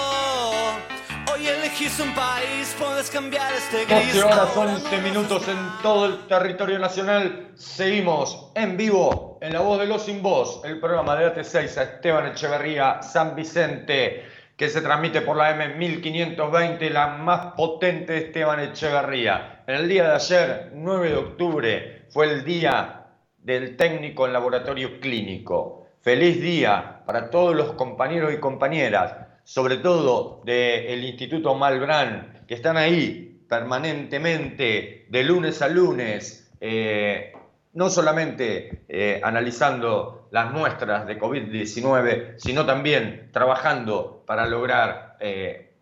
Elegís 1.48 1.98
un 2.00 2.14
país, 2.14 2.76
cambiar 3.10 3.50
este 3.54 3.86
gris. 3.86 4.14
12 4.14 4.22
horas 4.22 4.50
ahora 4.54 4.74
11 4.74 4.98
minutos 5.00 5.48
en 5.48 5.56
todo 5.82 6.06
el 6.06 6.26
territorio 6.26 6.78
nacional. 6.78 7.52
Seguimos 7.54 8.52
en 8.54 8.76
vivo 8.76 9.38
en 9.40 9.54
La 9.54 9.60
Voz 9.60 9.78
de 9.78 9.86
los 9.86 10.04
Sin 10.04 10.22
Voz, 10.22 10.60
el 10.64 10.78
programa 10.78 11.16
de 11.16 11.34
AT6 11.34 11.78
a 11.78 11.82
Esteban 11.84 12.26
Echeverría 12.26 13.00
San 13.02 13.34
Vicente, 13.34 14.24
que 14.58 14.68
se 14.68 14.82
transmite 14.82 15.22
por 15.22 15.38
la 15.38 15.56
M1520, 15.56 16.90
la 16.90 17.06
más 17.16 17.54
potente 17.54 18.12
de 18.12 18.18
Esteban 18.26 18.60
Echeverría. 18.60 19.62
En 19.66 19.76
el 19.76 19.88
día 19.88 20.04
de 20.08 20.14
ayer, 20.16 20.72
9 20.74 21.08
de 21.08 21.16
octubre, 21.16 22.06
fue 22.10 22.26
el 22.26 22.44
día 22.44 23.06
del 23.38 23.76
técnico 23.78 24.26
en 24.26 24.34
laboratorio 24.34 25.00
clínico. 25.00 25.86
Feliz 26.02 26.42
día 26.42 27.02
para 27.06 27.30
todos 27.30 27.56
los 27.56 27.72
compañeros 27.72 28.34
y 28.34 28.38
compañeras 28.38 29.27
sobre 29.48 29.78
todo 29.78 30.42
del 30.44 31.02
Instituto 31.04 31.54
Malbrán, 31.54 32.44
que 32.46 32.52
están 32.52 32.76
ahí 32.76 33.46
permanentemente, 33.48 35.06
de 35.08 35.24
lunes 35.24 35.62
a 35.62 35.68
lunes, 35.68 36.52
eh, 36.60 37.32
no 37.72 37.88
solamente 37.88 38.84
eh, 38.86 39.18
analizando 39.24 40.28
las 40.32 40.52
muestras 40.52 41.06
de 41.06 41.18
COVID-19, 41.18 42.34
sino 42.36 42.66
también 42.66 43.30
trabajando 43.32 44.22
para 44.26 44.46
lograr 44.46 45.16
eh, 45.18 45.72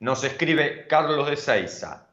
Nos 0.00 0.24
escribe 0.24 0.86
Carlos 0.86 1.28
de 1.28 1.36
Seiza. 1.36 2.06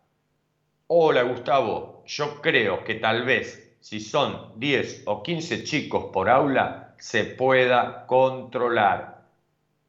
Hola 0.88 1.22
Gustavo, 1.22 2.04
yo 2.06 2.42
creo 2.42 2.84
que 2.84 2.96
tal 2.96 3.24
vez 3.24 3.78
si 3.80 4.02
son 4.02 4.60
10 4.60 5.04
o 5.06 5.24
15 5.24 5.64
chicos 5.64 6.08
por 6.12 6.30
aula 6.30 6.96
se 6.98 7.24
pueda 7.24 8.06
controlar 8.08 9.19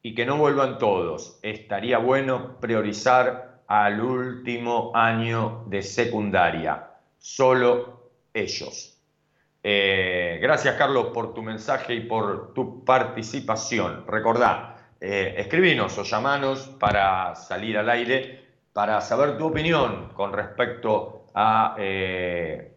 y 0.01 0.15
que 0.15 0.25
no 0.25 0.37
vuelvan 0.37 0.77
todos. 0.77 1.39
Estaría 1.41 1.97
bueno 1.97 2.59
priorizar 2.59 3.61
al 3.67 4.01
último 4.01 4.91
año 4.93 5.63
de 5.67 5.81
secundaria, 5.81 6.89
solo 7.17 8.11
ellos. 8.33 8.97
Eh, 9.63 10.39
gracias 10.41 10.75
Carlos 10.75 11.07
por 11.13 11.33
tu 11.33 11.43
mensaje 11.43 11.93
y 11.93 12.01
por 12.01 12.53
tu 12.53 12.83
participación. 12.83 14.05
Recordá, 14.07 14.75
eh, 14.99 15.47
o 15.97 16.03
llamanos 16.03 16.67
para 16.79 17.35
salir 17.35 17.77
al 17.77 17.89
aire, 17.89 18.43
para 18.73 18.99
saber 19.01 19.37
tu 19.37 19.47
opinión 19.47 20.09
con 20.15 20.33
respecto 20.33 21.27
a 21.33 21.75
eh, 21.77 22.73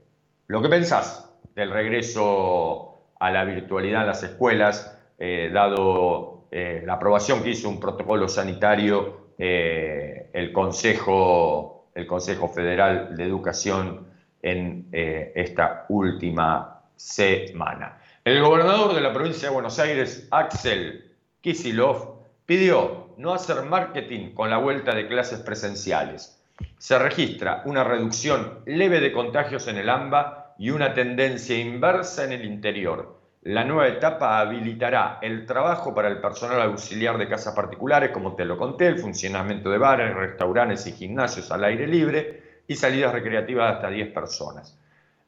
lo 0.47 0.61
que 0.61 0.69
pensás 0.69 1.35
del 1.55 1.71
regreso 1.71 3.09
a 3.19 3.31
la 3.31 3.45
virtualidad 3.45 4.03
en 4.03 4.07
las 4.09 4.23
escuelas, 4.23 4.91
dado 5.19 6.34
eh, 6.57 6.85
la 6.87 6.93
aprobación 6.93 7.43
que 7.43 7.51
hizo 7.51 7.69
un 7.69 7.81
protocolo 7.81 8.29
sanitario 8.29 9.33
eh, 9.37 10.31
el, 10.33 10.53
Consejo, 10.53 11.89
el 11.97 12.07
Consejo 12.07 12.49
Federal 12.49 13.17
de 13.17 13.25
Educación 13.25 14.07
en 14.41 14.87
eh, 14.93 15.33
esta 15.35 15.85
última 15.89 16.81
semana. 16.95 17.99
El 18.25 18.41
gobernador 18.41 18.95
de 18.95 19.01
la 19.01 19.13
provincia 19.13 19.49
de 19.49 19.55
Buenos 19.55 19.81
Aires, 19.81 20.29
Axel 20.31 21.17
Kisilov, 21.41 22.21
pidió 22.47 23.09
no 23.17 23.35
hacer 23.35 23.65
marketing 23.65 24.33
con 24.33 24.49
la 24.49 24.59
vuelta 24.59 24.95
de 24.95 25.09
clases 25.09 25.41
presenciales. 25.41 26.41
Se 26.79 26.97
registra 27.01 27.63
una 27.65 27.83
reducción 27.83 28.61
leve 28.65 29.01
de 29.01 29.11
contagios 29.11 29.67
en 29.67 29.79
el 29.79 29.89
AMBA 29.89 30.55
y 30.61 30.71
una 30.71 30.95
tendencia 30.95 31.59
inversa 31.59 32.23
en 32.23 32.31
el 32.31 32.45
interior 32.45 33.24
la 33.45 33.63
nueva 33.63 33.89
etapa 33.89 34.39
habilitará 34.41 35.19
el 35.21 35.45
trabajo 35.45 35.95
para 35.95 36.09
el 36.09 36.19
personal 36.19 36.63
auxiliar 36.63 37.19
de 37.19 37.29
casas 37.29 37.55
particulares, 37.55 38.11
como 38.11 38.35
te 38.35 38.47
lo 38.47 38.57
conté, 38.57 38.87
el 38.87 38.99
funcionamiento 38.99 39.71
de 39.71 39.77
bares, 39.77 40.15
restaurantes 40.15 40.87
y 40.87 40.93
gimnasios 40.93 41.51
al 41.51 41.65
aire 41.65 41.87
libre 41.87 42.43
y 42.67 42.75
salidas 42.75 43.13
recreativas 43.13 43.69
de 43.69 43.75
hasta 43.75 43.91
10 43.91 44.13
personas. 44.13 44.79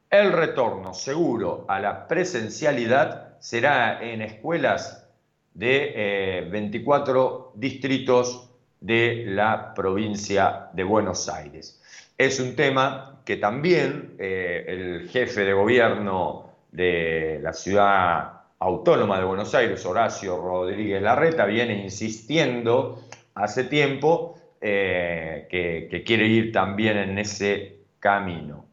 El 0.08 0.32
retorno 0.32 0.94
seguro 0.94 1.66
a 1.68 1.78
la 1.78 2.08
presencialidad 2.08 3.38
será 3.38 4.02
en 4.02 4.22
escuelas 4.22 5.06
de 5.52 6.48
24 6.50 7.52
eh, 7.54 7.58
distritos 7.58 8.50
de 8.80 9.24
la 9.26 9.74
provincia 9.74 10.68
de 10.72 10.84
Buenos 10.84 11.28
Aires. 11.28 11.82
Es 12.16 12.40
un 12.40 12.56
tema 12.56 13.20
que 13.26 13.36
también 13.36 14.14
eh, 14.18 14.64
el 14.68 15.08
jefe 15.10 15.44
de 15.44 15.52
gobierno 15.52 16.45
de 16.76 17.40
la 17.42 17.54
ciudad 17.54 18.32
autónoma 18.58 19.18
de 19.18 19.24
Buenos 19.24 19.54
Aires, 19.54 19.84
Horacio 19.86 20.36
Rodríguez 20.36 21.00
Larreta, 21.00 21.46
viene 21.46 21.82
insistiendo 21.82 23.02
hace 23.34 23.64
tiempo 23.64 24.38
eh, 24.60 25.46
que, 25.50 26.04
quiere 26.04 26.26
ir 26.26 26.52
también 26.52 26.98
en 26.98 27.18
ese 27.18 27.78
camino. 27.98 28.66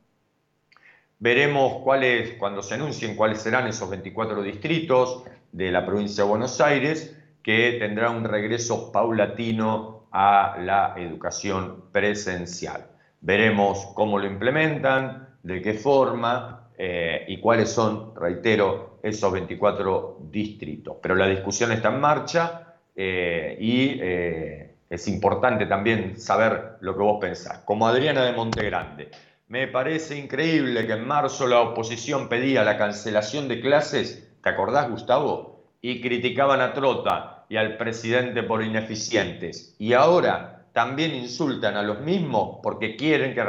Veremos 1.17 1.81
cuáles, 1.81 2.33
cuando 2.33 2.61
se 2.61 2.73
anuncien 2.73 3.15
cuáles 3.15 3.41
serán 3.41 3.67
esos 3.67 3.89
24 3.89 4.43
distritos 4.43 5.23
de 5.53 5.71
la 5.71 5.85
provincia 5.85 6.25
de 6.25 6.29
Buenos 6.29 6.59
Aires, 6.59 7.17
que 7.41 7.77
tendrá 7.79 8.09
un 8.09 8.25
regreso 8.25 8.91
paulatino 8.91 10.07
a 10.11 10.57
la 10.59 10.93
educación 10.97 11.85
presencial. 11.93 12.85
Veremos 13.21 13.85
cómo 13.95 14.19
lo 14.19 14.27
implementan, 14.27 15.29
de 15.41 15.61
qué 15.61 15.73
forma, 15.73 16.62
eh, 16.77 17.25
y 17.27 17.39
cuáles 17.39 17.69
son, 17.69 18.15
reitero, 18.15 18.99
esos 19.03 19.31
24 19.31 20.19
distritos. 20.31 20.97
Pero 21.01 21.15
la 21.15 21.27
discusión 21.27 21.71
está 21.71 21.89
en 21.89 21.99
marcha 21.99 22.75
eh, 22.95 23.57
y 23.59 23.99
eh, 24.01 24.75
es 24.89 25.07
importante 25.07 25.65
también 25.65 26.19
saber 26.19 26.77
lo 26.81 26.93
que 26.93 27.03
vos 27.03 27.17
pensás. 27.19 27.59
Como 27.59 27.87
Adriana 27.87 28.23
de 28.23 28.33
Montegrande, 28.33 29.11
me 29.47 29.67
parece 29.67 30.17
increíble 30.17 30.87
que 30.87 30.93
en 30.93 31.05
marzo 31.05 31.47
la 31.47 31.61
oposición 31.61 32.29
pedía 32.29 32.63
la 32.63 32.77
cancelación 32.77 33.47
de 33.47 33.59
clases, 33.59 34.29
¿te 34.41 34.49
acordás, 34.49 34.89
Gustavo? 34.89 35.63
Y 35.81 36.01
criticaban 36.01 36.61
a 36.61 36.73
Trota 36.73 37.45
y 37.49 37.57
al 37.57 37.77
presidente 37.77 38.41
por 38.41 38.63
ineficientes. 38.63 39.75
Y 39.77 39.93
ahora 39.93 40.65
también 40.73 41.13
insultan 41.13 41.75
a 41.77 41.83
los 41.83 41.99
mismos 41.99 42.59
porque 42.63 42.95
quieren 42.95 43.35
que 43.35 43.43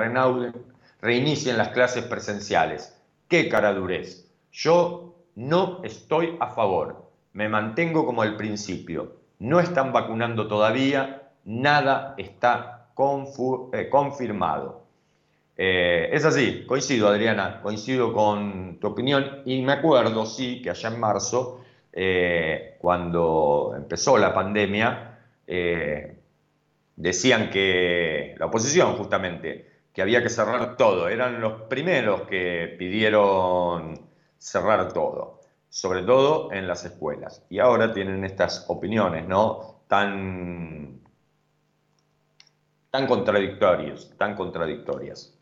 reinicien 1.01 1.57
las 1.57 1.69
clases 1.69 2.05
presenciales. 2.05 2.95
Qué 3.29 3.49
caradurez. 3.49 4.31
Yo 4.53 5.15
no 5.35 5.81
estoy 5.83 6.37
a 6.41 6.49
favor. 6.49 7.11
Me 7.33 7.49
mantengo 7.49 8.07
como 8.07 8.23
al 8.23 8.37
principio. 8.37 9.17
No 9.39 9.61
están 9.61 9.93
vacunando 9.93 10.47
todavía. 10.47 11.31
Nada 11.45 12.15
está 12.17 12.75
eh, 12.97 13.89
confirmado. 13.91 14.85
Eh, 15.57 16.11
es 16.13 16.25
así, 16.25 16.65
coincido 16.67 17.09
Adriana, 17.09 17.61
coincido 17.61 18.13
con 18.13 18.79
tu 18.81 18.89
opinión 18.89 19.43
y 19.45 19.63
me 19.63 19.73
acuerdo, 19.73 20.27
sí, 20.27 20.63
que 20.63 20.71
allá 20.71 20.89
en 20.89 21.01
marzo, 21.01 21.65
eh, 21.93 22.77
cuando 22.79 23.75
empezó 23.77 24.17
la 24.19 24.33
pandemia, 24.33 25.19
decían 26.97 27.51
que 27.51 28.35
la 28.39 28.47
oposición 28.47 28.97
justamente, 28.97 29.74
que 29.95 30.03
había 30.03 30.23
que 30.23 30.29
cerrar 30.29 30.77
todo, 30.77 31.09
eran 31.09 31.41
los 31.41 31.63
primeros 31.63 32.23
que 32.23 32.75
pidieron 32.77 34.11
cerrar 34.37 34.93
todo, 34.93 35.41
sobre 35.69 36.03
todo 36.03 36.53
en 36.53 36.67
las 36.67 36.85
escuelas. 36.85 37.47
Y 37.49 37.61
ahora 37.61 37.93
tienen 37.93 38.25
estas 38.25 38.67
opiniones, 38.69 39.27
¿no? 39.29 39.85
Tan, 39.87 41.01
tan 42.91 43.07
contradictorias, 43.07 44.13
tan 44.19 44.35
contradictorias. 44.35 45.39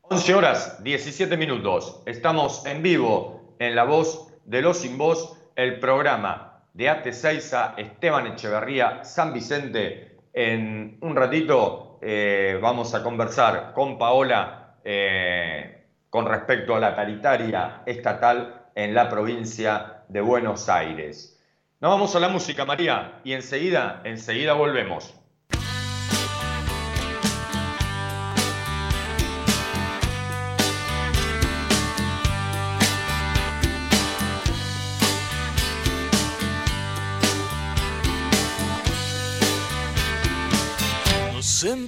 11 0.00 0.34
horas 0.34 0.82
17 0.82 1.36
minutos. 1.36 2.02
Estamos 2.06 2.64
en 2.64 2.82
vivo 2.82 3.54
en 3.58 3.76
La 3.76 3.84
Voz 3.84 4.32
de 4.46 4.62
los 4.62 4.78
Sin 4.78 4.96
Voz, 4.96 5.36
el 5.56 5.78
programa 5.78 6.64
de 6.72 6.88
Ate 6.88 7.12
Seiza, 7.12 7.74
Esteban 7.76 8.28
Echeverría, 8.28 9.04
San 9.04 9.34
Vicente. 9.34 10.16
En 10.34 10.96
un 11.02 11.14
ratito 11.14 11.81
eh, 12.02 12.58
vamos 12.60 12.94
a 12.94 13.02
conversar 13.04 13.72
con 13.72 13.96
Paola 13.96 14.74
eh, 14.84 15.84
con 16.10 16.26
respecto 16.26 16.74
a 16.74 16.80
la 16.80 16.96
paritaria 16.96 17.82
estatal 17.86 18.66
en 18.74 18.92
la 18.92 19.08
provincia 19.08 20.02
de 20.08 20.20
Buenos 20.20 20.68
Aires. 20.68 21.40
Nos 21.78 21.92
vamos 21.92 22.16
a 22.16 22.20
la 22.20 22.28
música, 22.28 22.64
María, 22.64 23.20
y 23.22 23.32
enseguida, 23.32 24.00
enseguida 24.04 24.54
volvemos. 24.54 25.14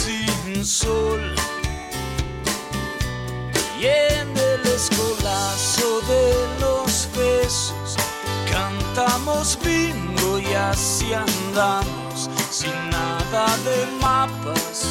sin 0.00 0.64
sol. 0.64 1.34
Y 3.80 3.86
en 3.86 4.28
el 4.36 4.62
escolazo 4.66 6.00
de 6.12 6.24
los 6.60 7.08
besos 7.16 7.96
cantamos 8.50 9.58
bingo 9.64 10.38
y 10.38 10.52
así 10.54 11.12
andamos 11.12 12.30
sin 12.50 12.76
nada 12.90 13.44
de 13.66 13.78
mapas 14.00 14.86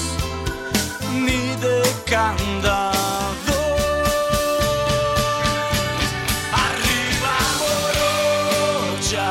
ni 1.23 1.55
de 1.65 1.81
candado. 2.05 3.57
Arriba 6.67 7.35
morocha, 7.61 9.29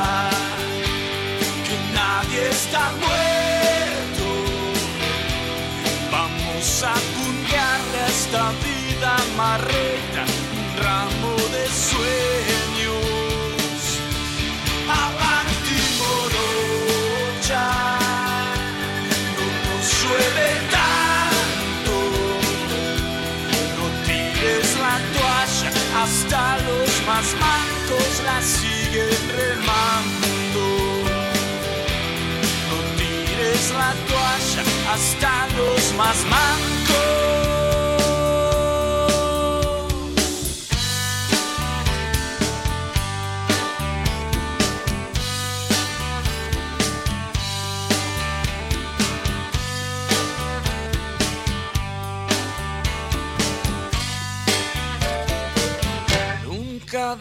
que 1.65 1.77
nadie 1.93 2.49
está 2.49 2.91
muerto. 2.99 3.18
La 28.89 28.95
siguen 28.95 29.29
remando. 29.29 30.65
No 32.69 32.77
tires 32.97 33.71
la 33.71 33.93
toalla, 34.07 34.63
hasta 34.93 35.47
los 35.57 35.93
más 35.95 36.17
mancos. 36.25 36.78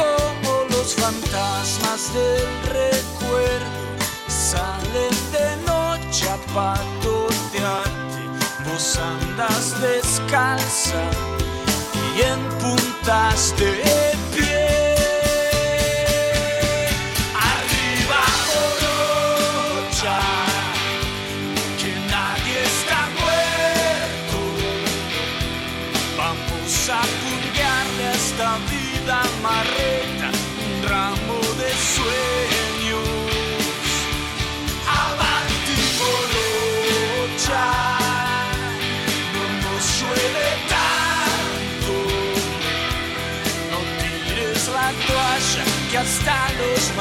Como 0.00 0.64
los 0.70 0.94
fantasmas 0.94 2.12
del 2.14 2.48
recuerdo 2.72 3.80
salen 4.28 5.16
de 5.32 5.48
noche 5.66 6.28
a 6.28 6.36
patotearte, 6.54 8.22
vos 8.64 8.98
andas 8.98 9.80
descalza 9.80 11.02
y 12.16 12.22
en 12.22 12.40
puntas 12.60 13.54
de 13.58 13.72
pie. 14.34 14.49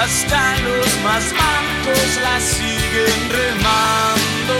hasta 0.00 0.56
los 0.60 0.86
más 1.04 1.24
bancos 1.32 2.20
la 2.22 2.40
siguen 2.40 3.20
remando. 3.28 4.56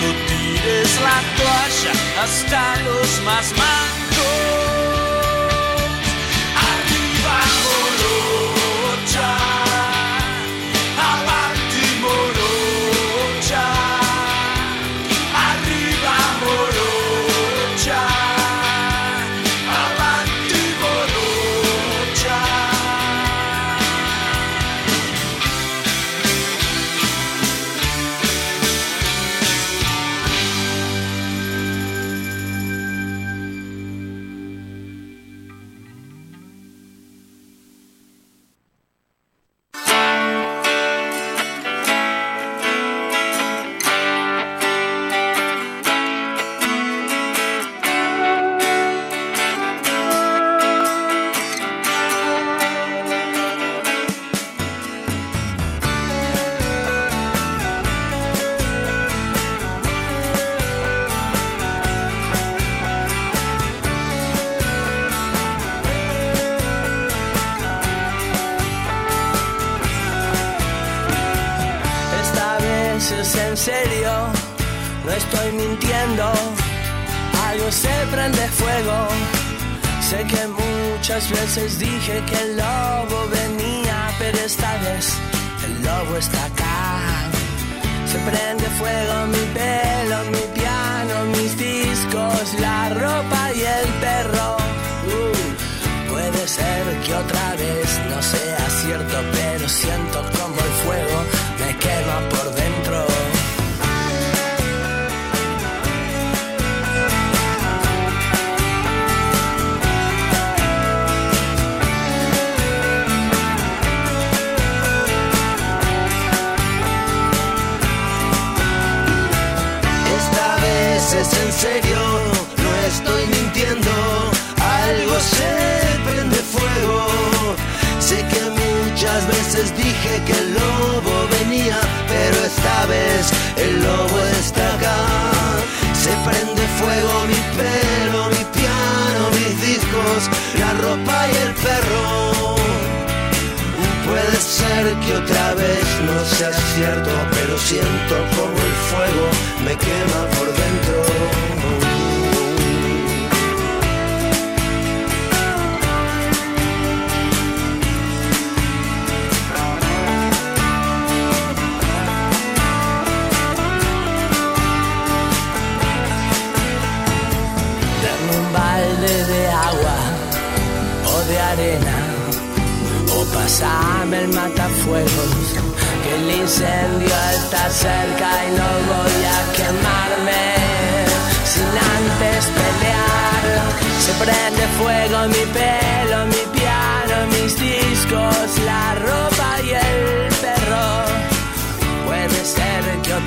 No 0.00 0.10
tires 0.28 1.00
la 1.00 1.18
toalla 1.38 2.22
hasta 2.22 2.76
los 2.82 3.22
más 3.24 3.52
mancos. 3.52 4.69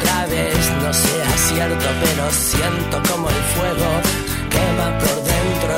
otra 0.04 0.26
vez 0.28 0.72
no 0.82 0.94
sea 0.94 1.38
cierto, 1.48 1.86
pero 2.04 2.32
siento 2.32 3.02
como 3.12 3.30
el 3.30 3.36
fuego 3.56 4.02
quema 4.50 4.98
por 5.00 5.16
dentro. 5.24 5.78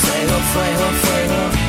Fuego, 0.00 0.38
fuego, 0.52 0.86
fuego. 1.02 1.61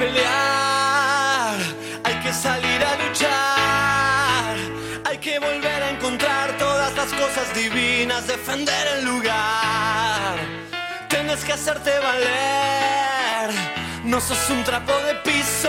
Pelear, 0.00 1.58
hay 2.04 2.14
que 2.22 2.32
salir 2.32 2.82
a 2.82 2.96
luchar, 3.04 4.56
hay 5.04 5.18
que 5.18 5.38
volver 5.38 5.82
a 5.82 5.90
encontrar 5.90 6.56
todas 6.56 6.96
las 6.96 7.12
cosas 7.12 7.54
divinas, 7.54 8.26
defender 8.26 8.86
el 8.96 9.04
lugar. 9.04 10.38
Tienes 11.08 11.44
que 11.44 11.52
hacerte 11.52 11.90
valer, 11.98 13.50
no 14.04 14.18
sos 14.22 14.48
un 14.48 14.64
trapo 14.64 14.92
de 15.06 15.16
piso. 15.16 15.68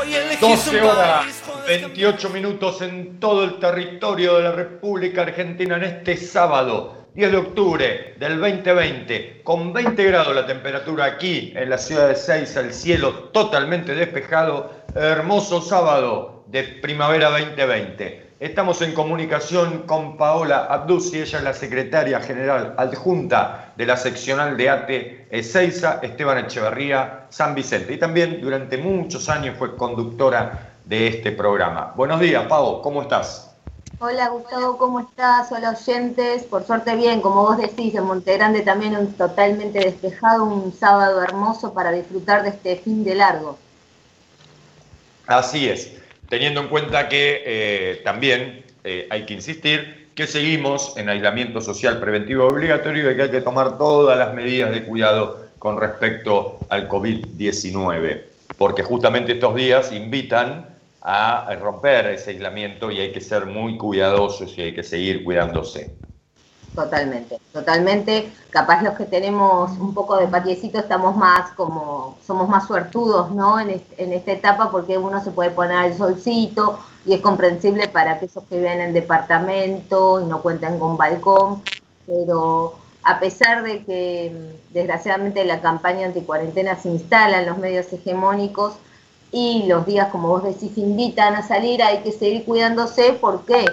Hoy 0.00 0.14
elegís 0.14 0.40
12 0.40 0.80
un 0.80 0.86
horas, 0.86 1.24
país, 1.24 1.42
28 1.66 2.30
minutos 2.30 2.80
en 2.82 3.18
todo 3.18 3.42
el 3.42 3.58
territorio 3.58 4.36
de 4.36 4.42
la 4.44 4.52
República 4.52 5.22
Argentina 5.22 5.76
en 5.78 5.82
este 5.82 6.16
sábado, 6.16 6.97
10 7.18 7.32
de 7.32 7.36
octubre 7.36 8.14
del 8.16 8.40
2020, 8.40 9.40
con 9.42 9.72
20 9.72 10.04
grados 10.04 10.36
la 10.36 10.46
temperatura 10.46 11.04
aquí 11.06 11.52
en 11.56 11.68
la 11.68 11.76
ciudad 11.76 12.06
de 12.06 12.14
Seiza, 12.14 12.60
el 12.60 12.72
cielo 12.72 13.12
totalmente 13.32 13.92
despejado, 13.92 14.70
hermoso 14.94 15.60
sábado 15.60 16.44
de 16.46 16.62
primavera 16.62 17.28
2020. 17.30 18.34
Estamos 18.38 18.82
en 18.82 18.94
comunicación 18.94 19.78
con 19.78 20.16
Paola 20.16 20.66
Abdusi, 20.66 21.20
ella 21.20 21.38
es 21.38 21.42
la 21.44 21.54
secretaria 21.54 22.20
general 22.20 22.74
adjunta 22.76 23.72
de 23.76 23.86
la 23.86 23.96
seccional 23.96 24.56
de 24.56 24.70
ATE 24.70 25.26
Ezeiza, 25.28 25.98
Esteban 26.00 26.38
Echeverría, 26.38 27.26
San 27.30 27.52
Vicente. 27.56 27.94
Y 27.94 27.98
también 27.98 28.40
durante 28.40 28.78
muchos 28.78 29.28
años 29.28 29.56
fue 29.58 29.74
conductora 29.74 30.76
de 30.84 31.08
este 31.08 31.32
programa. 31.32 31.94
Buenos 31.96 32.20
días, 32.20 32.44
Pau, 32.46 32.80
¿cómo 32.80 33.02
estás? 33.02 33.57
Hola 34.00 34.28
Gustavo, 34.28 34.78
¿cómo 34.78 35.00
estás? 35.00 35.50
Hola 35.50 35.70
oyentes, 35.76 36.44
por 36.44 36.64
suerte 36.64 36.94
bien, 36.94 37.20
como 37.20 37.42
vos 37.42 37.58
decís, 37.58 37.96
en 37.96 38.04
Monte 38.04 38.34
Grande 38.34 38.60
también 38.60 38.96
un 38.96 39.12
totalmente 39.14 39.80
despejado, 39.80 40.44
un 40.44 40.72
sábado 40.72 41.20
hermoso 41.20 41.74
para 41.74 41.90
disfrutar 41.90 42.44
de 42.44 42.50
este 42.50 42.76
fin 42.76 43.02
de 43.02 43.16
largo. 43.16 43.58
Así 45.26 45.68
es, 45.68 45.94
teniendo 46.28 46.60
en 46.60 46.68
cuenta 46.68 47.08
que 47.08 47.42
eh, 47.44 48.00
también 48.04 48.64
eh, 48.84 49.08
hay 49.10 49.26
que 49.26 49.34
insistir 49.34 50.10
que 50.14 50.28
seguimos 50.28 50.96
en 50.96 51.08
aislamiento 51.08 51.60
social 51.60 51.98
preventivo 51.98 52.46
obligatorio 52.46 53.10
y 53.10 53.16
que 53.16 53.22
hay 53.22 53.30
que 53.32 53.40
tomar 53.40 53.78
todas 53.78 54.16
las 54.16 54.32
medidas 54.32 54.70
de 54.70 54.84
cuidado 54.84 55.44
con 55.58 55.76
respecto 55.76 56.60
al 56.68 56.88
COVID-19, 56.88 58.22
porque 58.58 58.84
justamente 58.84 59.32
estos 59.32 59.56
días 59.56 59.90
invitan 59.90 60.77
a 61.00 61.54
romper 61.60 62.06
ese 62.08 62.30
aislamiento 62.30 62.90
y 62.90 63.00
hay 63.00 63.12
que 63.12 63.20
ser 63.20 63.46
muy 63.46 63.76
cuidadosos 63.78 64.56
y 64.58 64.62
hay 64.62 64.74
que 64.74 64.82
seguir 64.82 65.24
cuidándose. 65.24 65.98
Totalmente, 66.74 67.38
totalmente. 67.52 68.32
Capaz 68.50 68.82
los 68.82 68.94
que 68.94 69.06
tenemos 69.06 69.72
un 69.78 69.94
poco 69.94 70.16
de 70.16 70.28
patiecito 70.28 70.78
estamos 70.78 71.16
más 71.16 71.50
como, 71.56 72.18
somos 72.24 72.48
más 72.48 72.68
suertudos, 72.68 73.32
¿no? 73.32 73.58
En, 73.58 73.70
est- 73.70 73.92
en 73.98 74.12
esta 74.12 74.30
etapa 74.32 74.70
porque 74.70 74.96
uno 74.96 75.20
se 75.24 75.32
puede 75.32 75.50
poner 75.50 75.76
al 75.76 75.96
solcito 75.96 76.78
y 77.04 77.14
es 77.14 77.20
comprensible 77.20 77.88
para 77.88 78.12
aquellos 78.12 78.44
que 78.48 78.56
viven 78.58 78.80
en 78.80 78.92
departamento 78.92 80.20
y 80.20 80.26
no 80.26 80.40
cuentan 80.40 80.78
con 80.78 80.96
balcón, 80.96 81.62
pero 82.06 82.78
a 83.02 83.18
pesar 83.18 83.64
de 83.64 83.84
que 83.84 84.30
mm, 84.70 84.72
desgraciadamente 84.74 85.44
la 85.44 85.60
campaña 85.60 86.06
anticuarentena 86.06 86.76
se 86.76 86.90
instala 86.90 87.40
en 87.40 87.46
los 87.46 87.58
medios 87.58 87.92
hegemónicos 87.92 88.76
y 89.32 89.64
los 89.66 89.84
días, 89.86 90.08
como 90.08 90.28
vos 90.28 90.44
decís, 90.44 90.76
invitan 90.78 91.34
a 91.34 91.42
salir, 91.46 91.82
hay 91.82 91.98
que 91.98 92.12
seguir 92.12 92.44
cuidándose 92.44 93.12
porque 93.20 93.64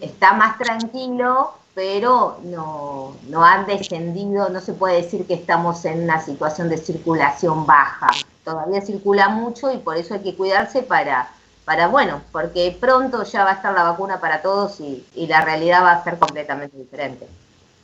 está 0.00 0.32
más 0.32 0.58
tranquilo, 0.58 1.52
pero 1.74 2.38
no, 2.44 3.14
no 3.28 3.44
han 3.44 3.66
descendido, 3.66 4.48
no 4.48 4.60
se 4.60 4.72
puede 4.72 5.02
decir 5.02 5.26
que 5.26 5.34
estamos 5.34 5.84
en 5.84 6.04
una 6.04 6.20
situación 6.20 6.68
de 6.70 6.78
circulación 6.78 7.66
baja. 7.66 8.08
Todavía 8.44 8.80
circula 8.80 9.28
mucho 9.28 9.70
y 9.72 9.78
por 9.78 9.96
eso 9.96 10.14
hay 10.14 10.20
que 10.20 10.34
cuidarse 10.34 10.82
para, 10.82 11.28
para 11.66 11.88
bueno, 11.88 12.22
porque 12.32 12.74
pronto 12.80 13.24
ya 13.24 13.44
va 13.44 13.50
a 13.50 13.54
estar 13.54 13.74
la 13.74 13.82
vacuna 13.82 14.20
para 14.20 14.40
todos 14.40 14.80
y, 14.80 15.04
y 15.14 15.26
la 15.26 15.42
realidad 15.44 15.82
va 15.82 15.92
a 15.92 16.04
ser 16.04 16.18
completamente 16.18 16.76
diferente. 16.76 17.26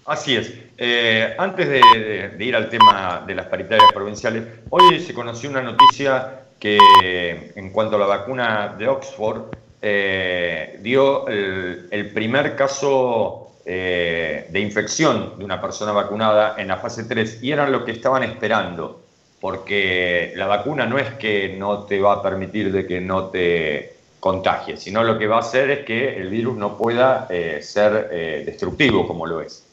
Así 0.06 0.34
es. 0.36 0.52
Eh, 0.78 1.34
antes 1.38 1.68
de, 1.68 1.80
de- 1.94 2.28
de 2.30 2.44
ir 2.44 2.56
al 2.56 2.68
tema 2.68 3.22
de 3.26 3.34
las 3.34 3.46
paritarias 3.46 3.92
provinciales, 3.92 4.44
hoy 4.70 4.98
se 5.00 5.12
conoció 5.14 5.48
una 5.50 5.62
noticia 5.62 6.40
que 6.62 7.50
en 7.56 7.70
cuanto 7.70 7.96
a 7.96 7.98
la 7.98 8.06
vacuna 8.06 8.76
de 8.78 8.86
Oxford, 8.86 9.46
eh, 9.82 10.78
dio 10.80 11.26
el, 11.26 11.88
el 11.90 12.12
primer 12.12 12.54
caso 12.54 13.50
eh, 13.66 14.46
de 14.48 14.60
infección 14.60 15.38
de 15.38 15.44
una 15.44 15.60
persona 15.60 15.90
vacunada 15.90 16.54
en 16.56 16.68
la 16.68 16.76
fase 16.76 17.02
3 17.02 17.42
y 17.42 17.50
eran 17.50 17.72
lo 17.72 17.84
que 17.84 17.90
estaban 17.90 18.22
esperando, 18.22 19.00
porque 19.40 20.34
la 20.36 20.46
vacuna 20.46 20.86
no 20.86 20.98
es 20.98 21.10
que 21.14 21.56
no 21.58 21.82
te 21.82 22.00
va 22.00 22.12
a 22.12 22.22
permitir 22.22 22.70
de 22.70 22.86
que 22.86 23.00
no 23.00 23.24
te 23.24 23.96
contagies, 24.20 24.84
sino 24.84 25.02
lo 25.02 25.18
que 25.18 25.26
va 25.26 25.38
a 25.38 25.40
hacer 25.40 25.68
es 25.68 25.84
que 25.84 26.16
el 26.16 26.28
virus 26.28 26.56
no 26.56 26.78
pueda 26.78 27.26
eh, 27.28 27.58
ser 27.60 28.08
destructivo 28.46 29.08
como 29.08 29.26
lo 29.26 29.40
es. 29.40 29.66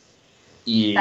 Y 0.65 0.95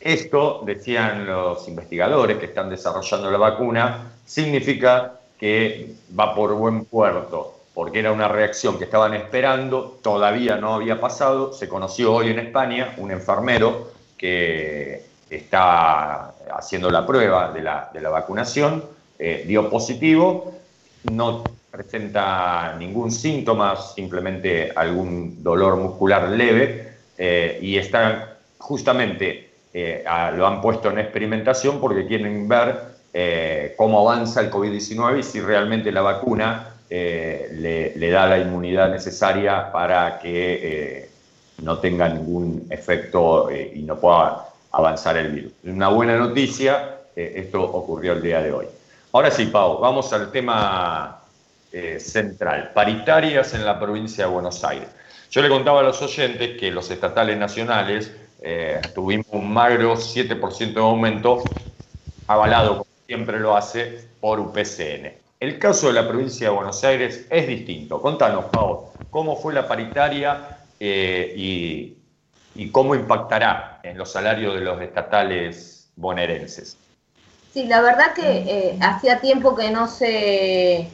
esto, 0.00 0.62
decían 0.64 1.26
los 1.26 1.68
investigadores 1.68 2.38
que 2.38 2.46
están 2.46 2.70
desarrollando 2.70 3.30
la 3.30 3.36
vacuna, 3.36 4.11
significa 4.24 5.20
que 5.38 5.94
va 6.18 6.34
por 6.34 6.54
buen 6.54 6.84
puerto, 6.84 7.60
porque 7.74 7.98
era 7.98 8.12
una 8.12 8.28
reacción 8.28 8.78
que 8.78 8.84
estaban 8.84 9.14
esperando, 9.14 9.98
todavía 10.02 10.56
no 10.56 10.74
había 10.74 11.00
pasado, 11.00 11.52
se 11.52 11.68
conoció 11.68 12.14
hoy 12.14 12.30
en 12.30 12.38
España 12.38 12.94
un 12.98 13.10
enfermero 13.10 13.92
que 14.16 15.04
está 15.28 16.34
haciendo 16.54 16.90
la 16.90 17.06
prueba 17.06 17.52
de 17.52 17.62
la, 17.62 17.90
de 17.92 18.00
la 18.00 18.10
vacunación, 18.10 18.84
eh, 19.18 19.44
dio 19.46 19.68
positivo, 19.70 20.52
no 21.10 21.42
presenta 21.70 22.76
ningún 22.78 23.10
síntoma, 23.10 23.76
simplemente 23.76 24.72
algún 24.76 25.42
dolor 25.42 25.76
muscular 25.76 26.28
leve, 26.28 26.92
eh, 27.16 27.58
y 27.62 27.78
está 27.78 28.36
justamente, 28.58 29.50
eh, 29.72 30.04
lo 30.36 30.46
han 30.46 30.60
puesto 30.60 30.90
en 30.90 30.98
experimentación 30.98 31.80
porque 31.80 32.06
quieren 32.06 32.46
ver 32.46 32.91
eh, 33.14 33.74
cómo 33.76 34.08
avanza 34.08 34.40
el 34.40 34.50
COVID-19 34.50 35.18
y 35.18 35.22
si 35.22 35.40
realmente 35.40 35.92
la 35.92 36.00
vacuna 36.00 36.76
eh, 36.88 37.92
le, 37.94 38.10
da 38.10 38.26
la 38.26 38.38
inmunidad 38.38 38.90
necesaria 38.90 39.70
para 39.70 40.18
que 40.18 40.60
eh, 40.62 41.10
no 41.58 41.78
tenga 41.78 42.08
ningún 42.08 42.66
efecto 42.70 43.50
y 43.50 43.82
no 43.82 43.98
pueda 43.98 44.46
avanzar 44.72 45.18
el 45.18 45.30
virus. 45.30 45.52
Una 45.64 45.88
buena 45.88 46.16
noticia, 46.16 47.00
esto 47.14 47.62
ocurrió 47.62 48.14
el 48.14 48.22
día 48.22 48.42
de 48.42 48.52
hoy. 48.52 48.66
Ahora 49.12 49.30
sí, 49.30 49.46
Pau, 49.46 49.78
vamos 49.78 50.10
al 50.12 50.32
tema 50.32 51.20
central, 51.98 52.72
paritarias 52.74 53.54
en 53.54 53.64
la 53.64 53.78
provincia 53.78 54.24
de 54.26 54.30
Buenos 54.30 54.64
Aires. 54.64 54.88
Yo 55.30 55.40
le 55.40 55.48
contaba 55.48 55.80
a 55.80 55.82
los 55.82 56.00
oyentes 56.02 56.58
que 56.58 56.70
los 56.70 56.90
estatales 56.90 57.36
nacionales 57.38 58.10
tuvimos 58.94 59.26
un 59.30 59.52
magro 59.52 59.94
7% 59.94 60.72
de 60.72 60.80
aumento, 60.80 61.42
avalado 62.26 62.86
siempre 63.12 63.38
lo 63.38 63.54
hace 63.54 64.08
por 64.22 64.40
UPCN. 64.40 65.12
El 65.38 65.58
caso 65.58 65.88
de 65.88 65.92
la 65.92 66.08
provincia 66.08 66.48
de 66.48 66.54
Buenos 66.54 66.82
Aires 66.82 67.26
es 67.28 67.46
distinto. 67.46 68.00
Contanos, 68.00 68.46
Pau, 68.46 68.88
cómo 69.10 69.36
fue 69.36 69.52
la 69.52 69.68
paritaria 69.68 70.56
eh, 70.80 71.34
y, 71.36 72.68
cómo 72.70 72.94
impactará 72.94 73.80
en 73.82 73.98
los 73.98 74.12
salarios 74.12 74.54
de 74.54 74.62
los 74.62 74.80
estatales 74.80 75.90
bonaerenses. 75.94 76.78
Sí, 77.52 77.66
la 77.66 77.82
verdad 77.82 78.14
que 78.14 78.22
eh, 78.22 78.78
hacía 78.80 79.20
tiempo 79.20 79.54
que 79.54 79.70
no 79.70 79.88
se, 79.88 80.88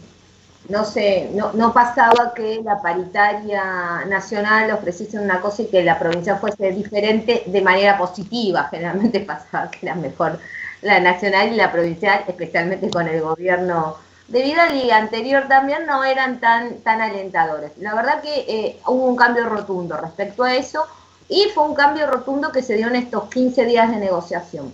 no 0.69 0.85
se, 0.85 1.31
no 1.33 1.73
pasaba 1.73 2.35
que 2.35 2.61
la 2.65 2.83
paritaria 2.83 4.05
nacional 4.09 4.73
ofreciese 4.73 5.21
una 5.21 5.41
cosa 5.41 5.63
y 5.63 5.67
que 5.67 5.85
la 5.85 6.01
provincia 6.01 6.35
fuese 6.35 6.73
diferente 6.73 7.45
de 7.47 7.61
manera 7.61 7.97
positiva. 7.97 8.67
Generalmente 8.73 9.21
pasaba 9.35 9.71
que 9.71 9.87
era 9.87 9.95
mejor 9.95 10.41
la 10.83 11.01
nacional 11.01 11.53
y 11.53 11.57
la 11.57 11.73
provincial, 11.73 12.25
especialmente 12.29 12.91
con 12.91 13.09
el 13.09 13.21
gobierno 13.21 13.97
de 14.29 14.43
vida 14.43 14.75
y 14.75 14.91
anterior 14.91 15.49
también 15.49 15.87
no 15.87 16.05
eran 16.05 16.39
tan, 16.39 16.79
tan 16.81 17.01
alentadores. 17.01 17.73
La 17.79 17.95
verdad 17.95 18.21
que 18.21 18.45
eh, 18.47 18.81
hubo 18.87 19.07
un 19.07 19.17
cambio 19.17 19.49
rotundo 19.49 19.97
respecto 19.97 20.45
a 20.45 20.55
eso 20.55 20.87
y 21.29 21.47
fue 21.55 21.65
un 21.65 21.75
cambio 21.75 22.07
rotundo 22.07 22.53
que 22.53 22.63
se 22.63 22.75
dio 22.77 22.89
en 22.89 22.97
estos 22.97 23.29
15 23.31 23.65
días 23.65 23.91
de 23.91 23.97
negociación. 23.97 24.73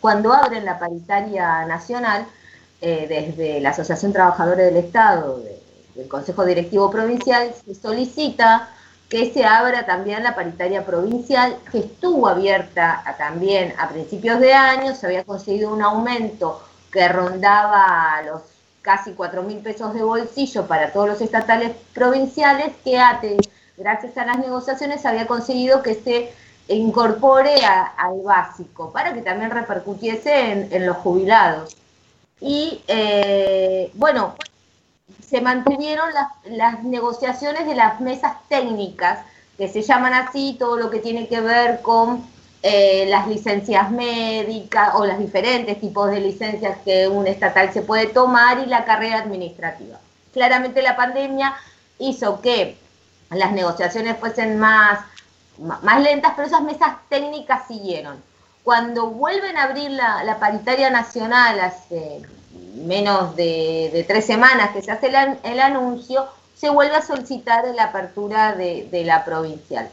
Cuando 0.00 0.32
abren 0.32 0.64
la 0.64 0.78
paritaria 0.78 1.64
nacional, 1.64 2.26
eh, 2.80 3.06
desde 3.08 3.60
la 3.60 3.70
Asociación 3.70 4.12
Trabajadores 4.12 4.66
del 4.66 4.84
Estado, 4.84 5.40
del 5.94 6.08
Consejo 6.08 6.44
Directivo 6.44 6.90
Provincial, 6.90 7.52
se 7.64 7.74
solicita 7.74 8.70
que 9.12 9.30
se 9.30 9.44
abra 9.44 9.84
también 9.84 10.22
la 10.22 10.34
paritaria 10.34 10.86
provincial, 10.86 11.58
que 11.70 11.80
estuvo 11.80 12.26
abierta 12.26 13.04
también 13.18 13.74
a 13.78 13.90
principios 13.90 14.40
de 14.40 14.54
año, 14.54 14.94
se 14.94 15.04
había 15.04 15.22
conseguido 15.22 15.70
un 15.70 15.82
aumento 15.82 16.62
que 16.90 17.06
rondaba 17.08 18.22
los 18.22 18.40
casi 18.80 19.12
4 19.12 19.42
mil 19.42 19.58
pesos 19.58 19.92
de 19.92 20.02
bolsillo 20.02 20.66
para 20.66 20.94
todos 20.94 21.08
los 21.10 21.20
estatales 21.20 21.72
provinciales, 21.92 22.72
que 22.82 22.98
ATE, 22.98 23.36
gracias 23.76 24.16
a 24.16 24.24
las 24.24 24.38
negociaciones, 24.38 25.04
había 25.04 25.26
conseguido 25.26 25.82
que 25.82 25.92
se 25.92 26.32
incorpore 26.68 27.66
al 27.66 28.22
básico, 28.24 28.92
para 28.92 29.12
que 29.12 29.20
también 29.20 29.50
repercutiese 29.50 30.68
en, 30.70 30.86
los 30.86 30.96
jubilados. 30.96 31.76
Y 32.40 32.82
eh, 32.88 33.90
bueno, 33.92 34.36
se 35.32 35.40
mantuvieron 35.40 36.10
las, 36.44 36.84
negociaciones 36.84 37.66
de 37.66 37.74
las 37.74 38.02
mesas 38.02 38.34
técnicas, 38.50 39.20
que 39.56 39.66
se 39.66 39.80
llaman 39.80 40.12
así, 40.12 40.56
todo 40.58 40.76
lo 40.76 40.90
que 40.90 40.98
tiene 40.98 41.26
que 41.26 41.40
ver 41.40 41.80
con 41.80 42.22
eh, 42.62 43.06
las 43.08 43.26
licencias 43.26 43.90
médicas 43.90 44.90
o 44.94 45.06
los 45.06 45.18
diferentes 45.18 45.80
tipos 45.80 46.10
de 46.10 46.20
licencias 46.20 46.76
que 46.84 47.08
un 47.08 47.26
estatal 47.26 47.72
se 47.72 47.80
puede 47.80 48.08
tomar 48.08 48.58
y 48.58 48.66
la 48.66 48.84
carrera 48.84 49.20
administrativa. 49.20 49.98
Claramente 50.34 50.82
la 50.82 50.96
pandemia 50.96 51.54
hizo 51.98 52.42
que 52.42 52.76
las 53.30 53.52
negociaciones 53.52 54.18
fuesen 54.18 54.58
más, 54.58 55.00
más 55.56 56.02
lentas, 56.02 56.34
pero 56.36 56.48
esas 56.48 56.60
mesas 56.60 56.96
técnicas 57.08 57.66
siguieron. 57.66 58.22
Cuando 58.64 59.06
vuelven 59.06 59.56
a 59.56 59.62
abrir 59.62 59.92
la, 59.92 60.36
paritaria 60.38 60.90
nacional 60.90 61.58
hace 61.58 62.20
menos 62.74 63.36
de, 63.36 64.04
tres 64.06 64.24
semanas 64.26 64.70
que 64.70 64.82
se 64.82 64.90
hace 64.90 65.08
el, 65.08 65.60
anuncio, 65.60 66.26
se 66.54 66.70
vuelve 66.70 66.96
a 66.96 67.02
solicitar 67.02 67.64
la 67.74 67.84
apertura 67.84 68.54
de, 68.54 69.02
la 69.04 69.24
provincial. 69.24 69.88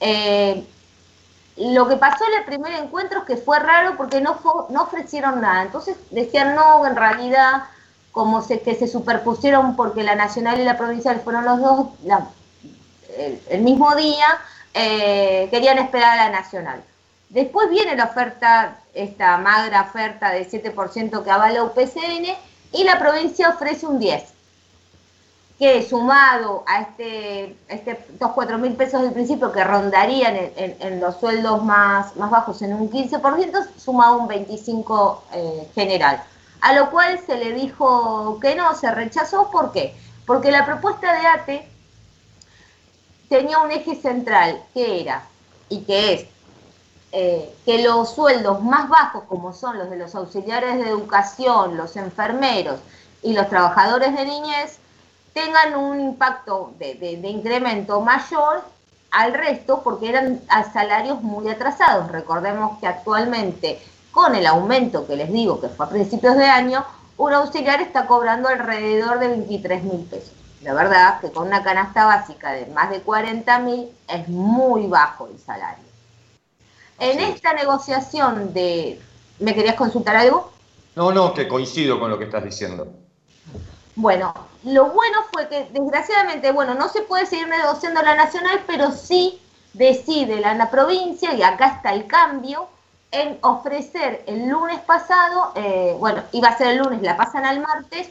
Eh, 0.00 0.64
lo 1.56 1.88
que 1.88 1.96
pasó 1.96 2.24
en 2.32 2.38
el 2.38 2.44
primer 2.44 2.72
encuentro 2.74 3.20
es 3.20 3.24
que 3.24 3.36
fue 3.36 3.58
raro 3.58 3.96
porque 3.96 4.20
no, 4.20 4.38
no 4.70 4.82
ofrecieron 4.82 5.40
nada. 5.40 5.62
Entonces 5.62 5.96
decían, 6.10 6.54
no, 6.54 6.86
en 6.86 6.94
realidad, 6.94 7.64
como 8.12 8.42
se, 8.42 8.60
que 8.60 8.74
se 8.74 8.86
superpusieron 8.86 9.74
porque 9.74 10.02
la 10.02 10.14
nacional 10.14 10.60
y 10.60 10.64
la 10.64 10.78
provincial 10.78 11.20
fueron 11.20 11.44
los 11.44 11.60
dos 11.60 11.86
el, 13.48 13.60
mismo 13.62 13.94
día, 13.96 14.26
eh, 14.74 15.48
querían 15.50 15.78
esperar 15.78 16.18
a 16.18 16.24
la 16.24 16.30
nacional. 16.30 16.82
Después 17.30 17.68
viene 17.68 17.94
la 17.96 18.04
oferta, 18.04 18.78
esta 18.94 19.36
magra 19.38 19.82
oferta 19.82 20.30
de 20.30 20.48
7% 20.48 21.22
que 21.22 21.30
avala 21.30 21.64
UPCN 21.64 22.26
y 22.72 22.84
la 22.84 22.98
provincia 22.98 23.50
ofrece 23.50 23.86
un 23.86 24.00
10% 24.00 24.24
que 25.58 25.82
sumado 25.82 26.62
a 26.66 26.82
este, 26.82 27.56
este 27.68 27.90
estos 27.90 28.30
4 28.30 28.58
mil 28.58 28.74
pesos 28.74 29.02
del 29.02 29.12
principio 29.12 29.50
que 29.50 29.64
rondarían 29.64 30.36
en, 30.56 31.00
los 31.00 31.18
sueldos 31.18 31.64
más, 31.64 32.14
más 32.16 32.30
bajos 32.30 32.62
en 32.62 32.74
un 32.74 32.88
15%, 32.88 33.66
sumaba 33.76 34.16
un 34.16 34.28
25% 34.28 35.18
eh, 35.32 35.68
general. 35.74 36.22
A 36.60 36.74
lo 36.74 36.90
cual 36.90 37.20
se 37.26 37.36
le 37.36 37.52
dijo 37.52 38.38
que 38.40 38.54
no, 38.54 38.74
se 38.76 38.90
rechazó. 38.92 39.50
¿Por 39.50 39.72
qué? 39.72 39.96
Porque 40.26 40.52
la 40.52 40.64
propuesta 40.64 41.12
de 41.12 41.26
ATE 41.26 41.68
tenía 43.28 43.58
un 43.58 43.72
eje 43.72 43.96
central 43.96 44.62
que 44.74 45.00
era 45.00 45.24
y 45.68 45.80
que 45.80 46.14
es 46.14 46.26
eh, 47.10 47.54
que 47.64 47.82
los 47.82 48.14
sueldos 48.14 48.62
más 48.62 48.88
bajos, 48.88 49.24
como 49.28 49.54
son 49.54 49.78
los 49.78 49.88
de 49.88 49.96
los 49.96 50.14
auxiliares 50.14 50.76
de 50.76 50.90
educación, 50.90 51.76
los 51.76 51.96
enfermeros 51.96 52.80
y 53.22 53.32
los 53.32 53.48
trabajadores 53.48 54.14
de 54.14 54.26
niñez, 54.26 54.78
tengan 55.32 55.74
un 55.76 56.00
impacto 56.00 56.72
de, 56.78 56.92
incremento 57.22 58.00
mayor 58.02 58.62
al 59.10 59.32
resto 59.32 59.82
porque 59.82 60.10
eran 60.10 60.42
salarios 60.72 61.22
muy 61.22 61.48
atrasados. 61.48 62.12
Recordemos 62.12 62.78
que 62.78 62.86
actualmente, 62.86 63.80
con 64.12 64.34
el 64.34 64.46
aumento 64.46 65.06
que 65.06 65.16
les 65.16 65.32
digo, 65.32 65.60
que 65.60 65.68
fue 65.68 65.86
a 65.86 65.88
principios 65.88 66.36
de 66.36 66.44
año, 66.44 66.84
un 67.16 67.32
auxiliar 67.32 67.80
está 67.80 68.06
cobrando 68.06 68.48
alrededor 68.48 69.18
de 69.18 69.28
23 69.28 69.82
mil 69.84 70.04
pesos. 70.04 70.32
La 70.62 70.74
verdad 70.74 71.20
que 71.20 71.30
con 71.30 71.46
una 71.46 71.62
canasta 71.62 72.04
básica 72.04 72.52
de 72.52 72.66
más 72.66 72.90
de 72.90 73.00
40 73.00 73.58
mil 73.60 73.88
es 74.08 74.28
muy 74.28 74.86
bajo 74.86 75.28
el 75.28 75.38
salario. 75.38 75.87
En 76.98 77.20
esta 77.20 77.52
negociación 77.52 78.52
de... 78.52 79.00
¿Me 79.38 79.54
querías 79.54 79.76
consultar 79.76 80.16
algo? 80.16 80.50
No, 80.96 81.12
no, 81.12 81.32
que 81.32 81.46
coincido 81.46 82.00
con 82.00 82.10
lo 82.10 82.18
que 82.18 82.24
estás 82.24 82.42
diciendo. 82.42 82.88
Bueno, 83.94 84.34
lo 84.64 84.86
bueno 84.90 85.18
fue 85.32 85.48
que 85.48 85.68
desgraciadamente, 85.72 86.50
bueno, 86.50 86.74
no 86.74 86.88
se 86.88 87.02
puede 87.02 87.26
seguir 87.26 87.48
negociando 87.48 88.02
la 88.02 88.16
nacional, 88.16 88.62
pero 88.66 88.90
sí 88.90 89.40
decide 89.72 90.40
la, 90.40 90.70
provincia, 90.70 91.34
y 91.34 91.42
acá 91.42 91.68
está 91.76 91.92
el 91.92 92.06
cambio, 92.06 92.68
en 93.10 93.38
ofrecer 93.42 94.24
el 94.26 94.48
lunes 94.48 94.80
pasado, 94.80 95.52
eh, 95.54 95.96
bueno, 95.98 96.22
iba 96.32 96.48
a 96.48 96.58
ser 96.58 96.68
el 96.68 96.78
lunes, 96.78 97.00
la 97.02 97.16
pasan 97.16 97.46
al 97.46 97.60
martes, 97.60 98.08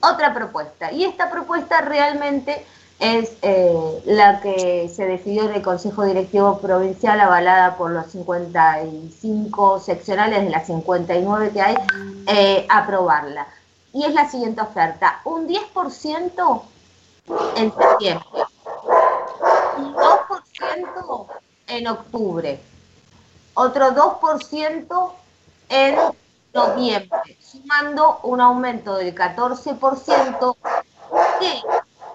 otra 0.00 0.34
propuesta. 0.34 0.92
Y 0.92 1.04
esta 1.04 1.30
propuesta 1.30 1.80
realmente 1.80 2.64
es 2.98 3.32
eh, 3.42 4.02
la 4.06 4.40
que 4.40 4.88
se 4.88 5.06
decidió 5.06 5.44
en 5.44 5.54
el 5.54 5.62
Consejo 5.62 6.04
Directivo 6.04 6.58
Provincial, 6.58 7.20
avalada 7.20 7.76
por 7.76 7.90
los 7.90 8.06
55 8.06 9.80
seccionales 9.80 10.44
de 10.44 10.50
las 10.50 10.66
59 10.66 11.50
que 11.52 11.60
hay, 11.60 11.76
eh, 12.26 12.66
aprobarla 12.70 13.46
y 13.92 14.04
es 14.04 14.14
la 14.14 14.28
siguiente 14.28 14.60
oferta. 14.60 15.20
Un 15.24 15.46
10% 15.48 16.62
en 17.56 17.72
septiembre, 17.72 18.26
un 19.78 19.94
2% 19.94 21.26
en 21.68 21.88
octubre, 21.88 22.60
otro 23.54 23.90
2% 23.92 25.12
en 25.68 25.96
noviembre, 26.52 27.38
sumando 27.40 28.20
un 28.22 28.40
aumento 28.40 28.96
del 28.96 29.14
14% 29.14 30.56
que 31.40 31.62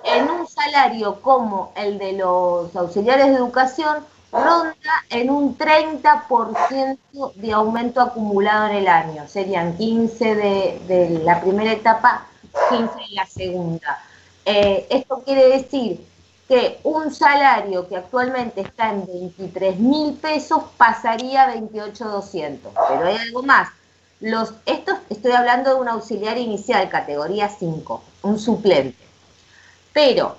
en 0.03 0.29
un 0.29 0.47
salario 0.47 1.21
como 1.21 1.71
el 1.75 1.97
de 1.97 2.13
los 2.13 2.75
auxiliares 2.75 3.27
de 3.27 3.35
educación 3.35 4.05
ronda 4.31 4.75
en 5.09 5.29
un 5.29 5.57
30% 5.57 7.33
de 7.35 7.51
aumento 7.51 8.01
acumulado 8.01 8.67
en 8.67 8.77
el 8.77 8.87
año. 8.87 9.27
Serían 9.27 9.77
15 9.77 10.35
de, 10.35 11.21
la 11.23 11.41
primera 11.41 11.73
etapa, 11.73 12.27
15 12.69 12.93
en 13.09 13.15
la 13.15 13.25
segunda. 13.25 14.03
Eh, 14.45 14.87
esto 14.89 15.21
quiere 15.23 15.49
decir 15.49 16.05
que 16.47 16.79
un 16.83 17.13
salario 17.13 17.87
que 17.87 17.95
actualmente 17.95 18.61
está 18.61 18.91
en 18.91 19.05
23 19.05 19.79
mil 19.79 20.13
pesos 20.15 20.63
pasaría 20.77 21.43
a 21.43 21.47
28,200. 21.47 22.73
Pero 22.89 23.05
hay 23.05 23.17
algo 23.17 23.43
más. 23.43 23.69
Los, 24.19 24.53
esto 24.65 24.97
estoy 25.09 25.31
hablando 25.31 25.73
de 25.73 25.81
un 25.81 25.87
auxiliar 25.87 26.37
inicial, 26.37 26.89
categoría 26.89 27.49
5, 27.49 28.03
un 28.23 28.39
suplente. 28.39 29.10
Pero 29.93 30.35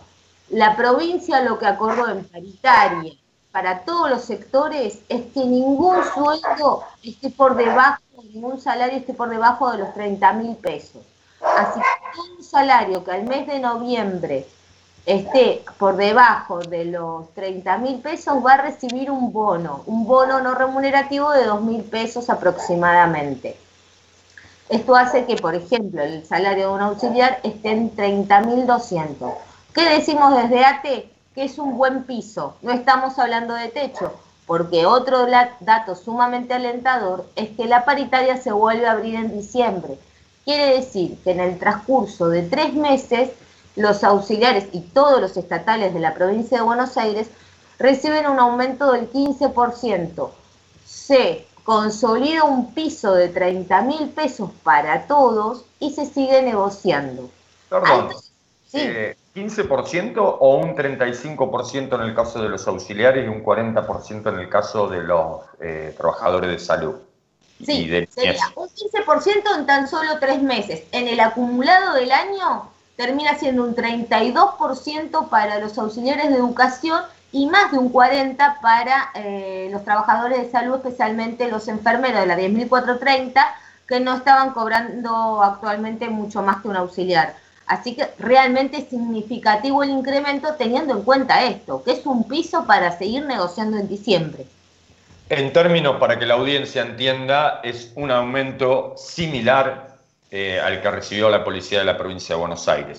la 0.51 0.77
provincia 0.77 1.41
lo 1.43 1.59
que 1.59 1.67
acordó 1.67 2.09
en 2.09 2.25
paritaria 2.25 3.13
para 3.53 3.81
todos 3.81 4.11
los 4.11 4.25
sectores 4.25 5.01
es 5.09 5.27
que 5.33 5.45
ningún 5.45 5.97
sueldo 6.15 6.85
esté 7.03 7.31
por 7.31 7.55
debajo, 7.55 8.03
ningún 8.33 8.61
salario 8.61 8.99
esté 8.99 9.13
por 9.13 9.29
debajo 9.29 9.71
de 9.73 9.79
los 9.79 9.95
30 9.95 10.33
mil 10.35 10.57
pesos. 10.57 11.03
Así 11.43 11.81
que 11.81 12.21
un 12.21 12.43
salario 12.43 13.05
que 13.05 13.11
al 13.11 13.25
mes 13.25 13.47
de 13.47 13.59
noviembre 13.59 14.47
esté 15.05 15.65
por 15.79 15.97
debajo 15.97 16.61
de 16.61 16.85
los 16.87 17.29
30 17.35 17.79
mil 17.79 18.01
pesos 18.01 18.45
va 18.45 18.55
a 18.55 18.63
recibir 18.63 19.11
un 19.11 19.33
bono, 19.33 19.83
un 19.87 20.07
bono 20.07 20.41
no 20.41 20.55
remunerativo 20.55 21.31
de 21.33 21.45
2 21.45 21.63
mil 21.63 21.83
pesos 21.83 22.31
aproximadamente. 22.31 23.57
Esto 24.73 24.97
hace 24.97 25.27
que, 25.27 25.37
por 25.37 25.55
ejemplo, 25.55 26.03
el 26.03 26.25
salario 26.27 26.69
de 26.69 26.75
un 26.75 26.81
auxiliar 26.81 27.39
esté 27.45 27.71
en 27.71 27.95
30.200. 27.95 29.35
¿Qué 29.75 29.89
decimos 29.91 30.35
desde 30.37 30.65
ATE? 30.65 31.13
que 31.35 31.45
es 31.45 31.59
un 31.59 31.77
buen 31.77 32.05
piso. 32.05 32.57
No 32.63 32.73
estamos 32.73 33.19
hablando 33.19 33.55
de 33.55 33.69
techo, 33.69 34.13
porque 34.47 34.87
otro 34.87 35.27
dato 35.61 35.95
sumamente 35.95 36.55
alentador 36.55 37.27
es 37.37 37.51
que 37.51 37.67
la 37.67 37.85
paritaria 37.85 38.37
se 38.37 38.53
vuelve 38.53 38.87
a 38.87 38.93
abrir 38.93 39.15
en 39.15 39.33
diciembre. 39.39 39.99
Quiere 40.45 40.77
decir 40.77 41.17
que 41.23 41.31
en 41.31 41.41
el 41.41 41.59
transcurso 41.59 42.29
de 42.29 42.43
tres 42.43 42.75
meses, 42.75 43.31
los 43.77 44.05
auxiliares 44.05 44.67
y 44.73 44.81
todos 44.81 45.21
los 45.21 45.37
estatales 45.37 45.95
de 45.95 46.01
la 46.01 46.15
provincia 46.15 46.59
de 46.59 46.65
Buenos 46.65 46.97
Aires 46.97 47.29
reciben 47.79 48.27
un 48.27 48.39
aumento 48.39 48.93
del 48.93 49.11
15%. 49.11 50.31
Se 50.85 51.47
consolida 51.65 52.45
un 52.45 52.75
piso 52.75 53.15
de 53.15 53.29
30 53.29 53.83
mil 53.83 54.09
pesos 54.11 54.51
para 54.63 55.07
todos 55.07 55.65
y 55.79 55.93
se 55.93 56.07
sigue 56.07 56.43
negociando. 56.43 57.31
Perdón, 57.69 58.11
eh, 58.73 59.17
15% 59.35 60.17
o 60.19 60.57
un 60.57 60.75
35% 60.75 61.95
en 61.95 62.01
el 62.03 62.15
caso 62.15 62.43
de 62.43 62.49
los 62.49 62.67
auxiliares 62.67 63.25
y 63.25 63.29
un 63.29 63.43
40% 63.43 64.29
en 64.29 64.39
el 64.39 64.49
caso 64.49 64.89
de 64.89 65.03
los 65.03 65.41
eh, 65.61 65.95
trabajadores 65.97 66.51
de 66.51 66.59
salud. 66.59 66.95
Sí, 67.65 67.89
sería 68.11 68.43
un 68.57 68.69
15% 68.69 69.59
en 69.59 69.67
tan 69.67 69.89
solo 69.89 70.19
tres 70.19 70.43
meses. 70.43 70.83
En 70.91 71.07
el 71.07 71.21
acumulado 71.21 71.95
del 71.95 72.11
año 72.11 72.69
termina 72.97 73.39
siendo 73.39 73.63
un 73.63 73.75
32% 73.75 75.29
para 75.29 75.59
los 75.61 75.79
auxiliares 75.79 76.29
de 76.29 76.37
educación 76.37 77.03
y 77.33 77.47
más 77.47 77.73
de 77.73 77.79
un 77.79 77.91
40% 77.91 78.61
para 78.61 79.11
eh, 79.15 79.69
los 79.73 79.85
trabajadores 79.85 80.39
de 80.39 80.51
salud, 80.51 80.77
especialmente 80.77 81.51
los 81.51 81.67
enfermeros 81.69 82.21
de 82.21 82.27
la 82.27 82.39
10.430, 82.39 83.43
que 83.89 84.01
no 84.01 84.15
estaban 84.15 84.51
cobrando 84.51 85.43
actualmente 85.43 86.09
mucho 86.09 86.43
más 86.43 86.61
que 86.61 86.69
un 86.69 86.77
auxiliar. 86.77 87.35
Así 87.67 87.95
que 87.95 88.09
realmente 88.19 88.79
es 88.79 88.89
significativo 88.89 89.83
el 89.83 89.91
incremento 89.91 90.55
teniendo 90.57 90.95
en 90.95 91.03
cuenta 91.03 91.43
esto, 91.45 91.83
que 91.83 91.93
es 91.93 92.05
un 92.05 92.29
piso 92.29 92.67
para 92.67 92.97
seguir 92.99 93.25
negociando 93.25 93.79
en 93.79 93.89
diciembre. 93.89 94.47
En 95.31 95.53
términos, 95.55 95.97
para 95.97 96.19
que 96.19 96.27
la 96.27 96.35
audiencia 96.35 96.83
entienda, 96.83 97.61
es 97.63 97.93
un 97.95 98.11
aumento 98.11 98.95
similar 98.99 99.97
eh, 100.31 100.61
al 100.61 100.83
que 100.83 100.91
recibió 100.91 101.31
la 101.31 101.43
policía 101.43 101.79
de 101.79 101.87
la 101.87 101.97
provincia 101.97 102.35
de 102.35 102.41
Buenos 102.41 102.69
Aires. 102.69 102.99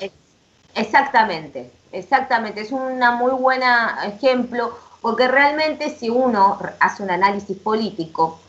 Exactamente, 0.73 1.69
exactamente. 1.93 2.61
Es 2.61 2.71
un 2.71 2.99
muy 3.17 3.31
buen 3.31 3.61
ejemplo, 4.05 4.77
porque 5.01 5.27
realmente 5.27 5.89
si 5.89 6.09
uno 6.09 6.59
hace 6.79 7.03
un 7.03 7.11
análisis 7.11 7.57
político, 7.57 8.39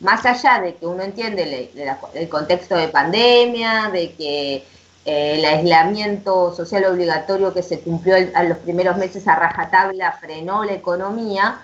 más 0.00 0.24
allá 0.24 0.60
de 0.60 0.76
que 0.76 0.86
uno 0.86 1.02
entiende 1.02 1.70
el 2.14 2.28
contexto 2.28 2.76
de 2.76 2.88
pandemia, 2.88 3.90
de 3.92 4.12
que 4.12 4.64
el 5.04 5.44
aislamiento 5.44 6.54
social 6.54 6.84
obligatorio 6.84 7.52
que 7.52 7.62
se 7.62 7.80
cumplió 7.80 8.16
a 8.34 8.44
los 8.44 8.58
primeros 8.58 8.96
meses 8.96 9.26
a 9.26 9.36
rajatabla 9.36 10.12
frenó 10.12 10.64
la 10.64 10.74
economía, 10.74 11.58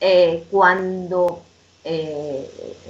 eh, 0.00 0.44
cuando 0.50 1.42
eh, 1.84 2.48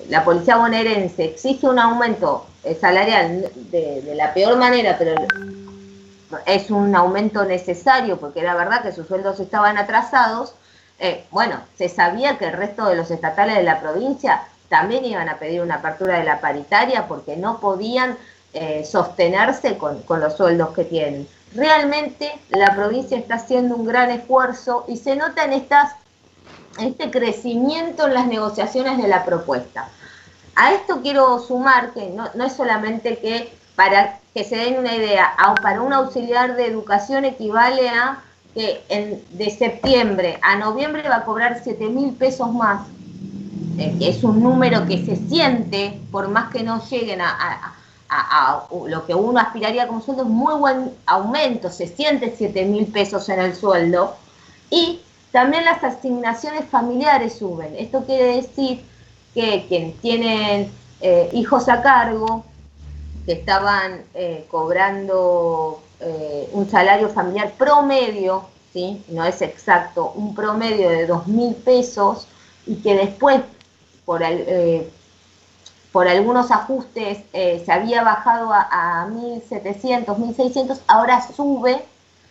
la 0.09 0.25
policía 0.25 0.57
bonaerense 0.57 1.25
exige 1.25 1.69
un 1.69 1.79
aumento 1.79 2.47
eh, 2.65 2.77
salarial 2.79 3.51
de, 3.71 4.13
la 4.15 4.35
peor 4.35 4.57
manera, 4.57 4.97
pero 4.99 5.15
es 6.47 6.71
un 6.71 6.95
aumento 6.95 7.45
necesario 7.45 8.19
porque 8.19 8.41
era 8.41 8.55
verdad 8.55 8.83
que 8.83 8.93
sus 8.93 9.07
sueldos 9.07 9.41
estaban 9.41 9.79
atrasados, 9.79 10.55
bueno, 11.33 11.61
se 11.77 11.89
sabía 11.89 12.39
que 12.39 12.45
el 12.45 12.53
resto 12.53 12.87
de 12.87 12.95
los 12.95 13.11
estatales 13.11 13.57
de 13.57 13.65
la 13.65 13.81
provincia 13.81 14.45
también 14.73 15.05
iban 15.05 15.29
a 15.29 15.39
pedir 15.39 15.61
una 15.61 15.75
apertura 15.75 16.19
de 16.19 16.25
la 16.25 16.41
paritaria 16.41 17.07
porque 17.07 17.37
no 17.37 17.61
podían 17.61 18.17
eh, 18.55 18.87
sostenerse 18.91 19.77
con, 19.77 20.03
los 20.09 20.35
sueldos 20.35 20.71
que 20.71 20.85
tienen. 20.85 21.29
Realmente 21.55 22.33
la 22.49 22.75
provincia 22.75 23.19
está 23.19 23.35
haciendo 23.35 23.77
un 23.77 23.85
gran 23.85 24.11
esfuerzo 24.11 24.87
y 24.89 24.97
se 24.97 25.15
nota 25.15 25.45
en 25.45 25.53
estas, 25.53 25.93
este 26.81 27.11
crecimiento 27.11 28.07
en 28.07 28.15
las 28.15 28.27
negociaciones 28.27 28.97
de 28.97 29.09
la 29.09 29.27
propuesta. 29.27 29.91
A 30.55 30.73
esto 30.73 31.03
quiero 31.03 31.39
sumar 31.39 31.93
que 31.93 32.09
no, 32.09 32.31
es 32.43 32.53
solamente 32.55 33.19
que 33.19 33.53
para 33.77 34.21
que 34.35 34.45
se 34.45 34.57
den 34.57 34.79
una 34.79 34.95
idea, 34.95 35.35
para 35.63 35.83
un 35.83 35.93
auxiliar 35.93 36.57
de 36.57 36.67
educación 36.67 37.25
equivale 37.25 37.89
a 37.89 38.21
que 38.55 38.83
en, 38.89 39.23
de 39.31 39.51
septiembre 39.51 40.39
a 40.43 40.57
noviembre 40.57 41.09
va 41.09 41.17
a 41.17 41.25
cobrar 41.25 41.61
7 41.63 41.89
mil 41.89 42.13
pesos 42.15 42.53
más, 42.53 42.87
eh, 43.79 43.97
es 44.01 44.23
un 44.25 44.43
número 44.43 44.87
que 44.87 45.05
se 45.05 45.17
siente, 45.17 46.01
por 46.11 46.29
más 46.29 46.51
que 46.51 46.63
no 46.63 46.83
lleguen 46.89 47.21
a 47.21 47.75
a, 48.13 48.65
lo 48.87 49.07
que 49.07 49.15
uno 49.15 49.41
aspiraría 49.41 49.87
como 49.87 50.03
sueldo, 50.03 50.25
es 50.25 50.29
muy 50.29 50.55
buen 50.55 50.93
aumento, 51.07 51.71
se 51.71 51.87
siente 51.87 52.35
7 52.37 52.65
mil 52.67 52.87
pesos 52.87 53.29
en 53.29 53.41
el 53.41 53.55
sueldo. 53.55 54.17
Y 54.71 55.01
también 55.31 55.65
las 55.65 55.83
asignaciones 55.83 56.67
familiares 56.67 57.39
suben. 57.39 57.75
Esto 57.77 58.05
quiere 58.05 58.37
decir 58.37 58.85
que 59.35 59.65
quienes 59.69 59.97
tienen 60.01 60.71
eh, 61.01 61.31
hijos 61.33 61.69
a 61.69 61.83
cargo, 61.83 62.45
que 63.27 63.33
estaban 63.33 64.03
eh, 64.15 64.47
cobrando 64.51 65.83
eh, 66.01 66.49
un 66.53 66.69
salario 66.69 67.09
familiar 67.09 67.53
promedio, 67.53 68.47
¿sí? 68.73 69.05
no 69.09 69.25
es 69.25 69.41
exacto, 69.43 70.13
un 70.15 70.35
promedio 70.35 70.91
de 70.91 71.07
2 71.07 71.27
mil 71.29 71.55
pesos, 71.55 72.27
y 72.67 72.77
que 72.77 72.95
después, 72.95 73.41
por, 74.05 74.23
el, 74.23 74.91
por 75.93 76.09
algunos 76.09 76.51
ajustes 76.51 77.19
eh, 77.35 77.63
se 77.65 77.71
había 77.71 78.03
bajado 78.03 78.53
a, 78.53 79.07
1.700, 79.09 80.07
1.600, 80.07 80.81
ahora 80.89 81.21
sube 81.21 81.85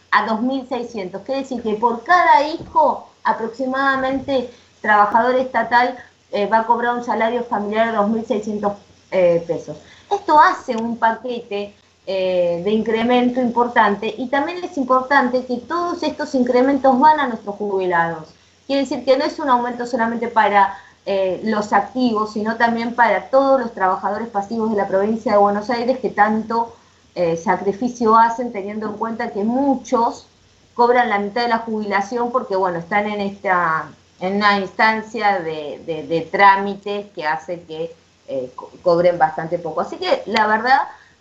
a 0.09 0.27
2.600. 0.27 1.23
Quiere 1.23 1.41
decir 1.41 1.61
que 1.61 1.75
por 1.75 2.03
cada 2.03 2.47
hijo 2.47 3.07
aproximadamente 3.23 4.49
trabajador 4.81 5.35
estatal 5.35 5.97
eh, 6.31 6.47
va 6.47 6.59
a 6.59 6.65
cobrar 6.65 6.95
un 6.95 7.03
salario 7.03 7.43
familiar 7.43 7.91
de 7.91 7.97
2.600 7.99 8.73
eh, 9.11 9.43
pesos. 9.45 9.77
Esto 10.11 10.39
hace 10.39 10.75
un 10.75 10.97
paquete 10.97 11.73
de 12.05 12.71
incremento 12.71 13.39
importante 13.39 14.13
y 14.17 14.27
también 14.27 14.61
es 14.63 14.75
importante 14.77 15.45
que 15.45 15.57
todos 15.57 16.03
estos 16.03 16.35
incrementos 16.35 16.99
van 16.99 17.21
a 17.21 17.27
nuestros 17.27 17.55
jubilados. 17.55 18.27
Quiere 18.67 18.81
decir 18.81 19.05
que 19.05 19.17
no 19.17 19.23
es 19.23 19.39
un 19.39 19.49
aumento 19.49 19.85
solamente 19.85 20.27
para 20.27 20.77
eh, 21.05 21.41
los 21.43 21.73
activos, 21.73 22.33
sino 22.33 22.57
también 22.57 22.93
para 22.93 23.29
todos 23.31 23.59
los 23.59 23.73
trabajadores 23.73 24.27
pasivos 24.27 24.69
de 24.69 24.77
la 24.77 24.87
provincia 24.87 25.31
de 25.31 25.39
Buenos 25.39 25.71
Aires 25.71 25.97
que 25.97 26.11
tanto 26.11 26.75
eh, 27.15 27.37
sacrificio 27.37 28.15
hacen, 28.15 28.53
teniendo 28.53 28.85
en 28.87 28.93
cuenta 28.93 29.31
que 29.31 29.43
muchos 29.43 30.27
cobran 30.75 31.09
la 31.09 31.17
mitad 31.17 31.41
de 31.41 31.47
la 31.47 31.57
jubilación 31.57 32.31
porque, 32.31 32.55
bueno, 32.55 32.77
están 32.77 33.07
en 33.07 33.19
esta 33.19 33.89
en 34.19 34.35
una 34.35 34.59
instancia 34.59 35.39
de, 35.39 35.81
de, 36.07 36.21
trámite 36.31 37.11
que 37.15 37.25
hace 37.25 37.63
que 37.63 37.95
eh, 38.31 38.53
cobren 38.81 39.17
bastante 39.17 39.59
poco. 39.59 39.81
Así 39.81 39.97
que 39.97 40.23
la 40.25 40.47
verdad 40.47 40.79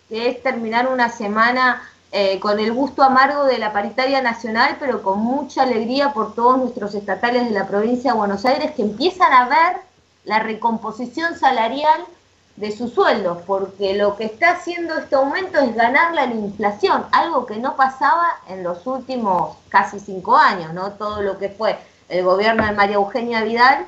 que 0.08 0.28
es 0.28 0.42
terminar 0.42 0.86
una 0.86 1.08
semana 1.08 1.82
eh, 2.12 2.38
con 2.38 2.60
el 2.60 2.72
gusto 2.72 3.02
amargo 3.02 3.44
de 3.44 3.58
la 3.58 3.72
paritaria 3.72 4.22
nacional, 4.22 4.76
pero 4.78 5.02
con 5.02 5.18
mucha 5.18 5.62
alegría 5.62 6.12
por 6.12 6.36
todos 6.36 6.58
nuestros 6.58 6.94
estatales 6.94 7.46
de 7.46 7.50
la 7.50 7.66
provincia 7.66 8.12
de 8.12 8.18
Buenos 8.18 8.44
Aires 8.44 8.70
que 8.76 8.82
empiezan 8.82 9.32
a 9.32 9.48
ver 9.48 9.76
la 10.24 10.38
recomposición 10.38 11.36
salarial 11.36 12.00
de 12.54 12.70
sus 12.70 12.92
sueldos, 12.92 13.38
porque 13.44 13.94
lo 13.94 14.16
que 14.16 14.26
está 14.26 14.52
haciendo 14.52 14.96
este 14.96 15.16
aumento 15.16 15.58
es 15.58 15.74
ganarle 15.74 16.20
a 16.20 16.26
la 16.26 16.34
inflación, 16.34 17.06
algo 17.10 17.46
que 17.46 17.56
no 17.56 17.74
pasaba 17.74 18.26
en 18.48 18.62
los 18.62 18.86
últimos 18.86 19.56
casi 19.68 19.98
cinco 19.98 20.36
años, 20.36 20.72
¿no? 20.74 20.92
Todo 20.92 21.22
lo 21.22 21.38
que 21.38 21.48
fue 21.48 21.76
el 22.08 22.24
gobierno 22.24 22.66
de 22.66 22.72
María 22.72 22.96
Eugenia 22.96 23.42
Vidal 23.42 23.86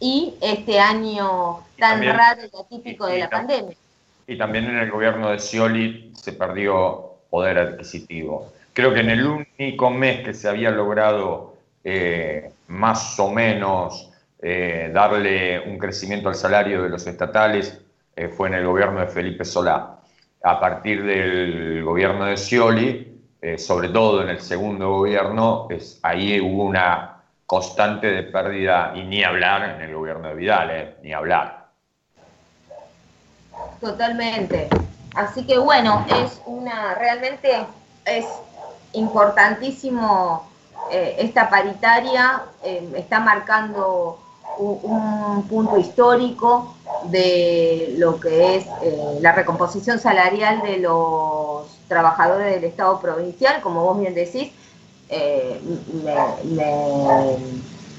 y 0.00 0.34
este 0.40 0.78
año 0.78 1.60
tan 1.78 2.02
raro 2.02 2.42
y 2.42 2.56
atípico 2.60 3.06
de 3.06 3.18
la 3.18 3.30
pandemia. 3.30 3.76
Y 4.26 4.36
también 4.36 4.64
en 4.64 4.78
el 4.78 4.90
gobierno 4.90 5.30
de 5.30 5.38
Scioli 5.38 6.12
se 6.14 6.32
perdió 6.32 7.14
poder 7.30 7.58
adquisitivo. 7.58 8.52
Creo 8.72 8.92
que 8.92 9.00
en 9.00 9.10
el 9.10 9.26
único 9.26 9.90
mes 9.90 10.24
que 10.24 10.34
se 10.34 10.48
había 10.48 10.70
logrado 10.70 11.54
eh, 11.84 12.50
más 12.68 13.18
o 13.20 13.30
menos 13.30 14.10
eh, 14.42 14.90
darle 14.92 15.60
un 15.60 15.78
crecimiento 15.78 16.28
al 16.28 16.34
salario 16.34 16.82
de 16.82 16.88
los 16.88 17.06
estatales 17.06 17.80
eh, 18.16 18.28
fue 18.28 18.48
en 18.48 18.54
el 18.54 18.66
gobierno 18.66 19.00
de 19.00 19.06
Felipe 19.06 19.44
Solá. 19.44 20.00
A 20.42 20.60
partir 20.60 21.04
del 21.04 21.82
gobierno 21.84 22.26
de 22.26 22.36
Scioli, 22.36 23.12
sobre 23.58 23.88
todo 23.88 24.22
en 24.22 24.28
el 24.28 24.40
segundo 24.40 24.90
gobierno, 24.90 25.68
es, 25.70 26.00
ahí 26.02 26.40
hubo 26.40 26.64
una 26.64 27.15
constante 27.46 28.08
de 28.08 28.22
pérdida, 28.24 28.92
y 28.94 29.02
ni 29.02 29.22
hablar 29.22 29.76
en 29.76 29.80
el 29.82 29.94
gobierno 29.94 30.28
de 30.28 30.34
Vidal, 30.34 30.96
ni 31.02 31.12
hablar. 31.12 31.66
Totalmente. 33.80 34.68
Así 35.14 35.46
que 35.46 35.58
bueno, 35.58 36.04
es 36.22 36.40
una, 36.44 36.94
realmente 36.94 37.66
es 38.04 38.26
importantísimo 38.92 40.48
eh, 40.90 41.16
esta 41.18 41.48
paritaria, 41.48 42.42
eh, 42.62 42.92
está 42.96 43.20
marcando 43.20 44.20
un, 44.58 45.46
punto 45.48 45.78
histórico 45.78 46.74
de 47.04 47.94
lo 47.98 48.18
que 48.18 48.56
es 48.56 48.66
eh, 48.82 49.18
la 49.20 49.32
recomposición 49.32 49.98
salarial 49.98 50.62
de 50.62 50.78
los 50.78 51.66
trabajadores 51.88 52.54
del 52.54 52.64
Estado 52.64 53.00
provincial, 53.00 53.60
como 53.60 53.84
vos 53.84 53.98
bien 54.00 54.14
decís, 54.14 54.52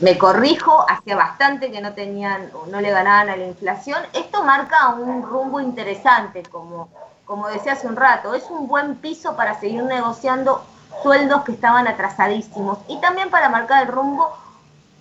me, 0.01 0.17
corrijo, 0.17 0.85
hacía 0.89 1.15
bastante 1.15 1.71
que 1.71 1.81
no 1.81 1.93
tenían, 1.93 2.51
no 2.69 2.81
le 2.81 2.91
ganaban 2.91 3.29
a 3.29 3.35
la 3.35 3.45
inflación. 3.45 3.99
Esto 4.13 4.43
marca 4.43 4.89
un 4.89 5.23
rumbo 5.23 5.59
interesante, 5.59 6.43
como 6.43 6.89
como 7.27 7.49
decía 7.49 7.73
hace 7.73 7.87
un 7.87 7.97
rato, 7.97 8.33
es 8.33 8.49
un 8.49 8.67
buen 8.67 8.95
piso 8.95 9.35
para 9.35 9.59
seguir 9.59 9.83
negociando 9.83 10.65
sueldos 11.03 11.43
que 11.43 11.51
estaban 11.51 11.85
atrasadísimos 11.85 12.79
y 12.87 12.99
también 13.01 13.29
para 13.29 13.49
marcar 13.49 13.85
el 13.85 13.91
rumbo 13.91 14.33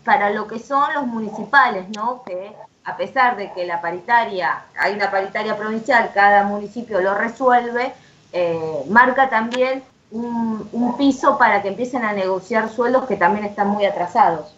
para 0.05 0.31
lo 0.31 0.49
que 0.49 0.59
son 0.59 0.93
los 0.93 1.07
municipales, 1.07 1.87
¿no? 1.95 2.24
Que 2.24 2.55
a 2.85 2.97
pesar 2.97 3.37
de 3.37 3.53
que 3.53 3.65
la 3.65 3.81
paritaria, 3.81 4.65
hay 4.77 4.95
una 4.95 5.11
paritaria 5.11 5.57
provincial, 5.57 6.11
cada 6.12 6.43
municipio 6.43 7.01
lo 7.01 7.15
resuelve, 7.15 7.95
eh, 8.33 8.85
marca 8.89 9.31
también 9.31 9.85
un, 10.11 10.69
un 10.73 10.97
piso 10.97 11.37
para 11.39 11.62
que 11.62 11.69
empiecen 11.69 12.05
a 12.05 12.12
negociar 12.12 12.69
sueldos 12.69 13.07
que 13.07 13.16
también 13.16 13.45
están 13.45 13.69
muy 13.69 13.85
atrasados. 13.85 14.53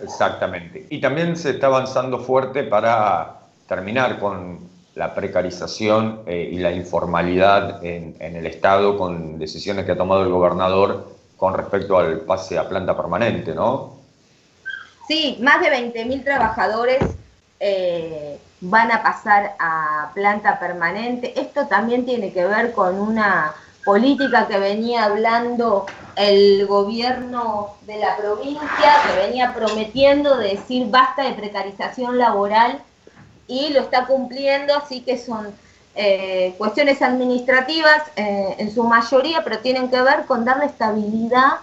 Exactamente. 0.00 0.86
Y 0.90 1.00
también 1.00 1.36
se 1.36 1.50
está 1.50 1.68
avanzando 1.68 2.18
fuerte 2.18 2.64
para 2.64 3.40
terminar 3.68 4.18
con 4.18 4.58
la 4.94 5.14
precarización 5.14 6.20
eh, 6.26 6.50
y 6.52 6.58
la 6.58 6.72
informalidad 6.72 7.84
en, 7.84 8.16
en, 8.20 8.36
el 8.36 8.46
Estado 8.46 8.96
con 8.96 9.38
decisiones 9.38 9.84
que 9.84 9.92
ha 9.92 9.96
tomado 9.96 10.22
el 10.22 10.28
gobernador 10.28 11.14
con 11.36 11.54
respecto 11.54 11.98
al 11.98 12.20
pase 12.20 12.58
a 12.58 12.68
planta 12.68 12.96
permanente, 12.96 13.54
¿no? 13.54 13.94
Sí, 15.08 15.38
más 15.42 15.60
de 15.60 15.68
20.000 15.68 16.24
trabajadores 16.24 17.02
eh, 17.60 18.38
van 18.60 18.92
a 18.92 19.02
pasar 19.02 19.54
a 19.58 20.10
planta 20.14 20.58
permanente. 20.58 21.38
Esto 21.38 21.66
también 21.66 22.06
tiene 22.06 22.32
que 22.32 22.46
ver 22.46 22.72
con 22.72 22.98
una 22.98 23.52
política 23.84 24.46
que 24.46 24.58
venía 24.58 25.04
hablando 25.04 25.86
el 26.16 26.66
gobierno 26.66 27.74
de 27.82 27.98
la 27.98 28.16
provincia, 28.16 28.94
que 29.06 29.26
venía 29.26 29.52
prometiendo 29.52 30.36
de 30.38 30.50
decir 30.50 30.88
basta 30.90 31.24
de 31.24 31.32
precarización 31.32 32.18
laboral 32.18 32.80
y 33.46 33.70
lo 33.70 33.80
está 33.80 34.06
cumpliendo, 34.06 34.76
así 34.76 35.00
que 35.00 35.18
son 35.18 35.52
eh, 35.96 36.54
cuestiones 36.56 37.02
administrativas 37.02 38.02
eh, 38.16 38.54
en 38.58 38.72
su 38.72 38.84
mayoría, 38.84 39.44
pero 39.44 39.58
tienen 39.58 39.90
que 39.90 40.00
ver 40.02 40.24
con 40.26 40.44
darle 40.44 40.66
estabilidad 40.66 41.58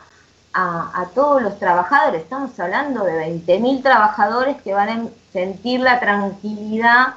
a, 0.53 1.01
a 1.01 1.05
todos 1.15 1.41
los 1.41 1.57
trabajadores. 1.57 2.21
Estamos 2.21 2.57
hablando 2.59 3.03
de 3.03 3.25
20.000 3.25 3.81
trabajadores 3.81 4.61
que 4.61 4.73
van 4.73 4.89
a 4.89 5.07
sentir 5.31 5.79
la 5.79 5.99
tranquilidad 5.99 7.15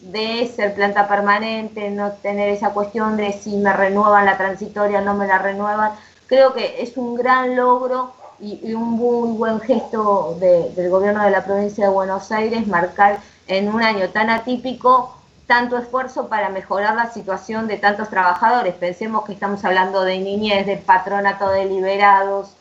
de 0.00 0.50
ser 0.54 0.74
planta 0.74 1.08
permanente, 1.08 1.90
no 1.90 2.12
tener 2.12 2.50
esa 2.50 2.70
cuestión 2.70 3.16
de 3.16 3.32
si 3.32 3.56
me 3.56 3.72
renuevan 3.72 4.26
la 4.26 4.36
transitoria, 4.36 5.00
no 5.00 5.14
me 5.14 5.26
la 5.26 5.38
renuevan. 5.38 5.92
Creo 6.26 6.54
que 6.54 6.82
es 6.82 6.96
un 6.96 7.14
gran 7.14 7.56
logro 7.56 8.12
y, 8.40 8.74
un 8.74 8.90
muy 8.90 9.36
buen 9.36 9.60
gesto 9.60 10.36
de, 10.38 10.70
del 10.70 10.90
gobierno 10.90 11.24
de 11.24 11.30
la 11.30 11.44
provincia 11.44 11.86
de 11.86 11.90
Buenos 11.90 12.30
Aires 12.30 12.66
marcar 12.66 13.18
en 13.46 13.72
un 13.72 13.82
año 13.82 14.10
tan 14.10 14.30
atípico 14.30 15.16
tanto 15.46 15.78
esfuerzo 15.78 16.28
para 16.28 16.48
mejorar 16.48 16.96
la 16.96 17.12
situación 17.12 17.68
de 17.68 17.76
tantos 17.76 18.10
trabajadores. 18.10 18.74
Pensemos 18.74 19.24
que 19.24 19.32
estamos 19.32 19.64
hablando 19.64 20.02
de 20.02 20.18
niñez, 20.18 20.66
de 20.66 20.76
patronato 20.76 21.48
de 21.50 21.66
liberados, 21.66 22.56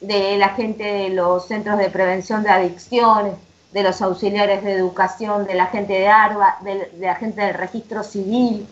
de 0.00 0.36
la 0.36 0.50
gente 0.50 0.84
de 0.84 1.08
los 1.10 1.48
centros 1.48 1.78
de 1.78 1.88
prevención 1.88 2.42
de 2.42 2.50
adicciones, 2.50 3.34
de 3.76 3.82
los 3.82 4.00
auxiliares 4.00 4.64
de 4.64 4.72
educación, 4.72 5.46
de 5.46 5.52
la 5.52 5.66
gente 5.66 5.92
de 5.92 6.08
ARBA, 6.08 6.56
de, 6.62 6.90
la 6.98 7.14
gente 7.16 7.42
del 7.42 7.52
registro 7.52 8.02
civil, 8.02 8.66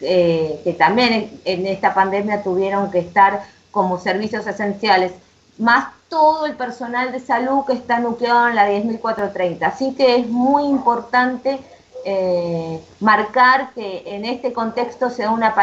eh, 0.00 0.60
que 0.64 0.72
también 0.72 1.40
en, 1.44 1.64
esta 1.64 1.94
pandemia 1.94 2.42
tuvieron 2.42 2.90
que 2.90 2.98
estar 2.98 3.44
como 3.70 4.00
servicios 4.00 4.48
esenciales, 4.48 5.12
más 5.58 5.90
todo 6.08 6.46
el 6.46 6.56
personal 6.56 7.12
de 7.12 7.20
salud 7.20 7.66
que 7.66 7.74
está 7.74 8.00
nucleado 8.00 8.48
en 8.48 8.56
la 8.56 8.68
10.430. 8.68 9.62
Así 9.62 9.94
que 9.94 10.16
es 10.16 10.26
muy 10.26 10.64
importante 10.64 11.60
eh, 12.04 12.82
marcar 12.98 13.70
que 13.74 14.02
en 14.06 14.24
este 14.24 14.52
contexto 14.52 15.08
sea 15.08 15.30
una 15.30 15.54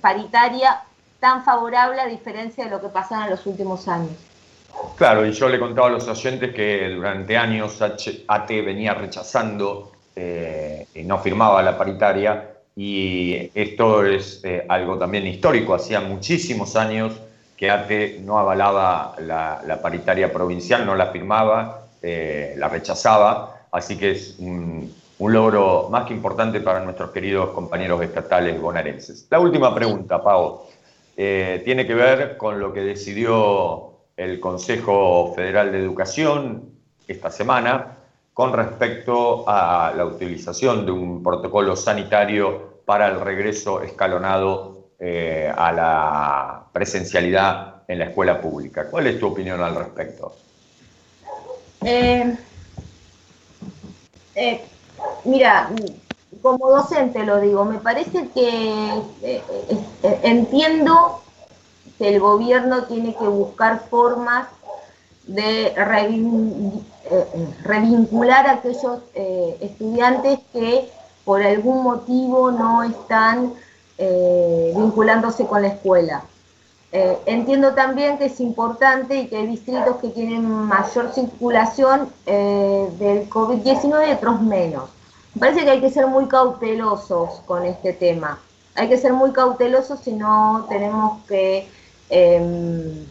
paritaria 0.00 0.82
tan 1.20 1.44
favorable 1.44 2.00
a 2.00 2.06
diferencia 2.06 2.64
de 2.64 2.70
lo 2.70 2.80
que 2.80 2.88
pasaba 2.88 3.26
en 3.26 3.30
los 3.30 3.46
últimos 3.46 3.86
años. 3.86 4.29
Claro, 5.00 5.24
y 5.24 5.32
yo 5.32 5.48
le 5.48 5.58
contaba 5.58 5.88
a 5.88 5.90
los 5.92 6.06
oyentes 6.08 6.54
que 6.54 6.90
durante 6.90 7.36
años 7.36 7.80
AT 7.80 8.48
venía 8.48 8.92
rechazando 8.92 9.92
eh, 10.14 10.86
y 10.94 11.04
no 11.04 11.18
firmaba 11.18 11.62
la 11.62 11.78
paritaria 11.78 12.50
y 12.76 13.50
esto 13.54 14.04
es 14.04 14.42
eh, 14.44 14.66
algo 14.68 14.98
también 14.98 15.26
histórico, 15.26 15.72
hacía 15.72 16.02
muchísimos 16.02 16.76
años 16.76 17.14
que 17.56 17.70
ATE 17.70 18.20
no 18.22 18.38
avalaba 18.38 19.14
la, 19.20 19.78
paritaria 19.82 20.30
provincial, 20.30 20.84
no 20.84 20.94
la 20.94 21.06
firmaba, 21.06 21.86
eh, 22.02 22.54
la 22.58 22.68
rechazaba, 22.68 23.66
así 23.72 23.96
que 23.96 24.10
es 24.10 24.36
un, 24.38 24.94
logro 25.18 25.88
más 25.90 26.04
que 26.06 26.12
importante 26.12 26.60
para 26.60 26.80
nuestros 26.80 27.10
queridos 27.10 27.50
compañeros 27.50 28.02
estatales 28.02 28.60
bonaerenses. 28.60 29.26
La 29.30 29.40
última 29.40 29.74
pregunta, 29.74 30.22
Pau, 30.22 30.66
tiene 31.16 31.86
que 31.86 31.94
ver 31.94 32.36
con 32.36 32.60
lo 32.60 32.72
que 32.72 32.80
decidió 32.80 33.89
el 34.20 34.38
Consejo 34.38 35.32
Federal 35.34 35.72
de 35.72 35.78
Educación 35.78 36.74
esta 37.08 37.30
semana 37.30 37.96
con 38.34 38.52
respecto 38.52 39.48
a 39.48 39.94
la 39.96 40.04
utilización 40.04 40.84
de 40.84 40.92
un 40.92 41.22
protocolo 41.22 41.74
sanitario 41.74 42.82
para 42.84 43.08
el 43.08 43.18
regreso 43.18 43.80
escalonado 43.80 44.90
eh, 44.98 45.50
a 45.56 45.72
la 45.72 46.64
presencialidad 46.70 47.76
en 47.88 47.98
la 47.98 48.04
escuela 48.06 48.38
pública. 48.42 48.90
¿Cuál 48.90 49.06
es 49.06 49.18
tu 49.18 49.28
opinión 49.28 49.62
al 49.62 49.74
respecto? 49.74 50.36
Eh, 51.82 52.36
eh, 54.34 54.60
mira, 55.24 55.70
como 56.42 56.68
docente 56.68 57.24
lo 57.24 57.40
digo, 57.40 57.64
me 57.64 57.78
parece 57.78 58.28
que 58.34 59.00
entiendo 60.22 61.22
que 62.00 62.08
el 62.08 62.18
gobierno 62.18 62.86
tiene 62.86 63.14
que 63.14 63.28
buscar 63.28 63.84
formas 63.88 64.48
de 65.28 65.72
revin 65.76 66.84
revincular 67.62 68.48
a 68.48 68.52
aquellos 68.54 69.00
estudiantes 69.14 70.40
que 70.52 70.90
por 71.24 71.42
algún 71.42 71.84
motivo 71.84 72.50
no 72.50 72.82
están 72.82 73.52
eh, 73.98 74.72
vinculándose 74.74 75.46
con 75.46 75.60
la 75.62 75.68
escuela. 75.68 76.24
Eh, 76.90 77.18
entiendo 77.26 77.74
también 77.74 78.16
que 78.18 78.24
es 78.24 78.40
importante 78.40 79.14
y 79.14 79.28
que 79.28 79.36
hay 79.36 79.46
distritos 79.46 79.96
que 79.98 80.08
tienen 80.08 80.42
mayor 80.48 81.12
circulación 81.12 82.08
eh, 82.26 82.88
del 82.98 83.28
COVID-19 83.28 84.08
y 84.08 84.12
otros 84.12 84.40
menos. 84.40 84.90
Me 85.34 85.40
parece 85.40 85.64
que 85.64 85.70
hay 85.70 85.80
que 85.80 85.90
ser 85.90 86.06
muy 86.06 86.26
cautelosos 86.26 87.42
con 87.46 87.64
este 87.64 87.92
tema. 87.92 88.40
Hay 88.74 88.88
que 88.88 88.96
ser 88.96 89.12
muy 89.12 89.32
cautelosos 89.32 90.00
si 90.00 90.12
no 90.14 90.66
tenemos 90.68 91.22
que 91.26 91.68
eh, 92.10 93.06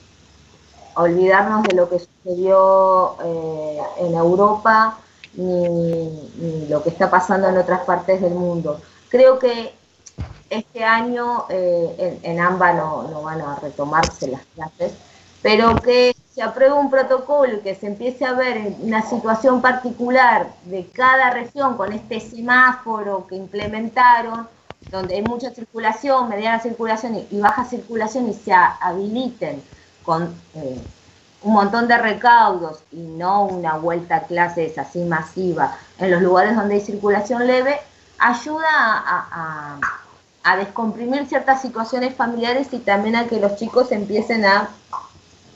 olvidarnos 0.95 1.63
de 1.63 1.75
lo 1.75 1.89
que 1.89 1.99
sucedió 1.99 3.15
eh, 3.23 3.79
en 3.99 4.13
Europa 4.13 4.97
ni, 5.33 6.09
ni 6.35 6.67
lo 6.67 6.83
que 6.83 6.89
está 6.89 7.09
pasando 7.09 7.47
en 7.47 7.57
otras 7.57 7.81
partes 7.81 8.21
del 8.21 8.33
mundo. 8.33 8.81
Creo 9.09 9.39
que 9.39 9.73
este 10.49 10.83
año 10.83 11.45
eh, 11.49 12.19
en, 12.23 12.31
en, 12.31 12.39
AMBA 12.39 12.73
no, 12.73 13.03
no, 13.03 13.21
van 13.21 13.41
a 13.41 13.55
retomarse 13.55 14.27
las 14.27 14.41
clases, 14.55 14.93
pero 15.41 15.75
que 15.75 16.15
se 16.33 16.41
apruebe 16.41 16.73
un 16.73 16.89
protocolo 16.89 17.57
y 17.57 17.59
que 17.59 17.75
se 17.75 17.87
empiece 17.87 18.25
a 18.25 18.33
ver 18.33 18.73
una 18.79 19.01
situación 19.01 19.61
particular 19.61 20.47
de 20.65 20.87
cada 20.87 21.29
región 21.29 21.77
con 21.77 21.93
este 21.93 22.19
semáforo 22.19 23.27
que 23.27 23.35
implementaron, 23.35 24.47
donde 24.91 25.15
hay 25.15 25.21
mucha 25.21 25.51
circulación, 25.51 26.29
mediana 26.29 26.59
circulación 26.59 27.25
y, 27.29 27.39
baja 27.39 27.65
circulación 27.65 28.29
y 28.29 28.33
se 28.33 28.51
habiliten 28.53 29.61
con 30.03 30.33
eh, 30.55 30.81
un 31.41 31.53
montón 31.53 31.87
de 31.87 31.97
recaudos 31.97 32.79
y 32.91 32.97
no 32.97 33.45
una 33.45 33.77
vuelta 33.77 34.17
a 34.17 34.23
clases 34.23 34.77
así 34.77 34.99
masiva 35.03 35.77
en 35.99 36.11
los 36.11 36.21
lugares 36.21 36.55
donde 36.55 36.75
hay 36.75 36.81
circulación 36.81 37.45
leve, 37.45 37.79
ayuda 38.17 39.79
a 40.43 40.57
descomprimir 40.57 41.27
ciertas 41.27 41.61
situaciones 41.61 42.15
familiares 42.15 42.67
y 42.71 42.79
también 42.79 43.15
a 43.15 43.27
que 43.27 43.39
los 43.39 43.55
chicos 43.55 43.91
empiecen 43.91 44.45
a, 44.45 44.69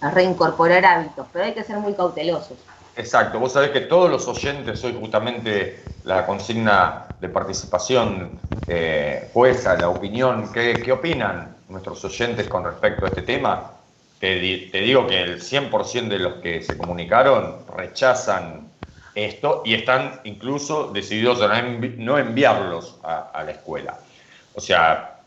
a, 0.02 0.12
reincorporar 0.12 0.86
hábitos, 0.86 1.28
pero 1.34 1.46
hay 1.46 1.54
que 1.54 1.64
ser 1.64 1.78
muy 1.78 1.94
cautelosos. 1.94 2.58
Exacto, 2.96 3.40
vos 3.40 3.52
sabés 3.52 3.72
que 3.72 3.82
todos 3.82 4.10
los 4.10 4.28
oyentes, 4.28 4.84
hoy 4.84 4.96
justamente 5.00 5.84
la 6.04 6.26
consigna 6.28 7.08
de 7.20 7.28
participación 7.28 8.40
eh, 8.68 9.30
jueza, 9.34 9.76
la 9.76 9.90
opinión, 9.90 10.52
¿qué, 10.54 10.82
¿qué, 10.84 10.92
opinan 10.92 11.56
nuestros 11.70 12.04
oyentes 12.06 12.48
con 12.48 12.64
respecto 12.64 13.06
a 13.06 13.08
este 13.08 13.24
tema? 13.24 13.72
Te, 14.20 14.40
digo 14.40 15.08
que 15.08 15.22
el 15.22 15.42
100% 15.42 16.08
de 16.08 16.20
los 16.20 16.36
que 16.36 16.62
se 16.62 16.78
comunicaron 16.78 17.58
rechazan 17.76 18.70
esto 19.16 19.64
y 19.66 19.74
están 19.74 20.22
incluso 20.24 20.92
decididos 20.94 21.42
a 21.42 21.48
no, 21.48 21.56
envi 21.56 21.96
no 21.98 22.18
enviarlos 22.18 23.00
a, 23.04 23.44
la 23.44 23.52
escuela. 23.52 23.98
O 24.56 24.62
sea, 24.62 25.20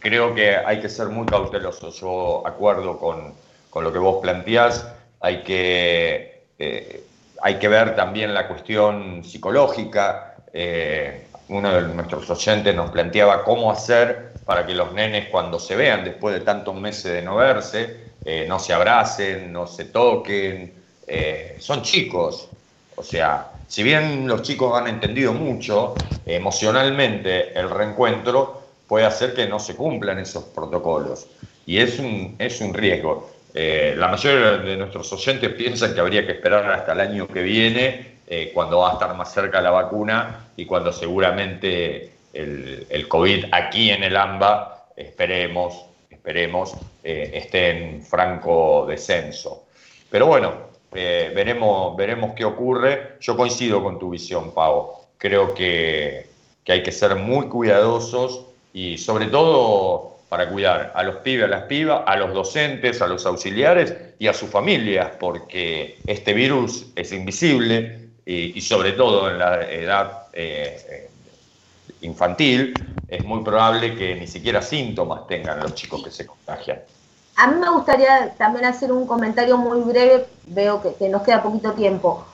creo 0.00 0.34
que 0.34 0.56
hay 0.56 0.80
que 0.80 0.88
ser 0.88 1.10
muy 1.10 1.26
cautelosos. 1.26 2.00
Yo 2.00 2.44
acuerdo 2.46 2.98
con, 2.98 3.34
con 3.70 3.84
lo 3.84 3.92
que 3.92 3.98
vos 3.98 4.20
planteás. 4.20 4.88
Hay 5.20 5.44
que, 5.44 6.33
eh, 6.58 7.04
hay 7.42 7.58
que 7.58 7.68
ver 7.68 7.94
también 7.96 8.32
la 8.32 8.48
cuestión 8.48 9.24
psicológica. 9.24 10.36
Eh, 10.52 11.26
uno 11.48 11.72
de 11.72 11.94
nuestros 11.94 12.28
oyentes 12.30 12.74
nos 12.74 12.90
planteaba 12.90 13.44
cómo 13.44 13.70
hacer 13.70 14.32
para 14.44 14.64
que 14.66 14.74
los 14.74 14.92
nenes 14.92 15.28
cuando 15.28 15.58
se 15.58 15.76
vean 15.76 16.04
después 16.04 16.34
de 16.34 16.40
tantos 16.40 16.74
meses 16.74 17.12
de 17.12 17.22
no 17.22 17.36
verse, 17.36 18.12
eh, 18.24 18.46
no 18.48 18.58
se 18.58 18.72
abracen, 18.72 19.52
no 19.52 19.66
se 19.66 19.86
toquen. 19.86 20.72
son 21.58 21.82
chicos. 21.82 22.48
O 22.96 23.02
sea, 23.02 23.50
Si 23.66 23.82
bien 23.82 24.28
los 24.28 24.42
chicos 24.42 24.78
han 24.78 24.86
entendido 24.86 25.32
mucho 25.32 25.94
emocionalmente 26.26 27.58
el 27.58 27.68
reencuentro, 27.70 28.62
puede 28.86 29.06
hacer 29.06 29.34
que 29.34 29.48
no 29.48 29.58
se 29.58 29.74
cumplan 29.74 30.18
esos 30.18 30.44
protocolos. 30.44 31.26
Y 31.66 31.78
es 31.78 31.98
un, 31.98 32.36
es 32.38 32.60
un 32.60 32.74
riesgo. 32.74 33.33
Eh, 33.56 33.94
la 33.96 34.08
mayoría 34.08 34.58
de 34.58 34.76
nuestros 34.76 35.12
oyentes 35.12 35.48
piensan 35.56 35.94
que 35.94 36.00
habría 36.00 36.26
que 36.26 36.32
esperar 36.32 36.70
hasta 36.72 36.92
el 36.92 37.00
año 37.00 37.28
que 37.28 37.42
viene, 37.42 38.14
eh, 38.26 38.50
cuando 38.52 38.78
va 38.78 38.90
a 38.90 38.92
estar 38.94 39.14
más 39.14 39.32
cerca 39.32 39.60
la 39.60 39.70
vacuna 39.70 40.48
y 40.56 40.66
cuando 40.66 40.92
seguramente 40.92 42.10
el, 42.32 43.06
COVID 43.08 43.46
aquí 43.52 43.90
en 43.90 44.02
el 44.02 44.16
AMBA, 44.16 44.88
esperemos, 44.96 45.84
esperemos, 46.10 46.74
eh, 47.04 47.30
esté 47.34 47.70
en 47.70 48.02
franco 48.02 48.86
descenso. 48.88 49.66
Pero 50.10 50.26
bueno, 50.26 50.52
veremos, 50.90 51.96
veremos 51.96 52.32
qué 52.34 52.44
ocurre. 52.44 53.18
Yo 53.20 53.36
coincido 53.36 53.82
con 53.82 53.98
tu 53.98 54.10
visión, 54.10 54.52
Pau. 54.52 54.94
Creo 55.18 55.54
que, 55.54 56.26
que 56.64 56.72
hay 56.72 56.82
que 56.82 56.92
ser 56.92 57.14
muy 57.16 57.48
cuidadosos 57.48 58.46
y 58.72 58.98
sobre 58.98 59.26
todo 59.26 60.13
para 60.34 60.50
cuidar 60.50 60.90
a 60.96 61.04
los 61.04 61.18
pibes, 61.18 61.44
a 61.44 61.46
las 61.46 61.62
pibas, 61.66 62.02
a 62.04 62.16
los 62.16 62.34
docentes, 62.34 63.00
a 63.00 63.06
los 63.06 63.24
auxiliares 63.24 63.94
y 64.18 64.26
a 64.26 64.34
sus 64.34 64.50
familias, 64.50 65.12
porque 65.20 66.00
este 66.08 66.34
virus 66.34 66.86
es 66.96 67.12
invisible 67.12 68.08
y, 68.26 68.60
sobre 68.60 68.94
todo 68.94 69.30
en 69.30 69.38
la 69.38 69.62
edad 69.62 70.26
eh, 70.32 71.08
infantil 72.00 72.74
es 73.06 73.24
muy 73.24 73.44
probable 73.44 73.94
que 73.94 74.16
ni 74.16 74.26
siquiera 74.26 74.60
síntomas 74.60 75.24
tengan 75.28 75.60
los 75.60 75.72
chicos 75.76 76.02
que 76.02 76.10
se 76.10 76.26
contagian. 76.26 76.80
A 77.36 77.46
mí 77.46 77.60
me 77.60 77.70
gustaría 77.70 78.34
también 78.36 78.64
hacer 78.64 78.90
un 78.90 79.06
comentario 79.06 79.56
muy 79.56 79.82
breve, 79.82 80.26
veo 80.46 80.82
que, 80.82 80.94
que 80.94 81.08
nos 81.08 81.22
queda 81.22 81.44
poquito 81.44 81.74
tiempo. 81.74 82.26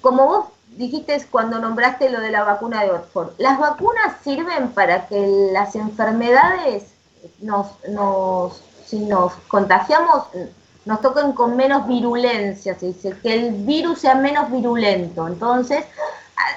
Como 0.00 0.26
vos 0.26 0.46
dijiste 0.68 1.22
cuando 1.30 1.58
nombraste 1.58 2.08
lo 2.08 2.20
de 2.20 2.30
la 2.30 2.42
vacuna 2.42 2.84
de 2.84 2.92
Oxford, 2.92 3.32
¿las 3.36 3.58
vacunas 3.58 4.16
sirven 4.22 4.70
para 4.70 5.08
que 5.08 5.50
las 5.52 5.74
enfermedades 5.76 6.93
nos, 7.40 7.66
nos, 7.88 8.62
si 8.86 9.00
nos 9.00 9.32
contagiamos, 9.48 10.24
nos 10.84 11.00
toquen 11.00 11.32
con 11.32 11.56
menos 11.56 11.86
virulencia, 11.86 12.78
se 12.78 12.86
dice, 12.86 13.14
que 13.22 13.34
el 13.34 13.52
virus 13.52 14.00
sea 14.00 14.14
menos 14.14 14.50
virulento. 14.50 15.26
Entonces, 15.26 15.84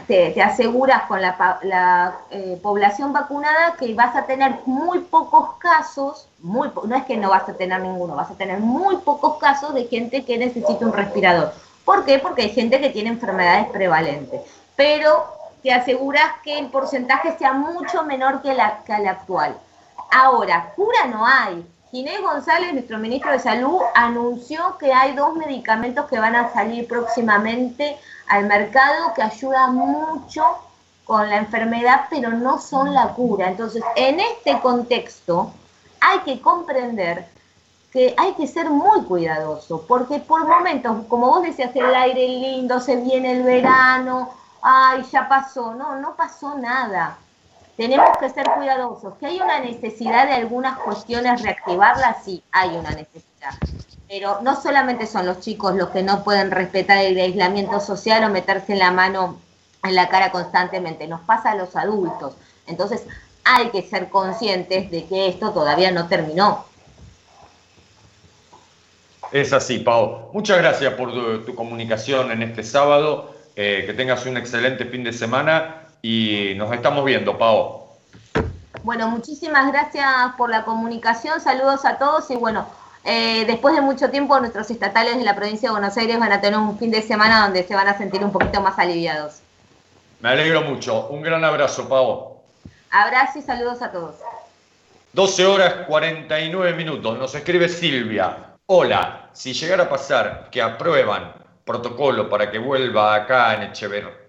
te, 0.08 0.42
aseguras 0.42 1.04
con 1.04 1.22
la, 1.22 2.18
eh, 2.30 2.60
población 2.62 3.14
vacunada 3.14 3.76
que 3.80 3.94
vas 3.94 4.16
a 4.16 4.26
tener 4.26 4.60
muy 4.66 5.00
pocos 5.00 5.56
casos, 5.60 6.28
muy 6.40 6.70
no 6.86 6.96
es 6.96 7.06
que 7.06 7.18
no 7.18 7.30
vas 7.30 7.48
a 7.48 7.54
tener 7.54 7.82
ninguno, 7.82 8.16
vas 8.16 8.32
a 8.32 8.36
tener 8.36 8.60
muy 8.60 8.98
pocos 8.98 9.38
casos 9.38 9.74
de 9.74 9.86
gente 9.86 10.26
que 10.26 10.38
necesita 10.38 10.86
un 10.86 10.94
respirador. 10.94 11.54
¿Por 11.86 12.04
qué? 12.04 12.20
Porque 12.20 12.44
hay 12.44 12.50
gente 12.50 12.82
que 12.82 12.90
tiene 12.90 13.10
enfermedades 13.10 13.68
prevalentes. 13.70 14.42
Pero 14.76 15.26
te 15.64 15.74
aseguras 15.74 16.32
que 16.44 16.60
el 16.60 16.68
porcentaje 16.68 17.38
sea 17.38 17.54
mucho 17.54 18.04
menor 18.04 18.42
que 18.42 18.52
el 18.52 18.60
actual. 19.08 19.58
Ahora, 20.12 20.74
cura 20.76 21.06
no 21.06 21.26
hay. 21.26 21.66
Ginés 21.92 22.22
González, 22.22 22.74
nuestro 22.74 22.98
ministro 22.98 23.32
de 23.32 23.40
Salud, 23.40 23.80
anunció 23.96 24.78
que 24.78 24.94
hay 24.94 25.16
dos 25.16 25.36
medicamentos 25.36 26.06
que 26.08 26.20
van 26.20 26.36
a 26.36 26.52
salir 26.52 26.88
próximamente 26.88 27.98
al 28.28 28.46
mercado 28.46 29.14
que 29.14 29.22
ayudan 29.22 29.76
mucho 29.76 30.44
con 31.06 31.30
la 31.30 31.38
enfermedad, 31.38 32.06
pero 32.10 32.30
no 32.30 32.60
son 32.60 32.94
la 32.94 33.14
cura. 33.14 33.48
Entonces, 33.48 33.82
en 33.96 34.20
este 34.20 34.60
contexto, 34.60 35.52
hay 36.02 36.20
que 36.20 36.42
comprender 36.42 37.26
que 37.92 38.14
hay 38.18 38.34
que 38.34 38.48
ser 38.48 38.70
muy 38.70 39.04
cuidadoso, 39.04 39.86
porque 39.88 40.20
por 40.20 40.46
momentos, 40.46 41.06
como 41.08 41.28
vos 41.28 41.44
decías, 41.44 41.74
el 41.74 41.96
aire 41.96 42.28
lindo, 42.28 42.82
se 42.82 42.98
viene 42.98 43.32
el 43.32 43.44
verano, 43.44 44.32
ay, 44.62 45.04
ya 45.10 45.30
pasó, 45.30 45.74
no, 45.74 45.96
no 45.96 46.16
pasó 46.16 46.58
nada 46.58 47.18
tenemos 47.78 48.18
que 48.18 48.30
ser 48.30 48.46
cuidadosos. 48.56 49.14
¿Que 49.20 49.28
hay 49.28 49.40
una 49.40 49.60
necesidad 49.60 50.28
de 50.28 50.34
algunas 50.34 50.80
cuestiones 50.80 51.44
reactivarlas? 51.44 52.24
Sí, 52.26 52.44
hay 52.52 52.70
una 52.76 52.90
necesidad. 52.90 53.52
Pero 54.10 54.40
no 54.42 54.60
solamente 54.60 55.06
son 55.06 55.28
los 55.28 55.40
chicos 55.42 55.76
los 55.76 55.90
que 55.90 56.02
no 56.02 56.24
pueden 56.24 56.50
respetar 56.50 56.98
el 56.98 57.20
aislamiento 57.20 57.80
social 57.80 58.24
o 58.24 58.30
meterse 58.30 58.76
la 58.76 58.90
mano 58.92 59.40
en 59.84 59.96
la 59.96 60.10
cara 60.10 60.32
constantemente, 60.32 61.08
nos 61.08 61.22
pasa 61.22 61.52
a 61.52 61.56
los 61.56 61.76
adultos. 61.76 62.34
Entonces 62.66 63.06
hay 63.44 63.70
que 63.70 63.84
ser 63.84 64.10
conscientes 64.10 64.90
de 64.90 65.06
que 65.06 65.28
esto 65.28 65.52
todavía 65.52 65.92
no 65.92 66.08
terminó. 66.08 66.66
Es 69.32 69.54
así, 69.54 69.80
Pau. 69.80 70.30
Muchas 70.34 70.58
gracias 70.58 70.94
por 70.96 71.46
tu, 71.46 71.54
comunicación 71.54 72.32
en 72.32 72.42
este 72.42 72.64
sábado. 72.64 73.36
Eh, 73.56 73.84
que 73.86 73.94
tengas 73.94 74.26
un 74.26 74.38
excelente 74.38 74.86
fin 74.86 75.04
de 75.04 75.12
semana 75.12 75.87
y 76.10 76.56
nos 76.56 76.72
estamos 76.72 77.04
viendo, 77.04 77.38
Pau. 77.38 77.86
Bueno, 78.84 79.10
muchísimas 79.10 79.70
gracias 79.74 80.08
por 80.38 80.50
la 80.50 80.64
comunicación, 80.64 81.42
saludos 81.42 81.84
a 81.84 81.98
todos 81.98 82.32
y 82.32 82.38
bueno, 82.38 82.66
eh, 83.04 83.44
después 83.46 83.76
de 83.76 83.82
mucho 83.82 84.10
tiempo 84.10 84.40
nuestros 84.40 84.72
estatales 84.72 85.18
de 85.18 85.26
la 85.26 85.36
provincia 85.36 85.68
de 85.68 85.74
Buenos 85.74 85.98
Aires 85.98 86.18
van 86.18 86.32
a 86.32 86.40
tener 86.40 86.58
un 86.58 86.80
fin 86.80 86.92
de 86.92 87.02
semana 87.02 87.44
donde 87.44 87.68
se 87.68 87.76
van 87.76 87.90
a 87.90 87.98
sentir 87.98 88.24
un 88.24 88.32
poquito 88.32 88.62
más 88.62 88.80
aliviados. 88.80 89.42
Me 90.22 90.30
alegro 90.30 90.62
mucho, 90.62 91.08
un 91.10 91.22
gran 91.22 91.44
abrazo, 91.44 91.90
Pau. 91.90 92.38
Abrazo 92.90 93.40
y 93.40 93.42
saludos 93.42 93.82
a 93.82 93.92
todos. 93.92 94.16
12 95.12 95.46
horas 95.46 95.74
49 95.88 96.74
minutos, 96.74 97.20
nos 97.20 97.36
escribe 97.36 97.68
Silvia. 97.68 98.54
Hola, 98.68 99.30
si 99.34 99.52
llegara 99.52 99.84
a 99.84 99.90
pasar 99.90 100.48
que 100.52 100.62
aprueban 100.62 101.34
protocolo 101.66 102.30
para 102.30 102.50
que 102.50 102.60
vuelva 102.60 103.14
acá 103.14 103.56
en, 103.56 103.74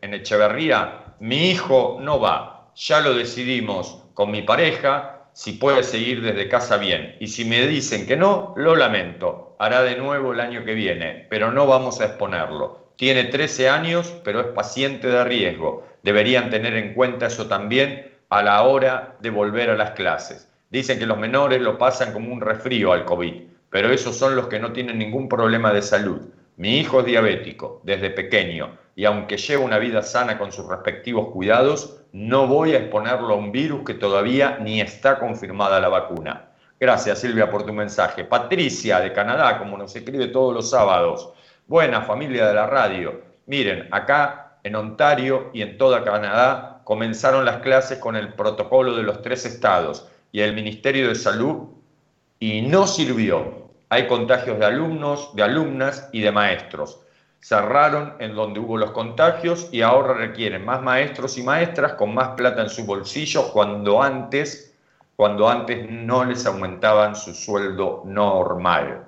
en 0.03 0.15
Echeverría, 0.15 1.05
mi 1.21 1.51
hijo 1.51 1.99
no 2.01 2.21
va, 2.21 2.71
ya 2.77 3.01
lo 3.01 3.13
decidimos 3.13 4.05
con 4.15 4.31
mi 4.31 4.43
pareja, 4.43 5.31
si 5.33 5.53
puede 5.53 5.83
seguir 5.83 6.23
desde 6.23 6.49
casa 6.49 6.77
bien. 6.77 7.17
Y 7.19 7.27
si 7.27 7.45
me 7.45 7.67
dicen 7.67 8.07
que 8.07 8.17
no, 8.17 8.55
lo 8.57 8.77
lamento, 8.77 9.57
hará 9.59 9.83
de 9.83 9.97
nuevo 9.97 10.33
el 10.33 10.39
año 10.39 10.65
que 10.65 10.75
viene, 10.75 11.27
pero 11.29 11.51
no 11.51 11.67
vamos 11.67 12.01
a 12.01 12.07
exponerlo. 12.07 12.93
Tiene 12.95 13.25
13 13.25 13.69
años, 13.69 14.15
pero 14.23 14.41
es 14.41 14.47
paciente 14.49 15.09
de 15.09 15.25
riesgo. 15.25 15.87
Deberían 16.05 16.51
tener 16.51 16.75
en 16.75 16.95
cuenta 16.95 17.27
eso 17.27 17.49
también 17.49 18.13
a 18.29 18.43
la 18.43 18.63
hora 18.63 19.17
de 19.21 19.31
volver 19.31 19.71
a 19.71 19.77
las 19.77 19.93
clases. 19.93 20.49
Dicen 20.71 21.01
que 21.01 21.07
los 21.07 21.19
menores 21.19 21.61
lo 21.61 21.79
pasan 21.79 22.13
como 22.13 22.33
un 22.33 22.41
resfrío 22.41 22.93
al 22.93 23.05
COVID, 23.05 23.35
pero 23.71 23.91
esos 23.91 24.17
son 24.17 24.37
los 24.37 24.47
que 24.47 24.61
no 24.61 24.73
tienen 24.73 24.99
ningún 24.99 25.29
problema 25.29 25.73
de 25.73 25.83
salud. 25.83 26.21
Mi 26.57 26.79
hijo 26.79 27.01
es 27.01 27.07
diabético 27.07 27.81
desde 27.85 28.11
pequeño 28.11 28.79
y 28.99 29.05
aunque 29.05 29.37
lleva 29.37 29.65
una 29.65 29.79
vida 29.79 30.03
sana 30.03 30.37
con 30.37 30.51
sus 30.51 30.67
respectivos 30.67 31.29
cuidados, 31.29 32.01
no 32.11 32.49
voy 32.49 32.73
a 32.73 32.79
exponerlo 32.79 33.33
a 33.33 33.37
un 33.37 33.53
virus 33.53 33.85
que 33.85 33.95
todavía 33.95 34.59
ni 34.61 34.81
está 34.81 35.21
confirmada 35.21 35.79
la 35.79 35.89
vacuna. 35.89 36.49
Gracias 36.81 37.21
Silvia 37.21 37.49
por 37.49 37.65
tu 37.65 37.73
mensaje. 37.73 38.25
Patricia 38.25 38.99
de 38.99 39.13
Canadá, 39.13 39.57
como 39.61 39.79
nos 39.79 39.95
escribe 39.95 40.27
todos 40.27 40.53
los 40.53 40.71
sábados. 40.71 41.33
Buena 41.69 42.03
familia 42.03 42.49
de 42.49 42.55
la 42.55 42.67
radio. 42.67 43.23
Miren, 43.47 43.87
acá 43.93 44.59
en 44.65 44.75
Ontario 44.75 45.51
y 45.53 45.63
en 45.63 45.79
toda 45.79 46.03
Canadá 46.03 46.81
comenzaron 46.83 47.45
las 47.45 47.59
clases 47.59 47.99
con 47.99 48.17
el 48.17 48.35
protocolo 48.35 48.97
de 48.97 49.05
los 49.05 49.23
tres 49.23 49.47
estados 49.47 50.09
y 50.33 50.41
el 50.41 50.57
Ministerio 50.57 51.07
de 51.07 51.15
Salud 51.15 51.69
y 52.41 52.63
no 52.63 52.89
sirvió. 52.89 53.69
Hay 53.91 54.09
contagios 54.09 54.59
de 54.59 54.67
alumnos, 54.67 55.37
de 55.37 55.45
alumnas 55.45 56.09
y 56.11 56.21
de 56.21 56.33
maestros 56.33 56.99
cerraron 57.41 58.15
en 58.19 58.35
donde 58.35 58.61
hubo 58.61 58.77
los 58.77 58.91
contagios 58.91 59.69
y 59.73 59.83
ahora 59.83 60.15
requieren 60.15 60.65
más 60.65 60.83
maestros 60.83 61.39
y 61.39 61.43
maestras 61.43 61.95
con 61.95 62.15
más 62.15 62.31
plata 62.31 62.63
en 62.63 62.69
su 62.69 62.85
bolsillo 62.85 63.53
cuando 63.53 64.03
antes, 64.03 64.77
cuando 65.17 65.49
antes 65.49 65.89
no 65.91 66.25
les 66.25 66.45
aumentaban 66.47 67.15
su 67.15 67.35
sueldo 67.35 68.03
normal. 68.05 69.05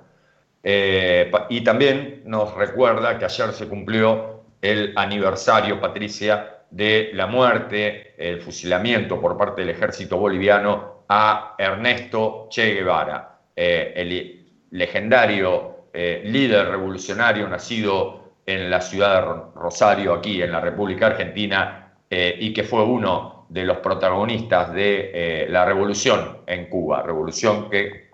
Eh, 0.63 1.31
y 1.49 1.61
también 1.61 2.21
nos 2.25 2.53
recuerda 2.55 3.17
que 3.17 3.25
ayer 3.25 3.51
se 3.51 3.67
cumplió 3.67 4.43
el 4.61 4.93
aniversario, 4.95 5.81
Patricia, 5.81 6.57
de 6.69 7.11
la 7.13 7.27
muerte, 7.27 8.13
el 8.17 8.41
fusilamiento 8.41 9.19
por 9.19 9.37
parte 9.37 9.61
del 9.61 9.71
ejército 9.71 10.17
boliviano 10.17 11.03
a 11.09 11.55
Ernesto 11.57 12.47
Che 12.49 12.73
Guevara, 12.73 13.39
eh, 13.55 13.91
el 13.95 14.47
legendario 14.71 15.87
eh, 15.93 16.21
líder 16.23 16.69
revolucionario 16.69 17.49
nacido 17.49 18.20
en 18.53 18.69
la 18.69 18.81
ciudad 18.81 19.21
de 19.21 19.41
Rosario, 19.55 20.13
aquí 20.13 20.41
en 20.41 20.51
la 20.51 20.59
República 20.59 21.07
Argentina, 21.07 21.93
eh, 22.09 22.35
y 22.39 22.53
que 22.53 22.63
fue 22.63 22.83
uno 22.83 23.45
de 23.49 23.65
los 23.65 23.77
protagonistas 23.77 24.73
de 24.73 25.11
eh, 25.13 25.47
la 25.49 25.65
revolución 25.65 26.37
en 26.45 26.69
Cuba, 26.69 27.03
revolución 27.03 27.69
que 27.69 28.11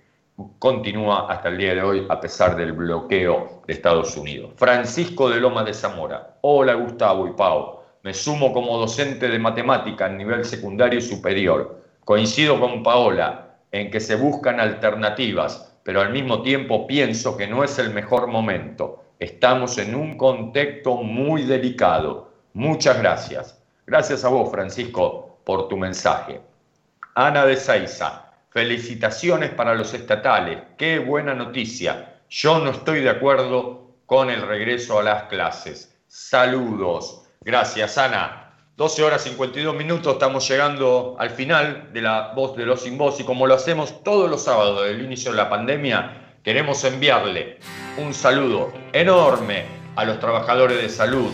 continúa 0.60 1.32
hasta 1.32 1.50
el 1.50 1.58
día 1.58 1.74
de 1.74 1.82
hoy 1.82 2.06
a 2.10 2.20
pesar 2.20 2.56
del 2.56 2.74
bloqueo 2.74 3.64
de 3.66 3.74
Estados 3.74 4.16
Unidos. 4.18 4.54
Francisco 4.56 5.30
de 5.30 5.40
Loma 5.40 5.64
de 5.64 5.74
Zamora. 5.74 6.38
Hola 6.42 6.76
Gustavo 6.76 7.28
y 7.28 7.34
Pau. 7.34 7.80
Me 8.04 8.14
sumo 8.14 8.54
como 8.54 8.78
docente 8.78 9.30
de 9.30 9.40
matemática 9.40 10.08
en 10.08 10.18
nivel 10.18 10.46
secundario 10.46 11.00
y 11.00 11.02
superior. 11.02 11.84
Coincido 12.06 12.60
con 12.60 12.84
Paola 12.84 13.58
en 13.72 13.90
que 13.90 14.00
se 14.00 14.16
buscan 14.16 14.60
alternativas, 14.60 15.80
pero 15.84 16.02
al 16.02 16.12
mismo 16.12 16.42
tiempo 16.42 16.88
pienso 16.88 17.36
que 17.36 17.48
no 17.48 17.64
es 17.64 17.80
el 17.80 17.94
mejor 17.94 18.28
momento. 18.28 19.04
Estamos 19.20 19.78
en 19.78 19.96
un 19.96 20.18
contexto 20.18 20.96
muy 20.96 21.44
delicado, 21.44 22.28
Muchas 22.58 22.98
gracias. 22.98 23.62
Gracias 23.86 24.26
a 24.26 24.30
vos, 24.30 24.50
Francisco, 24.50 25.38
por 25.44 25.68
tu 25.68 25.78
mensaje. 25.78 26.42
Ana 27.14 27.46
de 27.46 27.56
Seiza, 27.56 28.32
felicitaciones 28.50 29.52
para 29.52 29.76
los 29.76 29.94
estatales. 29.94 30.64
Qué 30.76 30.98
buena 30.98 31.36
noticia. 31.36 32.16
Yo 32.32 32.58
no 32.58 32.72
estoy 32.72 33.02
de 33.02 33.12
acuerdo 33.12 33.92
con 34.08 34.32
el 34.32 34.42
regreso 34.42 34.98
a 34.98 35.04
las 35.04 35.24
clases. 35.26 35.96
Saludos. 36.08 37.26
Gracias, 37.42 38.00
Ana. 38.00 38.56
12 38.76 39.04
horas 39.04 39.22
52 39.22 39.76
minutos, 39.76 40.14
estamos 40.14 40.48
llegando 40.48 41.16
al 41.20 41.30
final 41.30 41.94
de 41.94 42.02
la 42.02 42.34
voz 42.34 42.58
de 42.58 42.66
los 42.66 42.82
sin 42.82 42.98
voz 42.98 43.20
y 43.20 43.24
como 43.24 43.46
lo 43.46 43.54
hacemos 43.54 44.04
todos 44.04 44.30
los 44.32 44.44
sábados 44.44 44.84
del 44.84 45.04
inicio 45.04 45.30
de 45.30 45.38
la 45.38 45.50
pandemia, 45.50 46.27
queremos 46.48 46.82
enviarle 46.86 47.58
un 47.98 48.14
saludo 48.14 48.72
enorme 48.94 49.66
a 49.98 50.06
los 50.06 50.18
trabajadores 50.18 50.82
de 50.82 50.88
salud, 50.88 51.30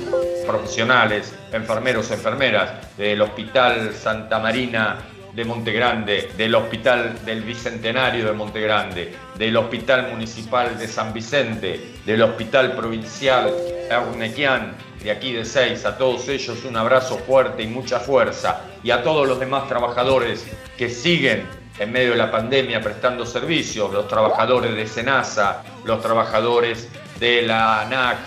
profesionales, 0.47 1.35
enfermeros, 1.51 2.09
enfermeras 2.09 2.97
del 2.97 3.21
Hospital 3.21 3.93
Santa 3.93 4.39
Marina 4.39 4.97
de 5.35 5.45
Montegrande, 5.45 6.31
del 6.35 6.55
Hospital 6.55 7.23
del 7.25 7.43
Bicentenario 7.43 8.25
de 8.25 8.31
Montegrande, 8.33 9.13
del 9.37 9.55
Hospital 9.55 10.09
Municipal 10.09 10.79
de 10.79 10.87
San 10.87 11.13
Vicente, 11.13 11.93
del 12.07 12.23
Hospital 12.23 12.75
Provincial 12.75 13.53
Ernequian, 13.91 14.75
de 15.03 15.11
aquí 15.11 15.31
de 15.31 15.45
Seis, 15.45 15.85
a 15.85 15.95
todos 15.95 16.27
ellos 16.27 16.65
un 16.65 16.75
abrazo 16.75 17.19
fuerte 17.19 17.61
y 17.61 17.67
mucha 17.67 17.99
fuerza, 17.99 18.63
y 18.81 18.89
a 18.89 19.03
todos 19.03 19.27
los 19.27 19.39
demás 19.39 19.67
trabajadores 19.67 20.43
que 20.75 20.89
siguen 20.89 21.45
en 21.79 21.91
medio 21.91 22.11
de 22.11 22.17
la 22.17 22.31
pandemia 22.31 22.81
prestando 22.81 23.25
servicios, 23.25 23.91
los 23.91 24.07
trabajadores 24.07 24.75
de 24.75 24.87
Senasa, 24.87 25.63
los 25.85 26.01
trabajadores 26.01 26.87
de 27.19 27.41
la 27.41 27.81
ANAC, 27.81 28.17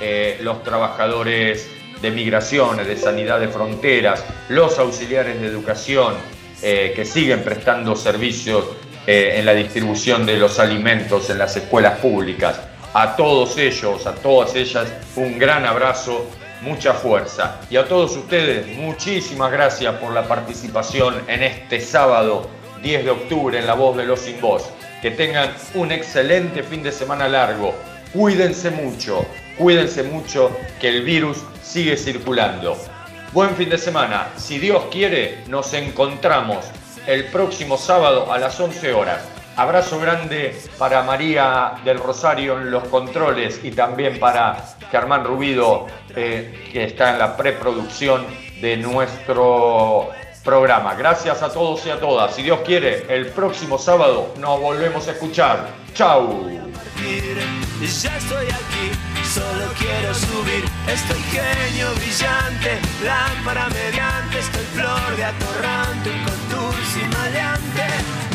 eh, 0.00 0.38
los 0.42 0.62
trabajadores 0.62 1.70
de 2.00 2.10
migraciones, 2.10 2.86
de 2.86 2.96
sanidad 2.96 3.40
de 3.40 3.48
fronteras, 3.48 4.24
los 4.48 4.78
auxiliares 4.78 5.40
de 5.40 5.46
educación 5.46 6.14
eh, 6.62 6.92
que 6.94 7.04
siguen 7.04 7.42
prestando 7.42 7.96
servicios 7.96 8.64
eh, 9.06 9.34
en 9.36 9.46
la 9.46 9.54
distribución 9.54 10.26
de 10.26 10.36
los 10.36 10.58
alimentos 10.58 11.30
en 11.30 11.38
las 11.38 11.56
escuelas 11.56 11.98
públicas. 11.98 12.60
A 12.92 13.14
todos 13.14 13.56
ellos, 13.58 14.06
a 14.06 14.14
todas 14.14 14.54
ellas, 14.54 14.92
un 15.16 15.38
gran 15.38 15.64
abrazo, 15.64 16.26
mucha 16.62 16.92
fuerza. 16.92 17.60
Y 17.70 17.76
a 17.76 17.86
todos 17.86 18.16
ustedes, 18.16 18.66
muchísimas 18.76 19.52
gracias 19.52 19.94
por 19.96 20.12
la 20.12 20.26
participación 20.26 21.14
en 21.28 21.42
este 21.42 21.80
sábado 21.80 22.48
10 22.82 23.04
de 23.04 23.10
octubre 23.10 23.58
en 23.58 23.66
La 23.66 23.74
Voz 23.74 23.96
de 23.96 24.04
los 24.04 24.20
Sin 24.20 24.40
Voz. 24.40 24.70
Que 25.02 25.10
tengan 25.10 25.54
un 25.74 25.92
excelente 25.92 26.62
fin 26.62 26.82
de 26.82 26.92
semana 26.92 27.28
largo. 27.28 27.74
Cuídense 28.12 28.70
mucho, 28.70 29.26
cuídense 29.58 30.02
mucho 30.02 30.50
que 30.80 30.88
el 30.88 31.02
virus 31.02 31.38
sigue 31.62 31.96
circulando. 31.96 32.76
Buen 33.32 33.54
fin 33.56 33.68
de 33.68 33.78
semana. 33.78 34.28
Si 34.36 34.58
Dios 34.58 34.84
quiere, 34.90 35.44
nos 35.48 35.74
encontramos 35.74 36.64
el 37.06 37.26
próximo 37.26 37.76
sábado 37.76 38.32
a 38.32 38.38
las 38.38 38.58
11 38.58 38.92
horas. 38.92 39.22
Abrazo 39.56 39.98
grande 39.98 40.54
para 40.78 41.02
María 41.02 41.76
del 41.84 41.98
Rosario 41.98 42.58
en 42.60 42.70
los 42.70 42.84
controles 42.88 43.60
y 43.62 43.70
también 43.70 44.18
para 44.18 44.56
Germán 44.90 45.24
Rubido, 45.24 45.86
eh, 46.14 46.68
que 46.72 46.84
está 46.84 47.12
en 47.12 47.18
la 47.18 47.36
preproducción 47.36 48.26
de 48.60 48.76
nuestro 48.76 50.10
programa. 50.46 50.94
Gracias 50.94 51.42
a 51.42 51.50
todos 51.50 51.84
y 51.84 51.90
a 51.90 51.98
todas. 51.98 52.34
Si 52.34 52.42
Dios 52.42 52.60
quiere, 52.64 53.04
el 53.14 53.26
próximo 53.26 53.76
sábado 53.76 54.32
nos 54.38 54.60
volvemos 54.60 55.06
a 55.08 55.10
escuchar. 55.10 55.68
¡Chau! 55.92 56.48
Ya 57.82 58.16
estoy 58.16 58.46
aquí, 58.46 58.86
solo 59.34 59.66
quiero 59.78 60.14
subir. 60.14 60.64
Estoy 60.88 61.20
genio 61.30 61.88
brillante, 61.96 62.78
lámpara 63.04 63.68
mediante. 63.68 64.38
Estoy 64.38 64.64
flor 64.74 65.16
de 65.16 65.24
atorrante, 65.24 66.10
un 66.10 66.24
contursi 66.24 67.02
maleante. 67.12 68.25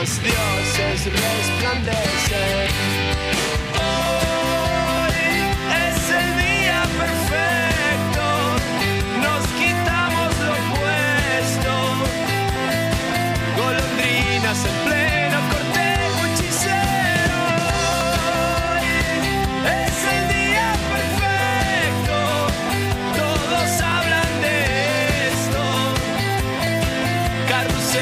los 0.00 0.22
dioses 0.22 1.04
resplandecen. 1.12 2.70